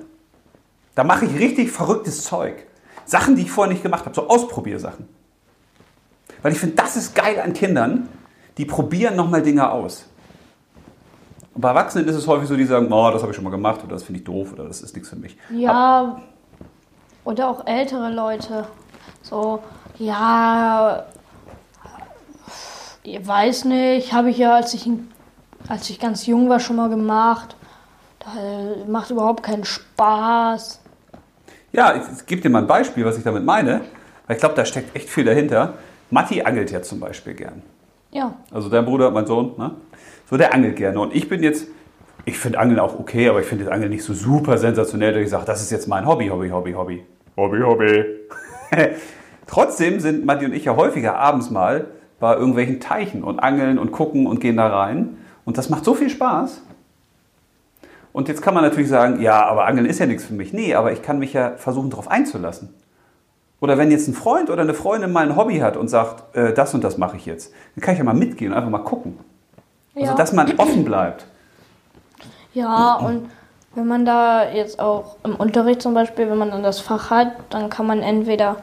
Da 0.95 1.05
mache 1.05 1.27
ich 1.27 1.39
richtig 1.39 1.71
verrücktes 1.71 2.25
Zeug. 2.25 2.67
Sachen, 3.05 3.37
die 3.37 3.43
ich 3.43 3.51
vorher 3.51 3.73
nicht 3.73 3.83
gemacht 3.83 4.07
habe, 4.07 4.15
so 4.15 4.29
Ausprobiersachen. 4.29 5.07
Weil 6.43 6.53
ich 6.53 6.59
finde, 6.59 6.77
das 6.77 6.97
ist 6.97 7.15
geil 7.15 7.41
an 7.41 7.53
Kindern, 7.53 8.09
die 8.57 8.65
probieren 8.65 9.17
nochmal 9.17 9.43
Dinge 9.43 9.71
aus. 9.71 10.07
Und 11.55 11.61
bei 11.61 11.69
Erwachsenen 11.69 12.09
ist 12.09 12.17
es 12.17 12.27
häufig 12.27 12.49
so, 12.49 12.57
die 12.57 12.65
sagen, 12.65 12.91
oh, 12.91 13.11
das 13.11 13.21
habe 13.21 13.33
ich 13.33 13.37
schon 13.37 13.45
mal 13.45 13.51
gemacht 13.51 13.81
oder 13.85 13.93
das 13.93 14.05
finde 14.05 14.21
ich 14.21 14.25
doof 14.25 14.53
oder 14.55 14.65
das 14.65 14.81
ist 14.81 14.95
nichts 14.95 15.11
für 15.11 15.17
mich. 15.17 15.37
Ja, 15.51 16.23
oder 17.31 17.49
auch 17.49 17.67
ältere 17.67 18.11
Leute. 18.11 18.67
So, 19.23 19.63
ja, 19.99 21.05
ich 23.05 23.27
weiß 23.27 23.67
nicht, 23.67 24.13
habe 24.13 24.31
ich 24.31 24.39
ja, 24.39 24.57
als 24.57 24.75
ich, 24.75 24.91
als 25.69 25.89
ich 25.89 26.01
ganz 26.01 26.27
jung 26.27 26.49
war, 26.49 26.61
schon 26.61 26.77
mal 26.77 26.91
gemacht. 26.91 27.57
Da 28.19 28.39
äh, 28.39 28.85
macht 28.91 29.11
überhaupt 29.11 29.43
keinen 29.43 29.65
Spaß. 29.65 30.81
Ja, 31.73 31.95
ich, 31.95 32.03
ich 32.19 32.27
gebe 32.27 32.43
dir 32.43 32.51
mal 32.51 32.63
ein 32.63 32.67
Beispiel, 32.67 33.05
was 33.05 33.17
ich 33.17 33.25
damit 33.25 33.45
meine. 33.45 33.83
Weil 34.27 34.37
ich 34.37 34.41
glaube, 34.41 34.57
da 34.57 34.65
steckt 34.65 34.95
echt 34.95 35.09
viel 35.09 35.25
dahinter. 35.25 35.75
Matti 36.11 36.43
angelt 36.43 36.71
ja 36.73 36.83
zum 36.83 37.01
Beispiel 37.01 37.35
gern. 37.35 37.63
Ja, 38.11 38.35
Also 38.51 38.69
dein 38.69 38.85
Bruder, 38.85 39.13
mein 39.13 39.27
Sohn, 39.27 39.55
ne? 39.57 39.77
So, 40.29 40.37
der 40.37 40.53
angelt 40.53 40.77
gerne. 40.77 40.99
Und 40.99 41.15
ich 41.15 41.29
bin 41.29 41.45
jetzt, 41.45 41.69
ich 42.25 42.39
finde 42.39 42.59
Angeln 42.59 42.81
auch 42.81 42.99
okay, 42.99 43.29
aber 43.29 43.41
ich 43.41 43.47
finde 43.47 43.65
das 43.65 43.73
Angeln 43.73 43.91
nicht 43.91 44.03
so 44.03 44.15
super 44.15 44.59
sensationell, 44.59 45.13
dass 45.13 45.23
ich 45.23 45.31
sage, 45.31 45.45
das 45.45 45.63
ist 45.63 45.71
jetzt 45.71 45.87
mein 45.87 46.07
Hobby, 46.07 46.27
Hobby, 46.29 46.51
Hobby, 46.51 46.73
Hobby. 46.73 47.07
Hobby, 47.41 47.61
Hobby. 47.61 48.05
Trotzdem 49.47 49.99
sind 50.01 50.25
Matti 50.25 50.45
und 50.45 50.53
ich 50.53 50.65
ja 50.67 50.77
häufiger 50.77 51.17
abends 51.17 51.51
mal 51.51 51.87
bei 52.21 52.35
irgendwelchen 52.35 52.81
Teichen 52.81 53.25
und 53.25 53.41
angeln 53.41 53.79
und 53.79 53.93
gucken 53.93 54.27
und 54.27 54.41
gehen 54.41 54.57
da 54.57 54.69
rein. 54.69 55.17
Und 55.45 55.59
das 55.59 55.71
macht 55.71 55.85
so 55.85 55.95
viel 55.95 56.11
Spaß. 56.11 56.63
Und 58.13 58.29
jetzt 58.29 58.43
kann 58.43 58.55
man 58.55 58.63
natürlich 58.63 58.89
sagen, 58.91 59.21
ja, 59.23 59.45
aber 59.47 59.67
Angeln 59.67 59.87
ist 59.87 59.99
ja 60.01 60.07
nichts 60.07 60.25
für 60.25 60.35
mich. 60.35 60.53
Nee, 60.53 60.75
aber 60.75 60.93
ich 60.93 61.01
kann 61.03 61.19
mich 61.19 61.33
ja 61.33 61.53
versuchen, 61.57 61.91
darauf 61.91 62.09
einzulassen. 62.11 62.75
Oder 63.61 63.79
wenn 63.79 63.91
jetzt 63.91 64.09
ein 64.09 64.15
Freund 64.15 64.51
oder 64.51 64.63
eine 64.63 64.75
Freundin 64.75 65.13
mal 65.13 65.25
ein 65.27 65.37
Hobby 65.37 65.59
hat 65.59 65.77
und 65.77 65.89
sagt, 65.89 66.37
äh, 66.37 66.53
das 66.53 66.75
und 66.75 66.83
das 66.85 66.99
mache 66.99 67.17
ich 67.17 67.27
jetzt, 67.27 67.53
dann 67.75 67.83
kann 67.83 67.93
ich 67.95 67.99
ja 67.99 68.05
mal 68.05 68.15
mitgehen 68.15 68.53
und 68.53 68.57
einfach 68.59 68.71
mal 68.71 68.79
gucken. 68.79 69.19
Also, 69.95 70.09
Ja. 70.09 70.15
dass 70.15 70.33
man 70.33 70.53
offen 70.59 70.85
bleibt. 70.85 71.27
ja, 72.53 72.95
und 72.97 73.31
wenn 73.75 73.87
man 73.87 74.05
da 74.05 74.51
jetzt 74.51 74.81
auch 74.81 75.17
im 75.25 75.37
Unterricht 75.37 75.83
zum 75.83 75.95
Beispiel, 75.95 76.29
wenn 76.29 76.39
man 76.39 76.51
dann 76.51 76.63
das 76.63 76.81
Fach 76.81 77.11
hat, 77.11 77.33
dann 77.51 77.71
kann 77.71 77.87
man 77.87 78.03
entweder 78.03 78.57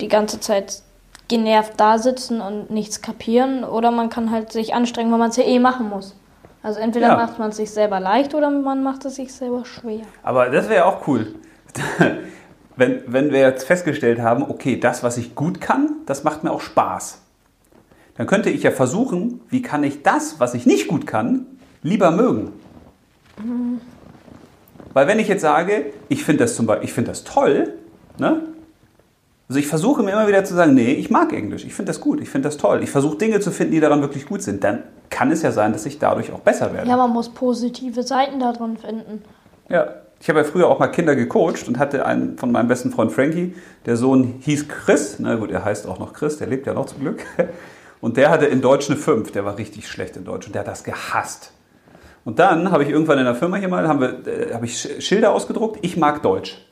die 0.00 0.08
ganze 0.08 0.40
Zeit 0.40 0.82
genervt 1.28 1.74
da 1.78 1.98
sitzen 1.98 2.40
und 2.40 2.70
nichts 2.70 3.00
kapieren 3.00 3.64
oder 3.64 3.90
man 3.90 4.10
kann 4.10 4.30
halt 4.30 4.52
sich 4.52 4.74
anstrengen, 4.74 5.10
weil 5.10 5.18
man 5.18 5.30
es 5.30 5.36
ja 5.36 5.44
eh 5.44 5.58
machen 5.58 5.88
muss. 5.88 6.14
Also 6.62 6.78
entweder 6.78 7.08
Ja. 7.08 7.16
macht 7.16 7.38
man 7.38 7.50
es 7.50 7.56
sich 7.56 7.70
selber 7.70 7.98
leicht 8.00 8.34
oder 8.34 8.50
man 8.50 8.82
macht 8.82 9.04
es 9.04 9.16
sich 9.16 9.32
selber 9.32 9.64
schwer. 9.64 10.02
Aber 10.22 10.50
das 10.50 10.68
wäre 10.68 10.84
auch 10.84 11.06
cool. 11.08 11.34
wenn, 12.76 13.02
wenn 13.06 13.32
wir 13.32 13.40
jetzt 13.40 13.64
festgestellt 13.64 14.20
haben, 14.20 14.42
okay, 14.42 14.78
das, 14.78 15.02
was 15.02 15.16
ich 15.16 15.34
gut 15.34 15.60
kann, 15.60 15.96
das 16.06 16.24
macht 16.24 16.44
mir 16.44 16.50
auch 16.52 16.60
Spaß. 16.60 17.20
Dann 18.16 18.26
könnte 18.26 18.50
ich 18.50 18.62
ja 18.62 18.70
versuchen, 18.70 19.40
wie 19.48 19.62
kann 19.62 19.82
ich 19.84 20.02
das, 20.02 20.38
was 20.38 20.52
ich 20.54 20.66
nicht 20.66 20.86
gut 20.86 21.06
kann, 21.06 21.46
lieber 21.82 22.10
mögen. 22.10 22.52
Weil 24.92 25.06
wenn 25.06 25.18
ich 25.18 25.28
jetzt 25.28 25.42
sage, 25.42 25.86
ich 26.08 26.24
finde 26.24 26.44
das 26.44 26.56
zum 26.56 26.66
Beispiel, 26.66 26.84
ich 26.88 26.92
finde 26.92 27.10
das 27.10 27.24
toll, 27.24 27.74
ne? 28.18 28.42
Also 29.48 29.58
ich 29.58 29.66
versuche 29.66 30.02
mir 30.02 30.12
immer 30.12 30.28
wieder 30.28 30.44
zu 30.44 30.54
sagen, 30.54 30.72
nee, 30.72 30.92
ich 30.92 31.10
mag 31.10 31.32
Englisch, 31.32 31.64
ich 31.64 31.74
finde 31.74 31.90
das 31.90 32.00
gut, 32.00 32.22
ich 32.22 32.30
finde 32.30 32.48
das 32.48 32.56
toll. 32.56 32.82
Ich 32.82 32.90
versuche 32.90 33.18
Dinge 33.18 33.38
zu 33.40 33.50
finden, 33.50 33.72
die 33.72 33.80
daran 33.80 34.00
wirklich 34.00 34.24
gut 34.26 34.40
sind. 34.42 34.64
Dann 34.64 34.84
kann 35.10 35.30
es 35.30 35.42
ja 35.42 35.52
sein, 35.52 35.72
dass 35.72 35.84
ich 35.84 35.98
dadurch 35.98 36.32
auch 36.32 36.40
besser 36.40 36.72
werde. 36.72 36.88
Ja, 36.88 36.96
man 36.96 37.10
muss 37.10 37.28
positive 37.28 38.02
Seiten 38.02 38.40
daran 38.40 38.78
finden. 38.78 39.22
Ja, 39.68 39.88
ich 40.20 40.28
habe 40.28 40.38
ja 40.38 40.44
früher 40.44 40.68
auch 40.68 40.78
mal 40.78 40.86
Kinder 40.86 41.14
gecoacht 41.16 41.68
und 41.68 41.78
hatte 41.78 42.06
einen 42.06 42.38
von 42.38 42.50
meinem 42.50 42.68
besten 42.68 42.92
Freund 42.92 43.12
Frankie, 43.12 43.54
der 43.84 43.96
Sohn 43.96 44.36
hieß 44.40 44.68
Chris, 44.68 45.16
na 45.18 45.34
gut, 45.34 45.50
er 45.50 45.64
heißt 45.64 45.86
auch 45.86 45.98
noch 45.98 46.14
Chris, 46.14 46.38
der 46.38 46.46
lebt 46.46 46.66
ja 46.66 46.72
noch 46.72 46.86
zum 46.86 47.00
Glück. 47.00 47.22
Und 48.00 48.16
der 48.16 48.30
hatte 48.30 48.46
in 48.46 48.62
Deutsch 48.62 48.88
eine 48.88 48.98
5, 48.98 49.32
der 49.32 49.44
war 49.44 49.58
richtig 49.58 49.88
schlecht 49.88 50.16
in 50.16 50.24
Deutsch 50.24 50.46
und 50.46 50.54
der 50.54 50.60
hat 50.60 50.68
das 50.68 50.82
gehasst. 50.82 51.52
Und 52.24 52.38
dann 52.38 52.70
habe 52.70 52.84
ich 52.84 52.90
irgendwann 52.90 53.18
in 53.18 53.24
der 53.24 53.34
Firma 53.34 53.56
hier 53.56 53.68
mal, 53.68 53.88
haben 53.88 54.00
wir, 54.00 54.26
äh, 54.26 54.54
habe 54.54 54.66
ich 54.66 54.74
Sch- 54.76 55.00
Schilder 55.00 55.32
ausgedruckt, 55.32 55.78
ich 55.82 55.96
mag 55.96 56.22
Deutsch. 56.22 56.64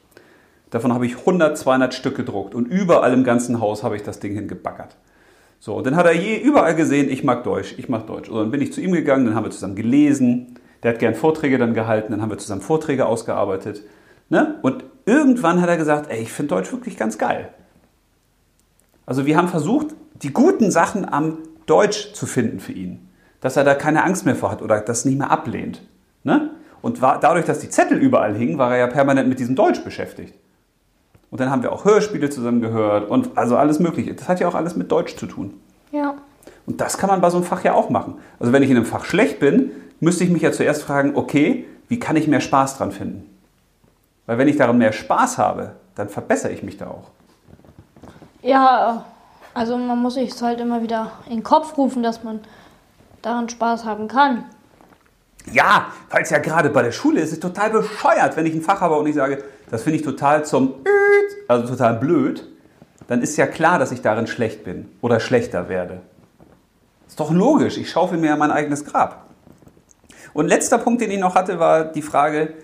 Davon 0.70 0.94
habe 0.94 1.04
ich 1.06 1.18
100, 1.18 1.58
200 1.58 1.92
Stück 1.94 2.16
gedruckt 2.16 2.54
und 2.54 2.66
überall 2.66 3.12
im 3.12 3.24
ganzen 3.24 3.60
Haus 3.60 3.82
habe 3.82 3.96
ich 3.96 4.02
das 4.02 4.20
Ding 4.20 4.34
hingebaggert. 4.34 4.96
So, 5.58 5.74
und 5.74 5.86
dann 5.86 5.96
hat 5.96 6.06
er 6.06 6.14
je 6.14 6.36
überall 6.38 6.74
gesehen, 6.74 7.10
ich 7.10 7.24
mag 7.24 7.42
Deutsch, 7.44 7.74
ich 7.76 7.88
mag 7.88 8.06
Deutsch. 8.06 8.28
Und 8.28 8.36
dann 8.38 8.50
bin 8.50 8.62
ich 8.62 8.72
zu 8.72 8.80
ihm 8.80 8.92
gegangen, 8.92 9.26
dann 9.26 9.34
haben 9.34 9.44
wir 9.44 9.50
zusammen 9.50 9.74
gelesen. 9.74 10.54
Der 10.82 10.92
hat 10.92 11.00
gern 11.00 11.14
Vorträge 11.14 11.58
dann 11.58 11.74
gehalten, 11.74 12.12
dann 12.12 12.22
haben 12.22 12.30
wir 12.30 12.38
zusammen 12.38 12.62
Vorträge 12.62 13.04
ausgearbeitet. 13.04 13.82
Ne? 14.30 14.58
Und 14.62 14.84
irgendwann 15.04 15.60
hat 15.60 15.68
er 15.68 15.76
gesagt, 15.76 16.08
ey, 16.10 16.22
ich 16.22 16.32
finde 16.32 16.54
Deutsch 16.54 16.72
wirklich 16.72 16.96
ganz 16.96 17.18
geil. 17.18 17.50
Also 19.04 19.26
wir 19.26 19.36
haben 19.36 19.48
versucht, 19.48 19.88
die 20.22 20.32
guten 20.32 20.70
Sachen 20.70 21.06
am 21.06 21.38
Deutsch 21.66 22.12
zu 22.14 22.24
finden 22.26 22.60
für 22.60 22.72
ihn. 22.72 23.09
Dass 23.40 23.56
er 23.56 23.64
da 23.64 23.74
keine 23.74 24.04
Angst 24.04 24.26
mehr 24.26 24.36
vor 24.36 24.50
hat 24.50 24.62
oder 24.62 24.80
das 24.80 25.04
nicht 25.04 25.18
mehr 25.18 25.30
ablehnt. 25.30 25.82
Ne? 26.24 26.50
Und 26.82 27.00
war, 27.00 27.20
dadurch, 27.20 27.46
dass 27.46 27.58
die 27.58 27.68
Zettel 27.68 27.98
überall 27.98 28.34
hingen, 28.34 28.58
war 28.58 28.72
er 28.72 28.78
ja 28.78 28.86
permanent 28.86 29.28
mit 29.28 29.38
diesem 29.38 29.56
Deutsch 29.56 29.82
beschäftigt. 29.82 30.34
Und 31.30 31.40
dann 31.40 31.50
haben 31.50 31.62
wir 31.62 31.72
auch 31.72 31.84
Hörspiele 31.84 32.28
zusammen 32.28 32.60
gehört 32.60 33.08
und 33.08 33.36
also 33.36 33.56
alles 33.56 33.78
Mögliche. 33.78 34.14
Das 34.14 34.28
hat 34.28 34.40
ja 34.40 34.48
auch 34.48 34.54
alles 34.54 34.76
mit 34.76 34.90
Deutsch 34.90 35.16
zu 35.16 35.26
tun. 35.26 35.54
Ja. 35.92 36.14
Und 36.66 36.80
das 36.80 36.98
kann 36.98 37.08
man 37.08 37.20
bei 37.20 37.30
so 37.30 37.38
einem 37.38 37.46
Fach 37.46 37.62
ja 37.62 37.74
auch 37.74 37.88
machen. 37.90 38.18
Also 38.38 38.52
wenn 38.52 38.62
ich 38.62 38.70
in 38.70 38.76
einem 38.76 38.86
Fach 38.86 39.04
schlecht 39.04 39.38
bin, 39.38 39.70
müsste 40.00 40.24
ich 40.24 40.30
mich 40.30 40.42
ja 40.42 40.52
zuerst 40.52 40.82
fragen, 40.82 41.12
okay, 41.14 41.66
wie 41.88 41.98
kann 41.98 42.16
ich 42.16 42.26
mehr 42.26 42.40
Spaß 42.40 42.78
dran 42.78 42.92
finden? 42.92 43.26
Weil 44.26 44.38
wenn 44.38 44.48
ich 44.48 44.56
daran 44.56 44.78
mehr 44.78 44.92
Spaß 44.92 45.38
habe, 45.38 45.72
dann 45.94 46.08
verbessere 46.08 46.52
ich 46.52 46.62
mich 46.62 46.76
da 46.76 46.88
auch. 46.88 47.10
Ja, 48.42 49.04
also 49.54 49.76
man 49.76 49.98
muss 49.98 50.14
sich 50.14 50.30
es 50.30 50.42
halt 50.42 50.60
immer 50.60 50.82
wieder 50.82 51.12
in 51.26 51.36
den 51.36 51.42
Kopf 51.42 51.76
rufen, 51.76 52.02
dass 52.02 52.22
man 52.22 52.40
daran 53.22 53.48
Spaß 53.48 53.84
haben 53.84 54.08
kann. 54.08 54.44
Ja, 55.52 55.86
weil 56.10 56.22
es 56.22 56.30
ja 56.30 56.38
gerade 56.38 56.70
bei 56.70 56.82
der 56.82 56.92
Schule 56.92 57.20
ist, 57.20 57.32
ist 57.32 57.42
total 57.42 57.70
bescheuert, 57.70 58.36
wenn 58.36 58.46
ich 58.46 58.54
ein 58.54 58.62
Fach 58.62 58.80
habe 58.80 58.96
und 58.96 59.06
ich 59.06 59.14
sage, 59.14 59.42
das 59.70 59.82
finde 59.82 59.98
ich 59.98 60.04
total 60.04 60.44
zum, 60.44 60.74
also 61.48 61.66
total 61.66 61.94
blöd, 61.94 62.46
dann 63.06 63.22
ist 63.22 63.36
ja 63.36 63.46
klar, 63.46 63.78
dass 63.78 63.90
ich 63.90 64.02
darin 64.02 64.26
schlecht 64.26 64.64
bin 64.64 64.88
oder 65.00 65.18
schlechter 65.18 65.68
werde. 65.68 66.02
Ist 67.08 67.18
doch 67.18 67.32
logisch, 67.32 67.76
ich 67.76 67.90
schaufel 67.90 68.18
mir 68.18 68.28
ja 68.28 68.36
mein 68.36 68.52
eigenes 68.52 68.84
Grab. 68.84 69.26
Und 70.32 70.46
letzter 70.46 70.78
Punkt, 70.78 71.00
den 71.00 71.10
ich 71.10 71.18
noch 71.18 71.34
hatte, 71.34 71.58
war 71.58 71.84
die 71.84 72.02
Frage, 72.02 72.54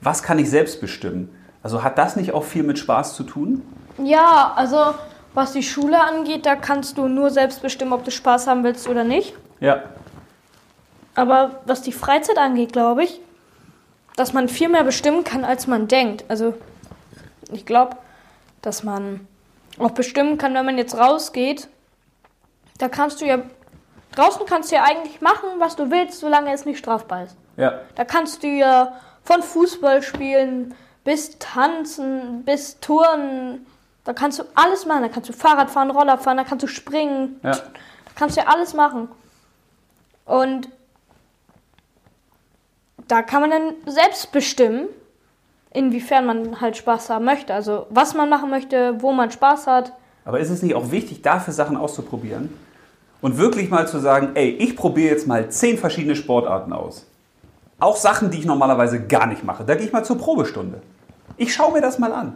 was 0.00 0.22
kann 0.22 0.38
ich 0.38 0.50
selbst 0.50 0.80
bestimmen? 0.80 1.34
Also 1.62 1.82
hat 1.82 1.96
das 1.96 2.16
nicht 2.16 2.34
auch 2.34 2.44
viel 2.44 2.62
mit 2.62 2.78
Spaß 2.78 3.14
zu 3.14 3.22
tun? 3.22 3.62
Ja, 3.96 4.52
also 4.54 4.94
was 5.32 5.52
die 5.52 5.62
Schule 5.62 6.00
angeht, 6.02 6.44
da 6.44 6.56
kannst 6.56 6.98
du 6.98 7.08
nur 7.08 7.30
selbst 7.30 7.62
bestimmen, 7.62 7.92
ob 7.92 8.04
du 8.04 8.10
Spaß 8.10 8.46
haben 8.46 8.62
willst 8.64 8.88
oder 8.88 9.04
nicht. 9.04 9.34
Ja. 9.60 9.82
Aber 11.14 11.60
was 11.64 11.82
die 11.82 11.92
Freizeit 11.92 12.38
angeht, 12.38 12.72
glaube 12.72 13.04
ich, 13.04 13.20
dass 14.16 14.32
man 14.32 14.48
viel 14.48 14.68
mehr 14.68 14.84
bestimmen 14.84 15.24
kann, 15.24 15.44
als 15.44 15.66
man 15.66 15.88
denkt. 15.88 16.24
Also 16.28 16.54
ich 17.52 17.66
glaube, 17.66 17.96
dass 18.62 18.82
man 18.82 19.26
auch 19.78 19.90
bestimmen 19.90 20.38
kann, 20.38 20.54
wenn 20.54 20.66
man 20.66 20.78
jetzt 20.78 20.96
rausgeht, 20.96 21.68
da 22.78 22.88
kannst 22.88 23.20
du 23.20 23.26
ja, 23.26 23.38
draußen 24.14 24.46
kannst 24.46 24.70
du 24.70 24.76
ja 24.76 24.84
eigentlich 24.84 25.20
machen, 25.20 25.48
was 25.58 25.76
du 25.76 25.90
willst, 25.90 26.20
solange 26.20 26.52
es 26.52 26.64
nicht 26.64 26.78
strafbar 26.78 27.24
ist. 27.24 27.36
Ja. 27.56 27.80
Da 27.94 28.04
kannst 28.04 28.42
du 28.42 28.48
ja 28.48 28.94
von 29.22 29.42
Fußball 29.42 30.02
spielen 30.02 30.74
bis 31.04 31.38
tanzen, 31.38 32.44
bis 32.44 32.80
Touren. 32.80 33.66
Da 34.04 34.12
kannst 34.12 34.38
du 34.38 34.44
alles 34.54 34.86
machen. 34.86 35.02
Da 35.02 35.08
kannst 35.08 35.28
du 35.28 35.32
Fahrrad 35.32 35.70
fahren, 35.70 35.90
Roller 35.90 36.18
fahren, 36.18 36.36
da 36.36 36.44
kannst 36.44 36.62
du 36.62 36.66
springen. 36.66 37.40
Ja. 37.42 37.52
Da 37.52 37.62
kannst 38.16 38.36
du 38.36 38.40
ja 38.40 38.48
alles 38.48 38.74
machen. 38.74 39.08
Und 40.24 40.68
da 43.08 43.22
kann 43.22 43.40
man 43.40 43.50
dann 43.50 43.72
selbst 43.86 44.32
bestimmen, 44.32 44.88
inwiefern 45.72 46.26
man 46.26 46.60
halt 46.60 46.76
Spaß 46.76 47.10
haben 47.10 47.24
möchte. 47.24 47.52
Also 47.52 47.86
was 47.90 48.14
man 48.14 48.28
machen 48.28 48.50
möchte, 48.50 49.00
wo 49.00 49.12
man 49.12 49.30
Spaß 49.30 49.66
hat. 49.66 49.92
Aber 50.24 50.40
ist 50.40 50.50
es 50.50 50.62
nicht 50.62 50.74
auch 50.74 50.90
wichtig, 50.90 51.22
dafür 51.22 51.52
Sachen 51.52 51.76
auszuprobieren? 51.76 52.50
Und 53.20 53.38
wirklich 53.38 53.70
mal 53.70 53.88
zu 53.88 53.98
sagen, 53.98 54.30
ey, 54.34 54.50
ich 54.50 54.76
probiere 54.76 55.10
jetzt 55.10 55.26
mal 55.26 55.48
zehn 55.48 55.78
verschiedene 55.78 56.14
Sportarten 56.14 56.72
aus. 56.72 57.06
Auch 57.78 57.96
Sachen, 57.96 58.30
die 58.30 58.38
ich 58.38 58.44
normalerweise 58.44 59.06
gar 59.06 59.26
nicht 59.26 59.44
mache. 59.44 59.64
Da 59.64 59.74
gehe 59.74 59.86
ich 59.86 59.92
mal 59.92 60.04
zur 60.04 60.18
Probestunde. 60.18 60.82
Ich 61.36 61.52
schaue 61.52 61.72
mir 61.72 61.80
das 61.80 61.98
mal 61.98 62.12
an. 62.12 62.34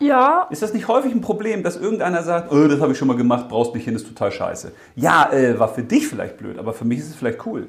Ja. 0.00 0.46
Ist 0.50 0.62
das 0.62 0.72
nicht 0.72 0.88
häufig 0.88 1.12
ein 1.12 1.20
Problem, 1.20 1.62
dass 1.62 1.76
irgendeiner 1.76 2.22
sagt, 2.22 2.52
oh, 2.52 2.68
das 2.68 2.80
habe 2.80 2.92
ich 2.92 2.98
schon 2.98 3.08
mal 3.08 3.16
gemacht, 3.16 3.48
brauchst 3.48 3.74
nicht 3.74 3.84
hin, 3.84 3.94
ist 3.96 4.06
total 4.06 4.32
scheiße. 4.32 4.72
Ja, 4.94 5.30
äh, 5.32 5.58
war 5.58 5.68
für 5.68 5.82
dich 5.82 6.06
vielleicht 6.08 6.38
blöd, 6.38 6.58
aber 6.58 6.72
für 6.72 6.84
mich 6.84 7.00
ist 7.00 7.08
es 7.10 7.16
vielleicht 7.16 7.44
cool. 7.46 7.68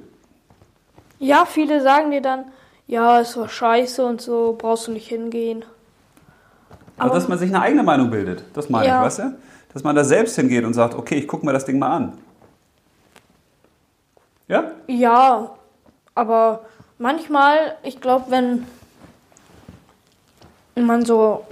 Ja, 1.20 1.46
viele 1.46 1.82
sagen 1.82 2.12
dir 2.12 2.22
dann, 2.22 2.46
ja, 2.88 3.20
es 3.20 3.38
war 3.38 3.48
scheiße 3.50 4.04
und 4.06 4.22
so, 4.22 4.56
brauchst 4.58 4.88
du 4.88 4.92
nicht 4.92 5.08
hingehen. 5.08 5.64
Also, 6.98 7.14
dass 7.14 7.28
man 7.28 7.38
sich 7.38 7.50
eine 7.54 7.62
eigene 7.62 7.84
Meinung 7.84 8.10
bildet, 8.10 8.44
das 8.54 8.70
meine 8.70 8.88
Ja. 8.88 8.98
ich, 9.00 9.06
weißt 9.06 9.20
du? 9.20 9.38
Dass 9.74 9.84
man 9.84 9.96
da 9.96 10.04
selbst 10.04 10.36
hingeht 10.36 10.66
und 10.66 10.74
sagt, 10.74 10.96
okay, 10.96 11.16
ich 11.16 11.28
gucke 11.28 11.46
mir 11.46 11.54
das 11.54 11.66
Ding 11.66 11.78
mal 11.78 11.92
an. 11.92 12.18
Ja? 14.48 14.72
Ja, 14.88 15.52
aber 16.16 16.66
manchmal, 16.98 17.76
ich 17.84 18.02
glaube, 18.02 18.32
wenn 18.32 18.66
man 20.76 21.06
so, 21.06 21.46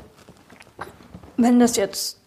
wenn 1.37 1.59
das 1.59 1.75
jetzt 1.77 2.19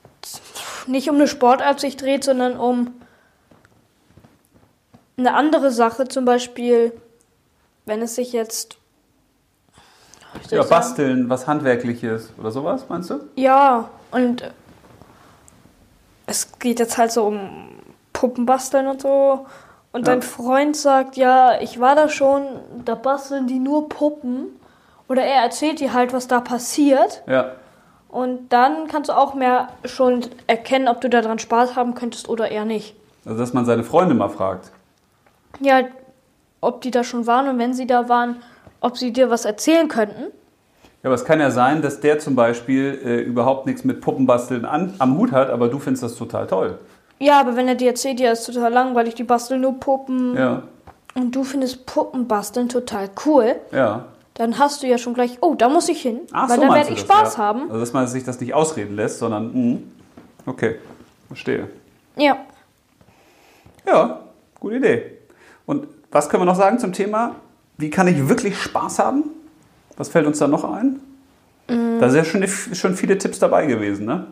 nicht 0.87 1.09
um 1.11 1.17
eine 1.17 1.27
Sportart 1.27 1.81
sich 1.81 1.97
dreht, 1.97 2.23
sondern 2.25 2.57
um 2.57 2.95
eine 5.17 5.35
andere 5.35 5.71
Sache, 5.71 6.07
zum 6.09 6.25
Beispiel, 6.25 6.93
wenn 7.91 8.01
es 8.03 8.15
sich 8.15 8.33
jetzt. 8.33 8.77
Ja, 10.51 10.63
basteln, 10.63 11.29
was 11.29 11.49
Handwerkliches 11.49 12.33
oder 12.39 12.53
sowas, 12.53 12.85
meinst 12.89 13.11
du? 13.11 13.19
Ja, 13.35 13.91
und 14.13 14.49
es 16.27 16.53
geht 16.61 16.79
jetzt 16.79 16.97
halt 16.99 17.11
so 17.11 17.25
um 17.25 17.69
Puppenbasteln 18.13 18.87
und 18.87 19.03
so. 19.03 19.47
Und 19.93 20.07
Ja. 20.07 20.13
dein 20.13 20.23
Freund 20.23 20.77
sagt, 20.77 21.17
ja, 21.17 21.61
ich 21.61 21.81
war 21.81 21.97
da 21.97 22.09
schon, 22.09 22.43
da 22.85 22.95
basteln 22.95 23.49
die 23.49 23.59
nur 23.59 23.89
Puppen. 23.89 24.47
Oder 25.09 25.25
er 25.25 25.43
erzählt 25.43 25.81
dir 25.81 25.93
halt, 25.93 26.13
was 26.13 26.29
da 26.29 26.41
passiert. 26.41 27.25
Ja. 27.27 27.57
Und 28.09 28.53
dann 28.53 28.87
kannst 28.87 29.11
du 29.11 29.17
auch 29.17 29.35
mehr 29.35 29.69
schon 29.85 30.25
erkennen, 30.47 30.87
ob 30.87 31.01
du 31.01 31.11
daran 31.11 31.41
Spaß 31.41 31.75
haben 31.75 31.97
könntest 31.97 32.29
oder 32.29 32.49
eher 32.53 32.65
nicht. 32.65 32.95
Also, 33.25 33.37
dass 33.39 33.53
man 33.53 33.65
seine 33.65 33.83
Freunde 33.83 34.15
mal 34.15 34.29
fragt. 34.29 34.71
Ja, 35.59 35.81
ob 36.61 36.81
die 36.83 36.91
da 36.91 37.05
schon 37.05 37.27
waren 37.27 37.49
und 37.49 37.59
wenn 37.59 37.75
sie 37.75 37.87
da 37.87 38.09
waren, 38.09 38.37
ob 38.81 38.97
sie 38.97 39.13
dir 39.13 39.31
was 39.31 39.45
erzählen 39.45 39.89
könnten. 39.89 40.25
Ja, 41.03 41.09
aber 41.09 41.15
es 41.15 41.25
kann 41.25 41.41
ja 41.41 41.51
sein, 41.51 41.81
dass 41.83 42.01
der 42.01 42.19
zum 42.19 42.35
Beispiel 42.35 43.01
äh, 43.05 43.21
überhaupt 43.21 43.67
nichts 43.67 43.85
mit 43.85 44.01
Puppenbasteln 44.01 44.65
an, 44.65 44.95
am 44.99 45.17
Hut 45.17 45.33
hat, 45.33 45.49
aber 45.51 45.69
du 45.69 45.79
findest 45.79 46.03
das 46.03 46.15
total 46.15 46.47
toll. 46.47 46.79
Ja, 47.19 47.41
aber 47.41 47.57
wenn 47.57 47.69
er 47.69 47.75
dir 47.75 47.89
erzählt, 47.89 48.21
ja, 48.21 48.33
ist 48.33 48.45
total 48.45 48.73
langweilig, 48.73 49.15
die 49.15 49.25
basteln 49.25 49.63
nur 49.63 49.79
Puppen. 49.81 50.37
Ja, 50.37 50.63
und 51.15 51.35
du 51.35 51.45
findest 51.45 51.87
Puppenbasteln 51.87 52.69
total 52.69 53.11
cool, 53.27 53.57
ja. 53.73 54.07
dann 54.35 54.59
hast 54.59 54.83
du 54.83 54.87
ja 54.87 54.99
schon 54.99 55.15
gleich, 55.15 55.39
oh, 55.41 55.55
da 55.55 55.69
muss 55.69 55.89
ich 55.89 56.01
hin, 56.01 56.21
Ach, 56.33 56.49
weil 56.49 56.57
so 56.57 56.63
da 56.63 56.69
meinst 56.69 56.89
werde 56.89 57.01
ich 57.01 57.07
das, 57.07 57.17
Spaß 57.17 57.37
ja. 57.37 57.43
haben. 57.43 57.63
Also, 57.63 57.81
dass 57.81 57.93
man 57.93 58.07
sich 58.07 58.25
das 58.25 58.41
nicht 58.41 58.55
ausreden 58.55 58.97
lässt, 58.97 59.19
sondern, 59.19 59.73
mh, 59.73 59.79
okay, 60.47 60.77
verstehe. 61.29 61.69
Ja. 62.17 62.39
Ja, 63.87 64.21
gute 64.59 64.77
Idee. 64.77 65.03
Und 65.67 65.89
was 66.11 66.29
können 66.29 66.43
wir 66.43 66.47
noch 66.47 66.57
sagen 66.57 66.79
zum 66.79 66.93
Thema, 66.93 67.37
wie 67.79 67.91
kann 67.91 68.09
ich 68.09 68.29
wirklich 68.29 68.61
Spaß 68.61 68.99
haben? 68.99 69.25
Was 69.97 70.09
fällt 70.09 70.27
uns 70.27 70.39
da 70.39 70.47
noch 70.47 70.65
ein? 70.65 71.01
Da 72.01 72.09
sind 72.09 72.19
ja 72.19 72.25
schon, 72.25 72.75
schon 72.75 72.97
viele 72.97 73.17
Tipps 73.19 73.39
dabei 73.39 73.67
gewesen, 73.67 74.07
ne? 74.07 74.27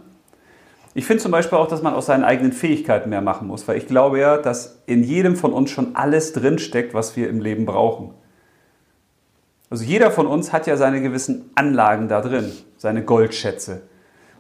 Ich 0.95 1.07
finde 1.07 1.23
zum 1.23 1.31
Beispiel 1.31 1.57
auch, 1.57 1.69
dass 1.69 1.83
man 1.83 1.95
aus 1.95 2.07
seinen 2.07 2.25
eigenen 2.25 2.53
Fähigkeiten 2.53 3.11
mehr 3.11 3.21
machen 3.21 3.47
muss, 3.47 3.69
weil 3.69 3.77
ich 3.77 3.87
glaube 3.87 4.19
ja, 4.19 4.37
dass 4.37 4.81
in 4.87 5.05
jedem 5.05 5.37
von 5.37 5.53
uns 5.53 5.71
schon 5.71 5.95
alles 5.95 6.33
drinsteckt, 6.33 6.95
was 6.95 7.15
wir 7.15 7.29
im 7.29 7.41
Leben 7.41 7.67
brauchen. 7.67 8.15
Also 9.71 9.85
jeder 9.85 10.11
von 10.11 10.27
uns 10.27 10.53
hat 10.53 10.67
ja 10.67 10.77
seine 10.77 11.01
gewissen 11.01 11.51
Anlagen 11.55 12.09
da 12.09 12.21
drin, 12.21 12.51
seine 12.79 13.05
Goldschätze. 13.05 13.83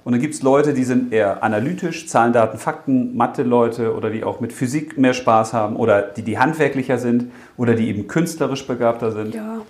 Und 0.09 0.13
dann 0.13 0.23
gibt 0.23 0.33
es 0.33 0.41
Leute, 0.41 0.73
die 0.73 0.85
sind 0.85 1.13
eher 1.13 1.43
analytisch, 1.43 2.09
Zahlen, 2.09 2.33
Daten, 2.33 2.57
Fakten, 2.57 3.15
Mathe-Leute 3.15 3.95
oder 3.95 4.09
die 4.09 4.25
auch 4.25 4.41
mit 4.41 4.55
Physik 4.55 4.97
mehr 4.97 5.13
Spaß 5.13 5.53
haben 5.53 5.77
oder 5.77 6.01
die, 6.01 6.23
die 6.23 6.39
handwerklicher 6.39 6.97
sind 6.97 7.31
oder 7.59 7.75
die 7.75 7.91
eben 7.91 8.09
künstlerisch 8.09 8.67
begabter 8.67 9.13
sind. 9.13 9.35
Ja. 9.35 9.61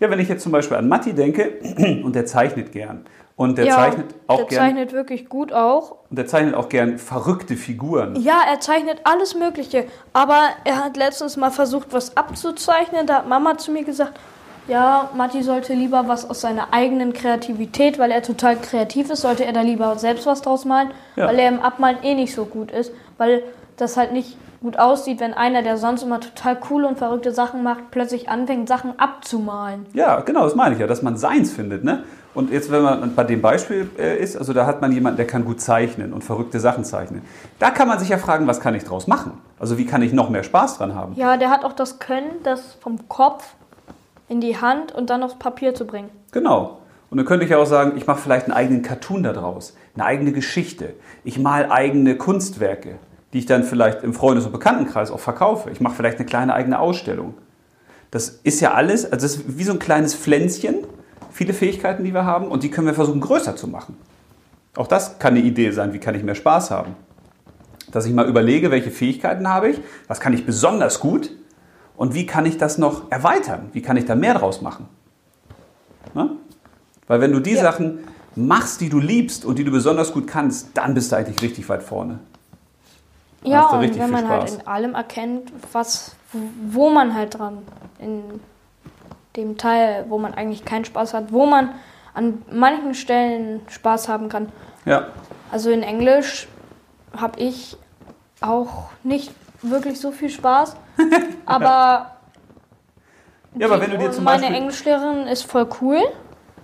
Ja, 0.00 0.08
wenn 0.08 0.18
ich 0.18 0.30
jetzt 0.30 0.42
zum 0.44 0.52
Beispiel 0.52 0.78
an 0.78 0.88
Matti 0.88 1.12
denke 1.12 1.60
und 2.02 2.14
der 2.14 2.24
zeichnet 2.24 2.72
gern. 2.72 3.04
Und 3.36 3.58
der 3.58 3.66
ja, 3.66 3.74
zeichnet 3.74 4.06
auch 4.28 4.38
der 4.38 4.46
gern. 4.46 4.60
zeichnet 4.62 4.92
wirklich 4.94 5.28
gut 5.28 5.52
auch. 5.52 5.96
Und 6.08 6.16
der 6.16 6.26
zeichnet 6.26 6.54
auch 6.54 6.70
gern 6.70 6.96
verrückte 6.96 7.54
Figuren. 7.54 8.16
Ja, 8.16 8.40
er 8.50 8.60
zeichnet 8.60 9.02
alles 9.04 9.34
Mögliche. 9.34 9.84
Aber 10.14 10.40
er 10.64 10.82
hat 10.82 10.96
letztens 10.96 11.36
mal 11.36 11.50
versucht, 11.50 11.88
was 11.90 12.16
abzuzeichnen. 12.16 13.06
Da 13.06 13.16
hat 13.16 13.28
Mama 13.28 13.58
zu 13.58 13.72
mir 13.72 13.84
gesagt, 13.84 14.18
ja, 14.68 15.10
Matti 15.16 15.42
sollte 15.42 15.74
lieber 15.74 16.08
was 16.08 16.28
aus 16.28 16.40
seiner 16.40 16.72
eigenen 16.72 17.12
Kreativität, 17.12 17.98
weil 17.98 18.10
er 18.10 18.22
total 18.22 18.56
kreativ 18.56 19.10
ist, 19.10 19.22
sollte 19.22 19.44
er 19.44 19.52
da 19.52 19.60
lieber 19.62 19.96
selbst 19.98 20.26
was 20.26 20.42
draus 20.42 20.64
malen, 20.64 20.90
Ja. 21.16 21.26
weil 21.28 21.38
er 21.38 21.48
im 21.48 21.60
Abmalen 21.60 21.98
eh 22.02 22.14
nicht 22.14 22.34
so 22.34 22.44
gut 22.46 22.70
ist, 22.70 22.92
weil 23.18 23.42
das 23.76 23.96
halt 23.96 24.12
nicht 24.12 24.36
gut 24.62 24.78
aussieht, 24.78 25.20
wenn 25.20 25.34
einer, 25.34 25.62
der 25.62 25.76
sonst 25.76 26.02
immer 26.02 26.18
total 26.18 26.56
coole 26.56 26.88
und 26.88 26.98
verrückte 26.98 27.30
Sachen 27.30 27.62
macht, 27.62 27.90
plötzlich 27.90 28.28
anfängt, 28.28 28.68
Sachen 28.68 28.98
abzumalen. 28.98 29.86
Ja, 29.92 30.20
genau, 30.20 30.44
das 30.44 30.54
meine 30.54 30.74
ich 30.74 30.80
ja, 30.80 30.86
dass 30.86 31.02
man 31.02 31.16
seins 31.16 31.52
findet. 31.52 31.84
Ne? 31.84 32.02
Und 32.34 32.50
jetzt, 32.50 32.70
wenn 32.72 32.82
man 32.82 33.14
bei 33.14 33.24
dem 33.24 33.40
Beispiel 33.42 33.88
äh, 33.98 34.18
ist, 34.18 34.36
also 34.36 34.52
da 34.52 34.66
hat 34.66 34.80
man 34.80 34.92
jemanden, 34.92 35.18
der 35.18 35.26
kann 35.26 35.44
gut 35.44 35.60
zeichnen 35.60 36.12
und 36.12 36.24
verrückte 36.24 36.58
Sachen 36.58 36.84
zeichnen. 36.84 37.22
Da 37.58 37.70
kann 37.70 37.86
man 37.86 37.98
sich 37.98 38.08
ja 38.08 38.18
fragen, 38.18 38.46
was 38.46 38.60
kann 38.60 38.74
ich 38.74 38.84
draus 38.84 39.06
machen? 39.06 39.32
Also 39.58 39.78
wie 39.78 39.86
kann 39.86 40.02
ich 40.02 40.12
noch 40.12 40.30
mehr 40.30 40.42
Spaß 40.42 40.78
dran 40.78 40.94
haben? 40.94 41.14
Ja, 41.16 41.36
der 41.36 41.50
hat 41.50 41.64
auch 41.64 41.72
das 41.72 41.98
Können, 41.98 42.30
das 42.42 42.74
vom 42.80 43.08
Kopf 43.08 43.54
in 44.28 44.40
die 44.40 44.60
Hand 44.60 44.92
und 44.92 45.10
dann 45.10 45.22
aufs 45.22 45.38
Papier 45.38 45.74
zu 45.74 45.86
bringen. 45.86 46.10
Genau. 46.32 46.78
Und 47.10 47.18
dann 47.18 47.26
könnte 47.26 47.46
ich 47.46 47.54
auch 47.54 47.66
sagen, 47.66 47.96
ich 47.96 48.06
mache 48.06 48.20
vielleicht 48.20 48.46
einen 48.46 48.54
eigenen 48.54 48.82
Cartoon 48.82 49.22
daraus, 49.22 49.76
eine 49.94 50.04
eigene 50.04 50.32
Geschichte. 50.32 50.94
Ich 51.24 51.38
mal 51.38 51.70
eigene 51.70 52.16
Kunstwerke, 52.16 52.96
die 53.32 53.38
ich 53.38 53.46
dann 53.46 53.62
vielleicht 53.62 54.02
im 54.02 54.12
Freundes- 54.12 54.44
und 54.44 54.52
Bekanntenkreis 54.52 55.10
auch 55.10 55.20
verkaufe. 55.20 55.70
Ich 55.70 55.80
mache 55.80 55.94
vielleicht 55.94 56.18
eine 56.18 56.26
kleine 56.26 56.54
eigene 56.54 56.78
Ausstellung. 56.78 57.34
Das 58.10 58.28
ist 58.42 58.60
ja 58.60 58.74
alles, 58.74 59.04
also 59.04 59.24
das 59.24 59.36
ist 59.36 59.58
wie 59.58 59.64
so 59.64 59.72
ein 59.72 59.78
kleines 59.78 60.14
Pflänzchen, 60.14 60.78
viele 61.30 61.52
Fähigkeiten, 61.52 62.02
die 62.02 62.14
wir 62.14 62.24
haben, 62.24 62.48
und 62.48 62.62
die 62.62 62.70
können 62.70 62.86
wir 62.86 62.94
versuchen 62.94 63.20
größer 63.20 63.56
zu 63.56 63.68
machen. 63.68 63.96
Auch 64.74 64.86
das 64.86 65.18
kann 65.18 65.34
eine 65.34 65.44
Idee 65.44 65.70
sein, 65.70 65.92
wie 65.92 65.98
kann 65.98 66.14
ich 66.14 66.22
mehr 66.22 66.34
Spaß 66.34 66.70
haben. 66.70 66.96
Dass 67.90 68.06
ich 68.06 68.12
mal 68.12 68.28
überlege, 68.28 68.70
welche 68.70 68.90
Fähigkeiten 68.90 69.48
habe 69.48 69.68
ich, 69.68 69.80
was 70.08 70.20
kann 70.20 70.32
ich 70.32 70.44
besonders 70.44 71.00
gut 71.00 71.30
und 71.96 72.14
wie 72.14 72.26
kann 72.26 72.46
ich 72.46 72.58
das 72.58 72.78
noch 72.78 73.10
erweitern, 73.10 73.70
wie 73.72 73.82
kann 73.82 73.96
ich 73.96 74.04
da 74.04 74.14
mehr 74.14 74.34
draus 74.34 74.60
machen. 74.62 74.88
Ne? 76.14 76.30
Weil 77.06 77.20
wenn 77.20 77.32
du 77.32 77.40
die 77.40 77.52
Ja. 77.52 77.62
Sachen 77.62 78.00
machst, 78.34 78.80
die 78.80 78.88
du 78.88 78.98
liebst 78.98 79.44
und 79.44 79.58
die 79.58 79.64
du 79.64 79.70
besonders 79.70 80.12
gut 80.12 80.26
kannst, 80.26 80.70
dann 80.74 80.94
bist 80.94 81.10
du 81.12 81.16
eigentlich 81.16 81.40
richtig 81.42 81.68
weit 81.68 81.82
vorne. 81.82 82.18
Dann 83.42 83.52
Ja, 83.52 83.66
und 83.68 83.98
wenn 83.98 84.10
man 84.10 84.28
halt 84.28 84.50
in 84.50 84.66
allem 84.66 84.94
erkennt, 84.94 85.52
was, 85.72 86.16
wo 86.32 86.90
man 86.90 87.14
halt 87.14 87.38
dran, 87.38 87.58
in 87.98 88.22
dem 89.36 89.56
Teil, 89.56 90.04
wo 90.08 90.18
man 90.18 90.34
eigentlich 90.34 90.64
keinen 90.64 90.84
Spaß 90.84 91.14
hat, 91.14 91.32
wo 91.32 91.46
man 91.46 91.70
an 92.14 92.42
manchen 92.50 92.94
Stellen 92.94 93.60
Spaß 93.68 94.08
haben 94.08 94.28
kann. 94.28 94.48
Ja, 94.84 95.08
Also 95.50 95.70
in 95.70 95.82
Englisch 95.82 96.48
habe 97.16 97.38
ich 97.40 97.76
auch 98.40 98.90
nicht 99.02 99.32
wirklich 99.62 100.00
so 100.00 100.12
viel 100.12 100.30
Spaß, 100.30 100.76
aber 101.46 102.16
ja 103.58 103.66
aber 103.66 103.80
wenn 103.80 103.90
du 103.90 103.98
dir 103.98 104.12
zum 104.12 104.24
meine 104.24 104.42
Beispiel... 104.42 104.56
Englischlehrerin 104.56 105.26
ist 105.26 105.44
voll 105.44 105.68
cool 105.80 106.00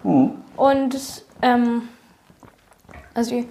Hm. 0.02 0.32
und 0.56 0.96
ähm, 1.42 1.88
also 3.14 3.36
ich, 3.36 3.46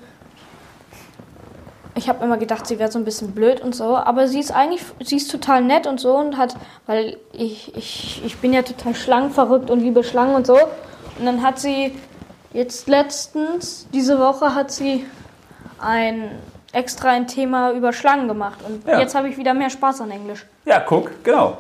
ich 1.95 2.09
habe 2.09 2.23
immer 2.23 2.37
gedacht, 2.37 2.65
sie 2.67 2.79
wäre 2.79 2.91
so 2.91 2.99
ein 2.99 3.05
bisschen 3.05 3.31
blöd 3.31 3.61
und 3.61 3.75
so, 3.75 3.95
aber 3.95 4.27
sie 4.27 4.39
ist 4.39 4.51
eigentlich, 4.51 4.81
sie 5.03 5.17
ist 5.17 5.29
total 5.29 5.61
nett 5.61 5.87
und 5.87 5.99
so 5.99 6.17
und 6.17 6.37
hat, 6.37 6.55
weil 6.87 7.17
ich, 7.33 7.75
ich, 7.75 8.21
ich 8.25 8.37
bin 8.37 8.53
ja 8.53 8.61
total 8.63 8.95
schlangenverrückt 8.95 9.69
und 9.69 9.81
liebe 9.81 10.03
Schlangen 10.03 10.35
und 10.35 10.47
so. 10.47 10.57
Und 11.19 11.25
dann 11.25 11.41
hat 11.43 11.59
sie 11.59 11.95
jetzt 12.53 12.87
letztens, 12.87 13.87
diese 13.93 14.19
Woche 14.19 14.55
hat 14.55 14.71
sie 14.71 15.05
ein 15.79 16.31
extra 16.73 17.09
ein 17.09 17.27
Thema 17.27 17.71
über 17.71 17.93
Schlangen 17.93 18.27
gemacht 18.27 18.59
und 18.67 18.87
Ja. 18.87 18.99
jetzt 18.99 19.15
habe 19.15 19.27
ich 19.29 19.37
wieder 19.37 19.53
mehr 19.53 19.69
Spaß 19.69 20.01
an 20.01 20.11
Englisch. 20.11 20.45
Ja, 20.65 20.79
guck, 20.79 21.23
genau. 21.23 21.57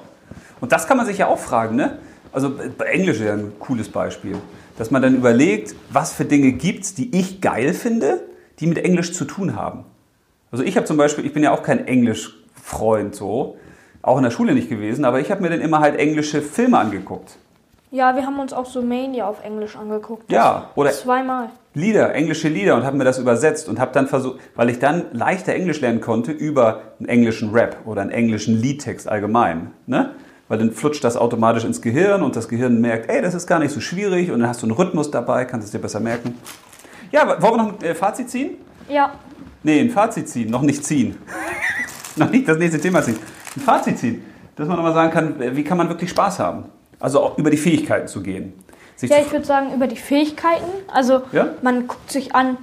Und 0.59 0.71
das 0.71 0.87
kann 0.87 0.97
man 0.97 1.05
sich 1.05 1.17
ja 1.17 1.27
auch 1.27 1.39
fragen, 1.39 1.75
ne? 1.75 1.97
Also 2.33 2.51
bei 2.77 2.85
Englisch 2.85 3.17
ist 3.19 3.25
ja 3.25 3.33
ein 3.33 3.53
cooles 3.59 3.89
Beispiel. 3.89 4.37
Dass 4.77 4.89
man 4.89 5.01
dann 5.01 5.15
überlegt, 5.15 5.75
was 5.89 6.13
für 6.13 6.23
Dinge 6.25 6.53
gibt 6.53 6.83
es, 6.85 6.95
die 6.95 7.15
ich 7.17 7.41
geil 7.41 7.73
finde, 7.73 8.21
die 8.59 8.67
mit 8.67 8.77
Englisch 8.77 9.13
zu 9.13 9.25
tun 9.25 9.55
haben. 9.55 9.83
Also 10.51 10.63
ich 10.63 10.75
habe 10.77 10.85
zum 10.85 10.97
Beispiel, 10.97 11.25
ich 11.25 11.33
bin 11.33 11.43
ja 11.43 11.51
auch 11.51 11.63
kein 11.63 11.87
Englischfreund 11.87 13.15
so, 13.15 13.57
auch 14.01 14.17
in 14.17 14.23
der 14.23 14.31
Schule 14.31 14.53
nicht 14.53 14.69
gewesen, 14.69 15.05
aber 15.05 15.19
ich 15.19 15.29
habe 15.31 15.41
mir 15.41 15.49
dann 15.49 15.61
immer 15.61 15.79
halt 15.79 15.97
englische 15.99 16.41
Filme 16.41 16.77
angeguckt. 16.77 17.37
Ja, 17.91 18.15
wir 18.15 18.25
haben 18.25 18.39
uns 18.39 18.53
auch 18.53 18.65
so 18.65 18.81
Mania 18.81 19.27
auf 19.27 19.43
Englisch 19.43 19.75
angeguckt. 19.75 20.31
Ja, 20.31 20.69
oder 20.75 20.91
Zweimal. 20.91 21.49
Lieder, 21.73 22.13
englische 22.13 22.49
Lieder 22.49 22.75
und 22.75 22.83
habe 22.83 22.97
mir 22.97 23.05
das 23.05 23.17
übersetzt 23.17 23.69
und 23.69 23.79
habe 23.79 23.91
dann 23.93 24.07
versucht, 24.07 24.39
weil 24.55 24.69
ich 24.69 24.79
dann 24.79 25.05
leichter 25.13 25.53
Englisch 25.53 25.79
lernen 25.79 26.01
konnte 26.01 26.31
über 26.31 26.81
einen 26.99 27.07
englischen 27.07 27.51
Rap 27.51 27.77
oder 27.85 28.01
einen 28.01 28.11
englischen 28.11 28.59
Liedtext 28.61 29.07
allgemein, 29.07 29.71
ne? 29.87 30.11
Weil 30.49 30.57
dann 30.57 30.71
flutscht 30.71 31.01
das 31.05 31.15
automatisch 31.15 31.63
ins 31.63 31.81
Gehirn 31.81 32.23
und 32.23 32.35
das 32.35 32.49
Gehirn 32.49 32.81
merkt, 32.81 33.09
ey, 33.09 33.21
das 33.21 33.33
ist 33.33 33.47
gar 33.47 33.59
nicht 33.59 33.71
so 33.71 33.79
schwierig 33.79 34.31
und 34.31 34.41
dann 34.41 34.49
hast 34.49 34.61
du 34.61 34.65
einen 34.65 34.75
Rhythmus 34.75 35.09
dabei, 35.09 35.45
kannst 35.45 35.65
es 35.65 35.71
dir 35.71 35.79
besser 35.79 36.01
merken. 36.01 36.35
Ja, 37.09 37.41
wollen 37.41 37.53
wir 37.53 37.57
noch 37.57 37.79
ein 37.79 37.85
äh, 37.85 37.95
Fazit 37.95 38.29
ziehen? 38.29 38.57
Ja, 38.89 39.13
Nee, 39.63 39.79
ein 39.79 39.91
Fazit 39.91 40.27
ziehen, 40.27 40.49
noch 40.49 40.63
nicht 40.63 40.83
ziehen. 40.83 41.17
noch 42.15 42.31
nicht 42.31 42.47
das 42.47 42.57
nächste 42.57 42.79
Thema 42.79 43.03
ziehen. 43.03 43.17
Ein 43.55 43.61
Fazit 43.61 43.99
ziehen, 43.99 44.23
dass 44.55 44.67
man 44.67 44.77
nochmal 44.77 44.93
sagen 44.93 45.11
kann, 45.11 45.55
wie 45.55 45.63
kann 45.63 45.77
man 45.77 45.87
wirklich 45.87 46.09
Spaß 46.09 46.39
haben? 46.39 46.65
Also 46.99 47.21
auch 47.21 47.37
über 47.37 47.51
die 47.51 47.57
Fähigkeiten 47.57 48.07
zu 48.07 48.23
gehen. 48.23 48.53
Sich 49.01 49.09
Ja, 49.09 49.17
ich 49.17 49.31
würde 49.31 49.45
sagen, 49.45 49.73
über 49.73 49.87
die 49.87 49.95
Fähigkeiten. 49.95 50.69
Also, 50.93 51.23
Ja? 51.31 51.55
man 51.63 51.87
guckt 51.87 52.11
sich 52.11 52.35
an, 52.35 52.57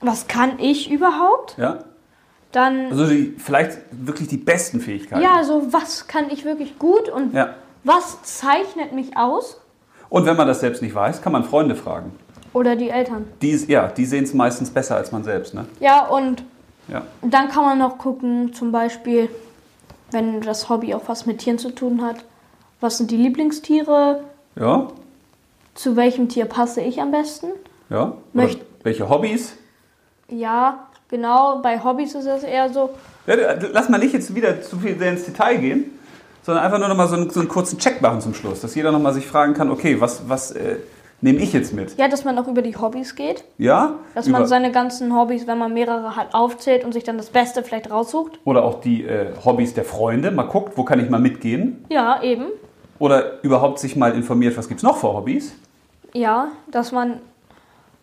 was 0.00 0.28
kann 0.28 0.58
ich 0.58 0.90
überhaupt? 0.90 1.56
ja? 1.56 1.78
Dann, 2.52 2.90
Also 2.90 3.06
die, 3.06 3.36
vielleicht 3.38 3.78
wirklich 3.90 4.28
die 4.28 4.36
besten 4.36 4.80
Fähigkeiten. 4.80 5.22
ja, 5.22 5.42
so 5.44 5.72
was 5.72 6.08
kann 6.08 6.28
ich 6.30 6.44
wirklich 6.44 6.78
gut 6.78 7.08
und 7.08 7.32
Ja. 7.32 7.54
was 7.84 8.22
zeichnet 8.22 8.92
mich 8.92 9.16
aus? 9.16 9.58
Und 10.10 10.26
wenn 10.26 10.36
man 10.36 10.46
das 10.46 10.60
selbst 10.60 10.82
nicht 10.82 10.94
weiß, 10.94 11.22
kann 11.22 11.32
man 11.32 11.44
Freunde 11.44 11.74
fragen. 11.74 12.12
Oder 12.52 12.76
die 12.76 12.90
Eltern. 12.90 13.26
Die, 13.40 13.54
ja, 13.66 13.86
die 13.86 14.04
sehen 14.04 14.24
es 14.24 14.34
meistens 14.34 14.68
besser 14.70 14.96
als 14.96 15.10
man 15.12 15.24
selbst. 15.24 15.54
Ne? 15.54 15.64
Ja, 15.78 16.06
und 16.06 16.42
Ja. 16.88 17.02
dann 17.22 17.48
kann 17.48 17.64
man 17.64 17.78
noch 17.78 17.96
gucken, 17.96 18.52
zum 18.52 18.72
Beispiel, 18.72 19.30
wenn 20.10 20.42
das 20.42 20.68
Hobby 20.68 20.92
auch 20.92 21.04
was 21.06 21.24
mit 21.24 21.38
Tieren 21.38 21.58
zu 21.58 21.70
tun 21.74 22.02
hat. 22.04 22.16
Was 22.80 22.98
sind 22.98 23.10
die 23.10 23.16
Lieblingstiere? 23.16 24.24
Ja, 24.56 24.88
Zu 25.80 25.96
welchem 25.96 26.28
Tier 26.28 26.44
passe 26.44 26.82
ich 26.82 27.00
am 27.00 27.10
besten? 27.10 27.46
ja. 27.88 28.12
Möcht- 28.34 28.60
welche 28.82 29.08
Hobbys? 29.08 29.54
Ja, 30.28 30.88
genau, 31.08 31.60
bei 31.62 31.82
Hobbys 31.82 32.14
ist 32.14 32.26
es 32.26 32.42
eher 32.42 32.68
so, 32.68 32.90
Ja, 33.26 33.34
lass 33.72 33.88
mal 33.88 33.96
nicht 33.96 34.12
jetzt 34.12 34.34
wieder 34.34 34.60
zu 34.60 34.76
viel 34.78 35.00
ins 35.00 35.24
Detail 35.24 35.56
gehen, 35.56 35.98
sondern 36.42 36.64
einfach 36.66 36.78
nur 36.78 36.88
noch 36.88 36.96
mal 36.98 37.08
so 37.08 37.14
einen, 37.16 37.30
so 37.30 37.40
einen 37.40 37.48
kurzen 37.48 37.78
Check 37.78 38.02
machen 38.02 38.20
zum 38.20 38.34
Schluss, 38.34 38.60
dass 38.60 38.74
jeder 38.74 38.92
noch 38.92 39.00
mal 39.00 39.14
sich 39.14 39.26
fragen 39.26 39.54
kann, 39.54 39.70
okay, 39.70 39.98
was, 40.02 40.28
was 40.28 40.50
äh, 40.50 40.76
nehme 41.22 41.38
ich 41.38 41.54
jetzt 41.54 41.72
mit? 41.72 41.96
ja, 41.96 42.08
dass 42.08 42.24
man 42.26 42.38
auch 42.38 42.46
über 42.46 42.60
die 42.60 42.76
Hobbys 42.76 43.14
geht. 43.14 43.44
Ja? 43.56 43.94
Dass 44.14 44.28
man 44.28 44.46
seine 44.46 44.72
ganzen 44.72 45.16
Hobbys, 45.16 45.46
wenn 45.46 45.56
man 45.56 45.72
mehrere 45.72 46.14
hat, 46.14 46.34
aufzählt 46.34 46.84
und 46.84 46.92
sich 46.92 47.04
dann 47.04 47.16
das 47.16 47.30
Beste 47.30 47.62
vielleicht 47.62 47.90
raussucht. 47.90 48.38
oder 48.44 48.64
auch 48.64 48.82
die 48.82 49.04
äh, 49.04 49.28
Hobbys 49.46 49.72
der 49.72 49.84
Freunde, 49.84 50.30
mal 50.30 50.42
guckt, 50.42 50.76
wo 50.76 50.84
kann 50.84 51.00
ich 51.00 51.08
mal 51.08 51.20
mitgehen? 51.20 51.86
Ja, 51.88 52.22
eben. 52.22 52.48
Oder 52.98 53.42
überhaupt 53.42 53.78
sich 53.78 53.96
mal 53.96 54.14
informiert, 54.14 54.58
was 54.58 54.68
gibt 54.68 54.80
es 54.80 54.84
noch 54.84 54.98
für 54.98 55.08
Hobbys? 55.14 55.54
Ja, 56.12 56.48
dass 56.70 56.92
man 56.92 57.20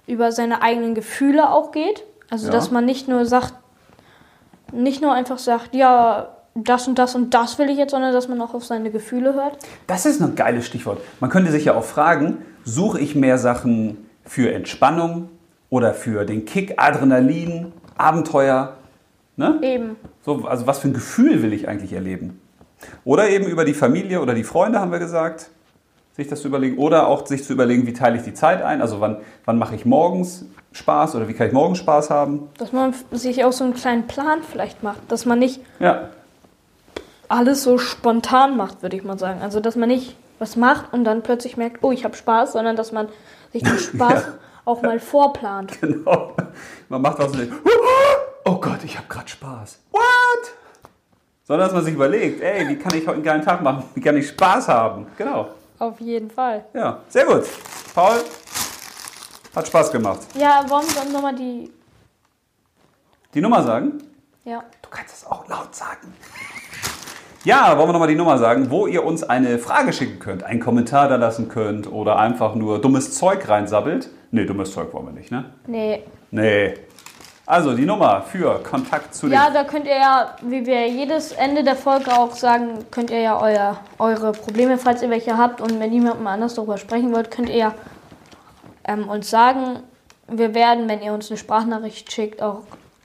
über 0.05 0.31
seine 0.31 0.61
eigenen 0.61 0.95
Gefühle 0.95 1.49
auch 1.49 1.71
geht. 1.71 2.03
Also, 2.29 2.47
Ja. 2.47 2.51
dass 2.53 2.71
man 2.71 2.85
nicht 2.85 3.07
nur 3.07 3.25
sagt, 3.25 3.53
nicht 4.71 5.01
nur 5.01 5.13
einfach 5.13 5.37
sagt, 5.37 5.75
ja, 5.75 6.29
das 6.55 6.87
und 6.87 6.97
das 6.97 7.13
und 7.15 7.33
das 7.33 7.59
will 7.59 7.69
ich 7.69 7.77
jetzt, 7.77 7.91
sondern 7.91 8.13
dass 8.13 8.27
man 8.27 8.41
auch 8.41 8.53
auf 8.53 8.65
seine 8.65 8.89
Gefühle 8.91 9.33
hört. 9.33 9.57
Das 9.85 10.05
ist 10.05 10.21
ein 10.21 10.35
geiles 10.35 10.65
Stichwort. 10.65 10.99
Man 11.19 11.29
könnte 11.29 11.51
sich 11.51 11.65
ja 11.65 11.75
auch 11.75 11.83
fragen, 11.83 12.43
suche 12.63 12.99
ich 12.99 13.15
mehr 13.15 13.37
Sachen 13.37 14.09
für 14.25 14.51
Entspannung 14.53 15.29
oder 15.69 15.93
für 15.93 16.25
den 16.25 16.45
Kick, 16.45 16.81
Adrenalin, 16.81 17.71
Abenteuer? 17.97 18.73
Ne? 19.35 19.59
Eben. 19.61 19.95
So, 20.25 20.45
also 20.47 20.65
was 20.65 20.79
für 20.79 20.87
ein 20.87 20.93
Gefühl 20.93 21.43
will 21.43 21.53
ich 21.53 21.67
eigentlich 21.67 21.93
erleben? 21.93 22.41
Oder 23.05 23.29
eben 23.29 23.45
über 23.45 23.65
die 23.65 23.73
Familie 23.73 24.19
oder 24.21 24.33
die 24.33 24.43
Freunde 24.43 24.79
haben 24.79 24.91
wir 24.91 24.99
gesagt, 24.99 25.49
sich 26.17 26.27
das 26.27 26.41
zu 26.41 26.47
überlegen. 26.47 26.77
Oder 26.77 27.07
auch 27.07 27.25
sich 27.25 27.43
zu 27.43 27.53
überlegen, 27.53 27.85
wie 27.87 27.93
teile 27.93 28.17
ich 28.17 28.23
die 28.23 28.33
Zeit 28.33 28.61
ein. 28.61 28.81
Also 28.81 28.99
wann, 28.99 29.17
wann 29.45 29.57
mache 29.57 29.75
ich 29.75 29.85
morgens 29.85 30.45
Spaß 30.73 31.15
oder 31.15 31.27
wie 31.27 31.33
kann 31.33 31.47
ich 31.47 31.53
morgens 31.53 31.77
Spaß 31.79 32.09
haben. 32.09 32.49
Dass 32.57 32.73
man 32.73 32.93
sich 33.11 33.45
auch 33.45 33.53
so 33.53 33.63
einen 33.63 33.73
kleinen 33.73 34.07
Plan 34.07 34.39
vielleicht 34.43 34.83
macht. 34.83 34.99
Dass 35.09 35.25
man 35.25 35.39
nicht 35.39 35.61
Ja, 35.79 36.09
alles 37.29 37.63
so 37.63 37.77
spontan 37.77 38.55
macht, 38.57 38.81
würde 38.81 38.95
ich 38.95 39.03
mal 39.03 39.17
sagen. 39.19 39.41
Also, 39.41 39.59
dass 39.59 39.75
man 39.75 39.89
nicht 39.89 40.15
was 40.39 40.55
macht 40.55 40.93
und 40.93 41.03
dann 41.03 41.23
plötzlich 41.23 41.57
merkt, 41.57 41.83
oh, 41.83 41.91
ich 41.91 42.03
habe 42.05 42.15
Spaß, 42.15 42.53
sondern 42.53 42.75
dass 42.75 42.91
man 42.91 43.07
sich 43.51 43.63
den 43.63 43.77
Spaß 43.77 44.23
Ja. 44.23 44.33
auch 44.65 44.81
mal 44.81 44.99
vorplant. 44.99 45.77
genau. 45.81 46.33
Man 46.89 47.01
macht 47.01 47.19
was 47.19 47.31
und 47.31 47.39
denkt, 47.39 47.55
oh 48.45 48.55
Gott, 48.55 48.79
ich 48.83 48.97
habe 48.97 49.07
gerade 49.09 49.27
Spaß. 49.27 49.79
What? 49.91 50.01
Sondern 51.43 51.67
dass 51.67 51.73
man 51.75 51.83
sich 51.85 51.93
überlegt, 51.95 52.41
ey, 52.41 52.67
wie 52.69 52.75
kann 52.77 52.93
ich 52.95 53.05
heute 53.07 53.15
einen 53.15 53.23
geilen 53.23 53.41
Tag 53.41 53.61
machen? 53.61 53.83
Wie 53.95 54.01
kann 54.01 54.15
ich 54.17 54.27
Spaß 54.29 54.67
haben? 54.67 55.07
Genau. 55.17 55.47
Auf 55.79 55.99
jeden 55.99 56.29
Fall. 56.29 56.65
Ja, 56.73 57.01
sehr 57.07 57.25
gut. 57.25 57.43
Paul, 57.93 58.23
hat 59.55 59.67
Spaß 59.67 59.91
gemacht. 59.91 60.19
Ja, 60.35 60.63
wollen 60.69 60.85
wir 60.87 61.11
nochmal 61.11 61.35
die. 61.35 61.71
Die 63.33 63.41
Nummer 63.41 63.63
sagen? 63.63 64.03
Ja. 64.45 64.63
Du 64.81 64.89
kannst 64.89 65.15
es 65.15 65.25
auch 65.25 65.47
laut 65.47 65.75
sagen. 65.75 66.13
Ja, 67.43 67.77
wollen 67.77 67.89
wir 67.89 67.93
nochmal 67.93 68.07
die 68.07 68.15
Nummer 68.15 68.37
sagen, 68.37 68.69
wo 68.71 68.87
ihr 68.87 69.05
uns 69.05 69.23
eine 69.23 69.57
Frage 69.59 69.93
schicken 69.93 70.19
könnt, 70.19 70.43
einen 70.43 70.59
Kommentar 70.59 71.07
da 71.07 71.15
lassen 71.15 71.47
könnt 71.47 71.91
oder 71.91 72.17
einfach 72.17 72.55
nur 72.55 72.81
dummes 72.81 73.15
Zeug 73.15 73.47
reinsabbelt. 73.47 74.09
Nee, 74.31 74.45
dummes 74.45 74.71
Zeug 74.73 74.93
wollen 74.93 75.05
wir 75.05 75.13
nicht, 75.13 75.31
ne? 75.31 75.45
Nee. 75.65 76.03
Nee. 76.31 76.73
Also 77.47 77.73
die 77.77 77.85
Nummer 77.85 78.23
für 78.23 78.61
Kontakt 78.61 79.15
zu 79.15 79.27
Ja, 79.27 79.49
da 79.49 79.63
könnt 79.63 79.87
ihr 79.87 79.95
ja, 79.95 80.35
wie 80.41 80.65
wir 80.65 80.85
jedes 80.89 81.31
Ende 81.31 81.63
der 81.63 81.77
Folge 81.77 82.11
auch 82.11 82.35
sagen, 82.35 82.85
könnt 82.91 83.09
ihr 83.09 83.21
ja 83.21 83.41
euer, 83.41 83.77
eure 83.99 84.33
Probleme, 84.33 84.77
falls 84.77 85.01
ihr 85.01 85.09
welche 85.09 85.37
habt 85.37 85.61
und 85.61 85.79
mit 85.79 85.89
niemandem 85.89 86.27
anders 86.27 86.55
darüber 86.55 86.77
sprechen 86.77 87.15
wollt, 87.15 87.31
könnt 87.31 87.47
ihr 87.47 87.55
ja 87.55 87.73
ähm, 88.83 89.07
uns 89.07 89.29
sagen. 89.29 89.79
Wir 90.27 90.53
werden, 90.53 90.89
wenn 90.89 91.01
ihr 91.01 91.13
uns 91.13 91.31
eine 91.31 91.37
Sprachnachricht 91.37 92.11
schickt, 92.11 92.41
auch 92.41 92.63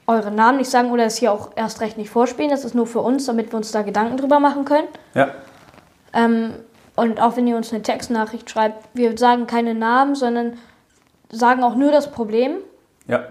eure 0.09 0.32
Namen 0.32 0.59
nicht 0.59 0.70
sagen 0.70 0.90
oder 0.90 1.05
es 1.05 1.18
hier 1.18 1.32
auch 1.32 1.51
erst 1.55 1.80
recht 1.80 1.97
nicht 1.97 2.11
vorspielen. 2.11 2.51
Das 2.51 2.64
ist 2.64 2.74
nur 2.74 2.88
für 2.88 2.99
uns, 3.01 3.26
damit 3.26 3.53
wir 3.53 3.59
uns 3.59 3.70
da 3.70 3.82
Gedanken 3.82 4.16
drüber 4.16 4.40
machen 4.40 4.64
können. 4.64 4.88
Ja, 5.14 5.30
Ähm, 6.12 6.55
und 6.97 7.22
auch 7.22 7.36
wenn 7.36 7.47
ihr 7.47 7.57
uns 7.57 7.72
eine 7.72 7.82
Textnachricht 7.82 8.51
schreibt, 8.51 8.88
wir 8.93 9.16
sagen 9.16 9.47
keine 9.47 9.72
Namen, 9.72 10.16
sondern 10.16 10.59
sagen 11.30 11.62
auch 11.62 11.76
nur 11.76 11.93
das 11.93 12.11
Problem. 12.11 12.57
ja. 13.07 13.22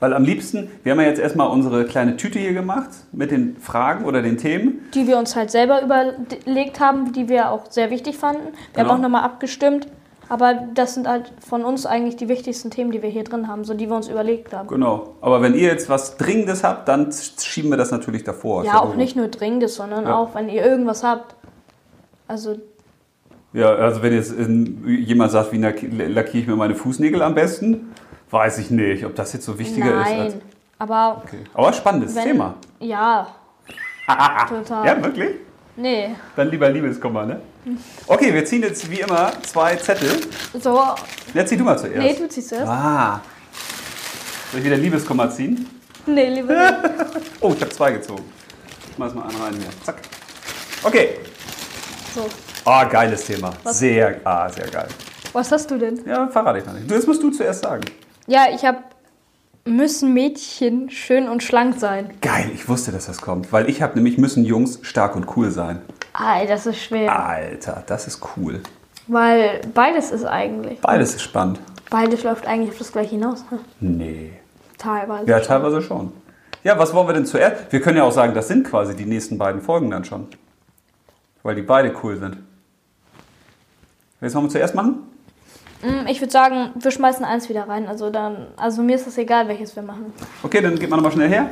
Weil 0.00 0.14
am 0.14 0.24
liebsten, 0.24 0.70
wir 0.82 0.92
haben 0.92 1.00
ja 1.00 1.06
jetzt 1.06 1.20
erstmal 1.20 1.48
unsere 1.48 1.84
kleine 1.84 2.16
Tüte 2.16 2.38
hier 2.38 2.54
gemacht 2.54 2.88
mit 3.12 3.30
den 3.30 3.56
Fragen 3.58 4.06
oder 4.06 4.22
den 4.22 4.38
Themen. 4.38 4.80
die 4.94 5.06
wir 5.06 5.18
uns 5.18 5.36
halt 5.36 5.50
selber 5.50 5.82
überlegt 5.82 6.80
haben, 6.80 7.12
die 7.12 7.28
wir 7.28 7.50
auch 7.50 7.70
sehr 7.70 7.90
wichtig 7.90 8.16
fanden. 8.16 8.42
Wir 8.72 8.82
Genau. 8.82 8.88
haben 8.88 8.98
auch 8.98 9.02
nochmal 9.02 9.24
abgestimmt, 9.24 9.88
aber 10.30 10.54
das 10.74 10.94
sind 10.94 11.06
halt 11.06 11.32
von 11.46 11.64
uns 11.64 11.84
eigentlich 11.84 12.16
die 12.16 12.28
wichtigsten 12.30 12.70
Themen, 12.70 12.92
die 12.92 13.02
wir 13.02 13.10
hier 13.10 13.24
drin 13.24 13.46
haben, 13.46 13.64
so 13.64 13.74
die 13.74 13.88
wir 13.90 13.96
uns 13.96 14.08
überlegt 14.08 14.54
haben. 14.54 14.68
Genau. 14.68 15.16
Aber 15.20 15.42
wenn 15.42 15.54
ihr 15.54 15.68
jetzt 15.68 15.90
was 15.90 16.16
Dringendes 16.16 16.64
habt, 16.64 16.88
dann 16.88 17.10
schieben 17.38 17.68
wir 17.70 17.76
das 17.76 17.90
natürlich 17.90 18.24
davor. 18.24 18.64
Ja, 18.64 18.80
auch 18.80 18.94
nicht 18.96 19.16
nur 19.16 19.28
Dringendes, 19.28 19.74
sondern 19.74 20.04
Ja. 20.04 20.16
auch, 20.16 20.34
wenn 20.34 20.48
ihr 20.48 20.64
irgendwas 20.64 21.04
habt. 21.04 21.34
Also, 22.26 22.56
Ja, 23.52 23.74
also 23.74 24.00
wenn 24.02 24.12
jetzt 24.14 24.32
jemand 24.86 25.32
sagt, 25.32 25.52
wie 25.52 25.58
lack- 25.58 25.82
lackiere 25.82 26.38
ich 26.38 26.46
mir 26.46 26.54
meine 26.56 26.74
Fußnägel 26.76 27.20
am 27.20 27.34
besten, 27.34 27.92
weiß 28.30 28.58
ich 28.58 28.70
nicht, 28.70 29.04
ob 29.04 29.14
das 29.14 29.32
jetzt 29.32 29.44
so 29.44 29.58
wichtiger 29.58 30.00
ist. 30.02 30.10
nein. 30.10 30.42
Aber 30.78 31.22
okay. 31.24 31.44
Aber 31.52 31.72
spannendes 31.72 32.14
wenn. 32.14 32.24
Thema. 32.24 32.54
Ja. 32.78 33.26
total. 34.48 34.86
Ja, 34.86 35.02
wirklich? 35.02 35.36
Nee. 35.76 36.10
Dann 36.36 36.50
lieber 36.50 36.68
Liebeskummer, 36.68 37.26
ne? 37.26 37.40
Okay, 38.06 38.32
wir 38.32 38.44
ziehen 38.44 38.62
jetzt 38.62 38.90
wie 38.90 39.00
immer 39.00 39.32
zwei 39.42 39.76
Zettel. 39.76 40.10
So. 40.60 40.82
Jetzt 41.34 41.50
zieh 41.50 41.56
du 41.56 41.64
mal 41.64 41.78
zuerst. 41.78 41.98
Nee, 41.98 42.14
du 42.14 42.28
ziehst 42.28 42.52
erst. 42.52 42.66
Ah. 42.66 43.20
Soll 44.50 44.60
ich 44.60 44.66
wieder 44.66 44.76
Liebeskummer 44.76 45.30
ziehen? 45.30 45.68
Nee, 46.06 46.28
lieber 46.30 46.54
nicht. 46.54 46.74
Oh, 47.40 47.52
ich 47.54 47.60
habe 47.60 47.70
zwei 47.70 47.92
gezogen. 47.92 48.24
Ich 48.90 48.98
mach 48.98 49.14
mal 49.14 49.28
einen 49.28 49.40
rein 49.40 49.54
hier. 49.54 49.70
Zack. 49.84 49.96
Okay. 50.82 51.18
So. 52.14 52.26
Ah, 52.64 52.84
geiles 52.84 53.24
Thema. 53.24 53.52
Sehr, 53.66 54.20
ah, 54.24 54.48
sehr 54.48 54.66
geil. 54.66 54.88
Was 55.32 55.52
hast 55.52 55.70
du 55.70 55.78
denn? 55.78 56.00
Ja, 56.06 56.26
verrate 56.28 56.58
ich 56.58 56.66
noch 56.66 56.74
nicht. 56.74 56.90
Das 56.90 57.06
musst 57.06 57.22
du 57.22 57.30
zuerst 57.30 57.62
sagen. 57.62 57.84
Ja, 58.30 58.46
ich 58.54 58.64
habe. 58.64 58.78
Müssen 59.64 60.14
Mädchen 60.14 60.88
schön 60.88 61.28
und 61.28 61.42
schlank 61.42 61.78
sein? 61.78 62.10
Geil, 62.22 62.50
ich 62.54 62.66
wusste, 62.68 62.92
dass 62.92 63.06
das 63.06 63.20
kommt. 63.20 63.52
Weil 63.52 63.68
ich 63.68 63.82
habe 63.82 63.94
nämlich, 63.96 64.16
müssen 64.18 64.44
Jungs 64.44 64.78
stark 64.82 65.16
und 65.16 65.36
cool 65.36 65.50
sein. 65.50 65.82
Ei, 66.14 66.46
das 66.46 66.64
ist 66.64 66.80
schwer. 66.80 67.14
Alter, 67.14 67.82
das 67.86 68.06
ist 68.06 68.20
cool. 68.36 68.62
Weil 69.08 69.60
beides 69.74 70.12
ist 70.12 70.24
eigentlich. 70.24 70.80
Beides 70.80 71.14
ist 71.14 71.22
spannend. 71.22 71.60
Beides 71.90 72.22
läuft 72.22 72.46
eigentlich 72.46 72.70
auf 72.70 72.78
das 72.78 72.92
gleiche 72.92 73.10
hinaus. 73.10 73.44
Ne? 73.50 73.58
Nee. 73.80 74.32
Teilweise. 74.78 75.28
Ja, 75.28 75.40
teilweise 75.40 75.82
schon. 75.82 76.12
Ja, 76.62 76.78
was 76.78 76.94
wollen 76.94 77.08
wir 77.08 77.14
denn 77.14 77.26
zuerst? 77.26 77.70
Wir 77.70 77.80
können 77.80 77.98
ja 77.98 78.04
auch 78.04 78.12
sagen, 78.12 78.32
das 78.32 78.48
sind 78.48 78.64
quasi 78.64 78.94
die 78.94 79.06
nächsten 79.06 79.38
beiden 79.38 79.60
Folgen 79.60 79.90
dann 79.90 80.04
schon. 80.04 80.28
Weil 81.42 81.56
die 81.56 81.62
beide 81.62 81.92
cool 82.02 82.16
sind. 82.16 82.38
Welches 84.20 84.34
wollen 84.36 84.46
wir 84.46 84.50
zuerst 84.50 84.74
machen? 84.74 85.09
Mm, 85.82 86.06
Ich 86.08 86.20
würde 86.20 86.30
sagen, 86.32 86.70
wir 86.74 86.90
schmeißen 86.90 87.24
eins 87.24 87.48
wieder 87.48 87.68
rein. 87.68 87.86
Also 87.88 88.10
dann, 88.10 88.48
also 88.56 88.82
mir 88.82 88.96
ist 88.96 89.06
es 89.06 89.16
egal, 89.18 89.48
welches 89.48 89.74
wir 89.76 89.82
machen. 89.82 90.12
Okay, 90.42 90.60
dann 90.60 90.78
geht 90.78 90.90
man 90.90 90.98
nochmal 90.98 91.12
schnell 91.12 91.28
her. 91.28 91.48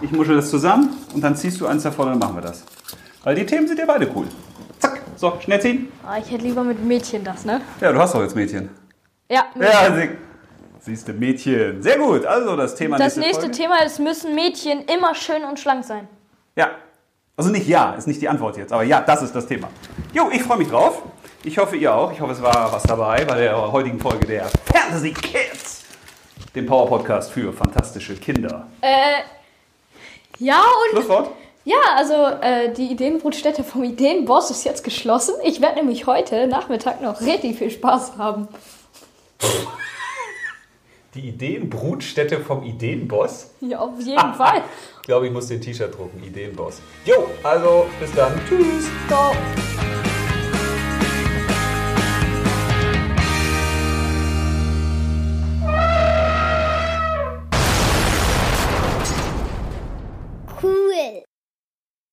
Ich 0.00 0.12
muschel 0.12 0.36
das 0.36 0.50
zusammen 0.50 0.90
und 1.14 1.22
dann 1.22 1.36
ziehst 1.36 1.60
du 1.60 1.66
eins 1.66 1.82
davon 1.82 2.06
und 2.06 2.12
dann 2.12 2.18
machen 2.18 2.36
wir 2.36 2.42
das. 2.42 2.64
Weil 3.24 3.34
die 3.34 3.46
Themen 3.46 3.66
sind 3.68 3.78
ja 3.78 3.86
beide 3.86 4.08
cool. 4.14 4.26
Zack, 4.78 5.00
so, 5.16 5.34
schnell 5.40 5.60
ziehen. 5.60 5.92
Ah, 6.06 6.18
ich 6.18 6.30
hätte 6.30 6.42
lieber 6.44 6.62
mit 6.64 6.82
Mädchen 6.84 7.22
das, 7.24 7.44
ne? 7.44 7.60
Ja, 7.80 7.92
du 7.92 7.98
hast 7.98 8.14
doch 8.14 8.22
jetzt 8.22 8.34
Mädchen. 8.34 8.70
Ja. 9.30 9.44
Ja, 9.60 9.94
sie, 9.94 10.10
siehst 10.80 11.08
du, 11.08 11.12
Mädchen. 11.12 11.82
Sehr 11.82 11.98
gut. 11.98 12.24
Also 12.26 12.56
das 12.56 12.74
Thema 12.74 12.96
das 12.98 13.16
nächste 13.16 13.42
Folge. 13.42 13.56
Thema 13.56 13.82
ist, 13.84 13.98
müssen 14.00 14.34
Mädchen 14.34 14.82
immer 14.86 15.14
schön 15.14 15.44
und 15.44 15.58
schlank 15.58 15.84
sein. 15.84 16.08
Ja. 16.56 16.70
Also 17.36 17.50
nicht 17.50 17.66
ja, 17.68 17.92
ist 17.94 18.06
nicht 18.06 18.20
die 18.20 18.28
Antwort 18.28 18.58
jetzt, 18.58 18.70
aber 18.72 18.82
ja, 18.82 19.00
das 19.00 19.22
ist 19.22 19.34
das 19.34 19.46
Thema. 19.46 19.68
Jo, 20.12 20.28
ich 20.30 20.42
freue 20.42 20.58
mich 20.58 20.68
drauf. 20.68 21.02
Ich 21.42 21.56
hoffe, 21.56 21.76
ihr 21.76 21.94
auch. 21.94 22.12
Ich 22.12 22.20
hoffe, 22.20 22.32
es 22.32 22.42
war 22.42 22.70
was 22.70 22.82
dabei 22.82 23.24
bei 23.24 23.38
der 23.38 23.72
heutigen 23.72 23.98
Folge 23.98 24.26
der 24.26 24.50
Fantasy 24.72 25.12
Kids, 25.12 25.84
dem 26.54 26.66
Power 26.66 26.86
Podcast 26.86 27.32
für 27.32 27.50
fantastische 27.50 28.14
Kinder. 28.16 28.66
Äh, 28.82 29.22
ja 30.38 30.58
und 30.60 30.90
Schlusswort? 30.98 31.30
ja, 31.64 31.78
also 31.96 32.14
äh, 32.42 32.74
die 32.74 32.92
Ideenbrutstätte 32.92 33.64
vom 33.64 33.84
Ideenboss 33.84 34.50
ist 34.50 34.64
jetzt 34.64 34.84
geschlossen. 34.84 35.34
Ich 35.42 35.62
werde 35.62 35.76
nämlich 35.76 36.06
heute 36.06 36.46
Nachmittag 36.46 37.00
noch 37.00 37.22
richtig 37.22 37.56
viel 37.56 37.70
Spaß 37.70 38.18
haben. 38.18 38.46
Die 41.14 41.28
Ideenbrutstätte 41.28 42.40
vom 42.40 42.62
Ideenboss? 42.64 43.50
Ja, 43.60 43.78
auf 43.78 43.98
jeden 43.98 44.34
Fall. 44.34 44.62
Ich 45.00 45.06
glaube, 45.06 45.26
ich 45.26 45.32
muss 45.32 45.48
den 45.48 45.60
T-Shirt 45.60 45.96
drucken. 45.96 46.22
Ideenboss. 46.22 46.80
Jo, 47.06 47.28
also 47.42 47.86
bis 47.98 48.12
dann. 48.12 48.38
Tschüss. 48.46 48.84
So. 49.08 50.09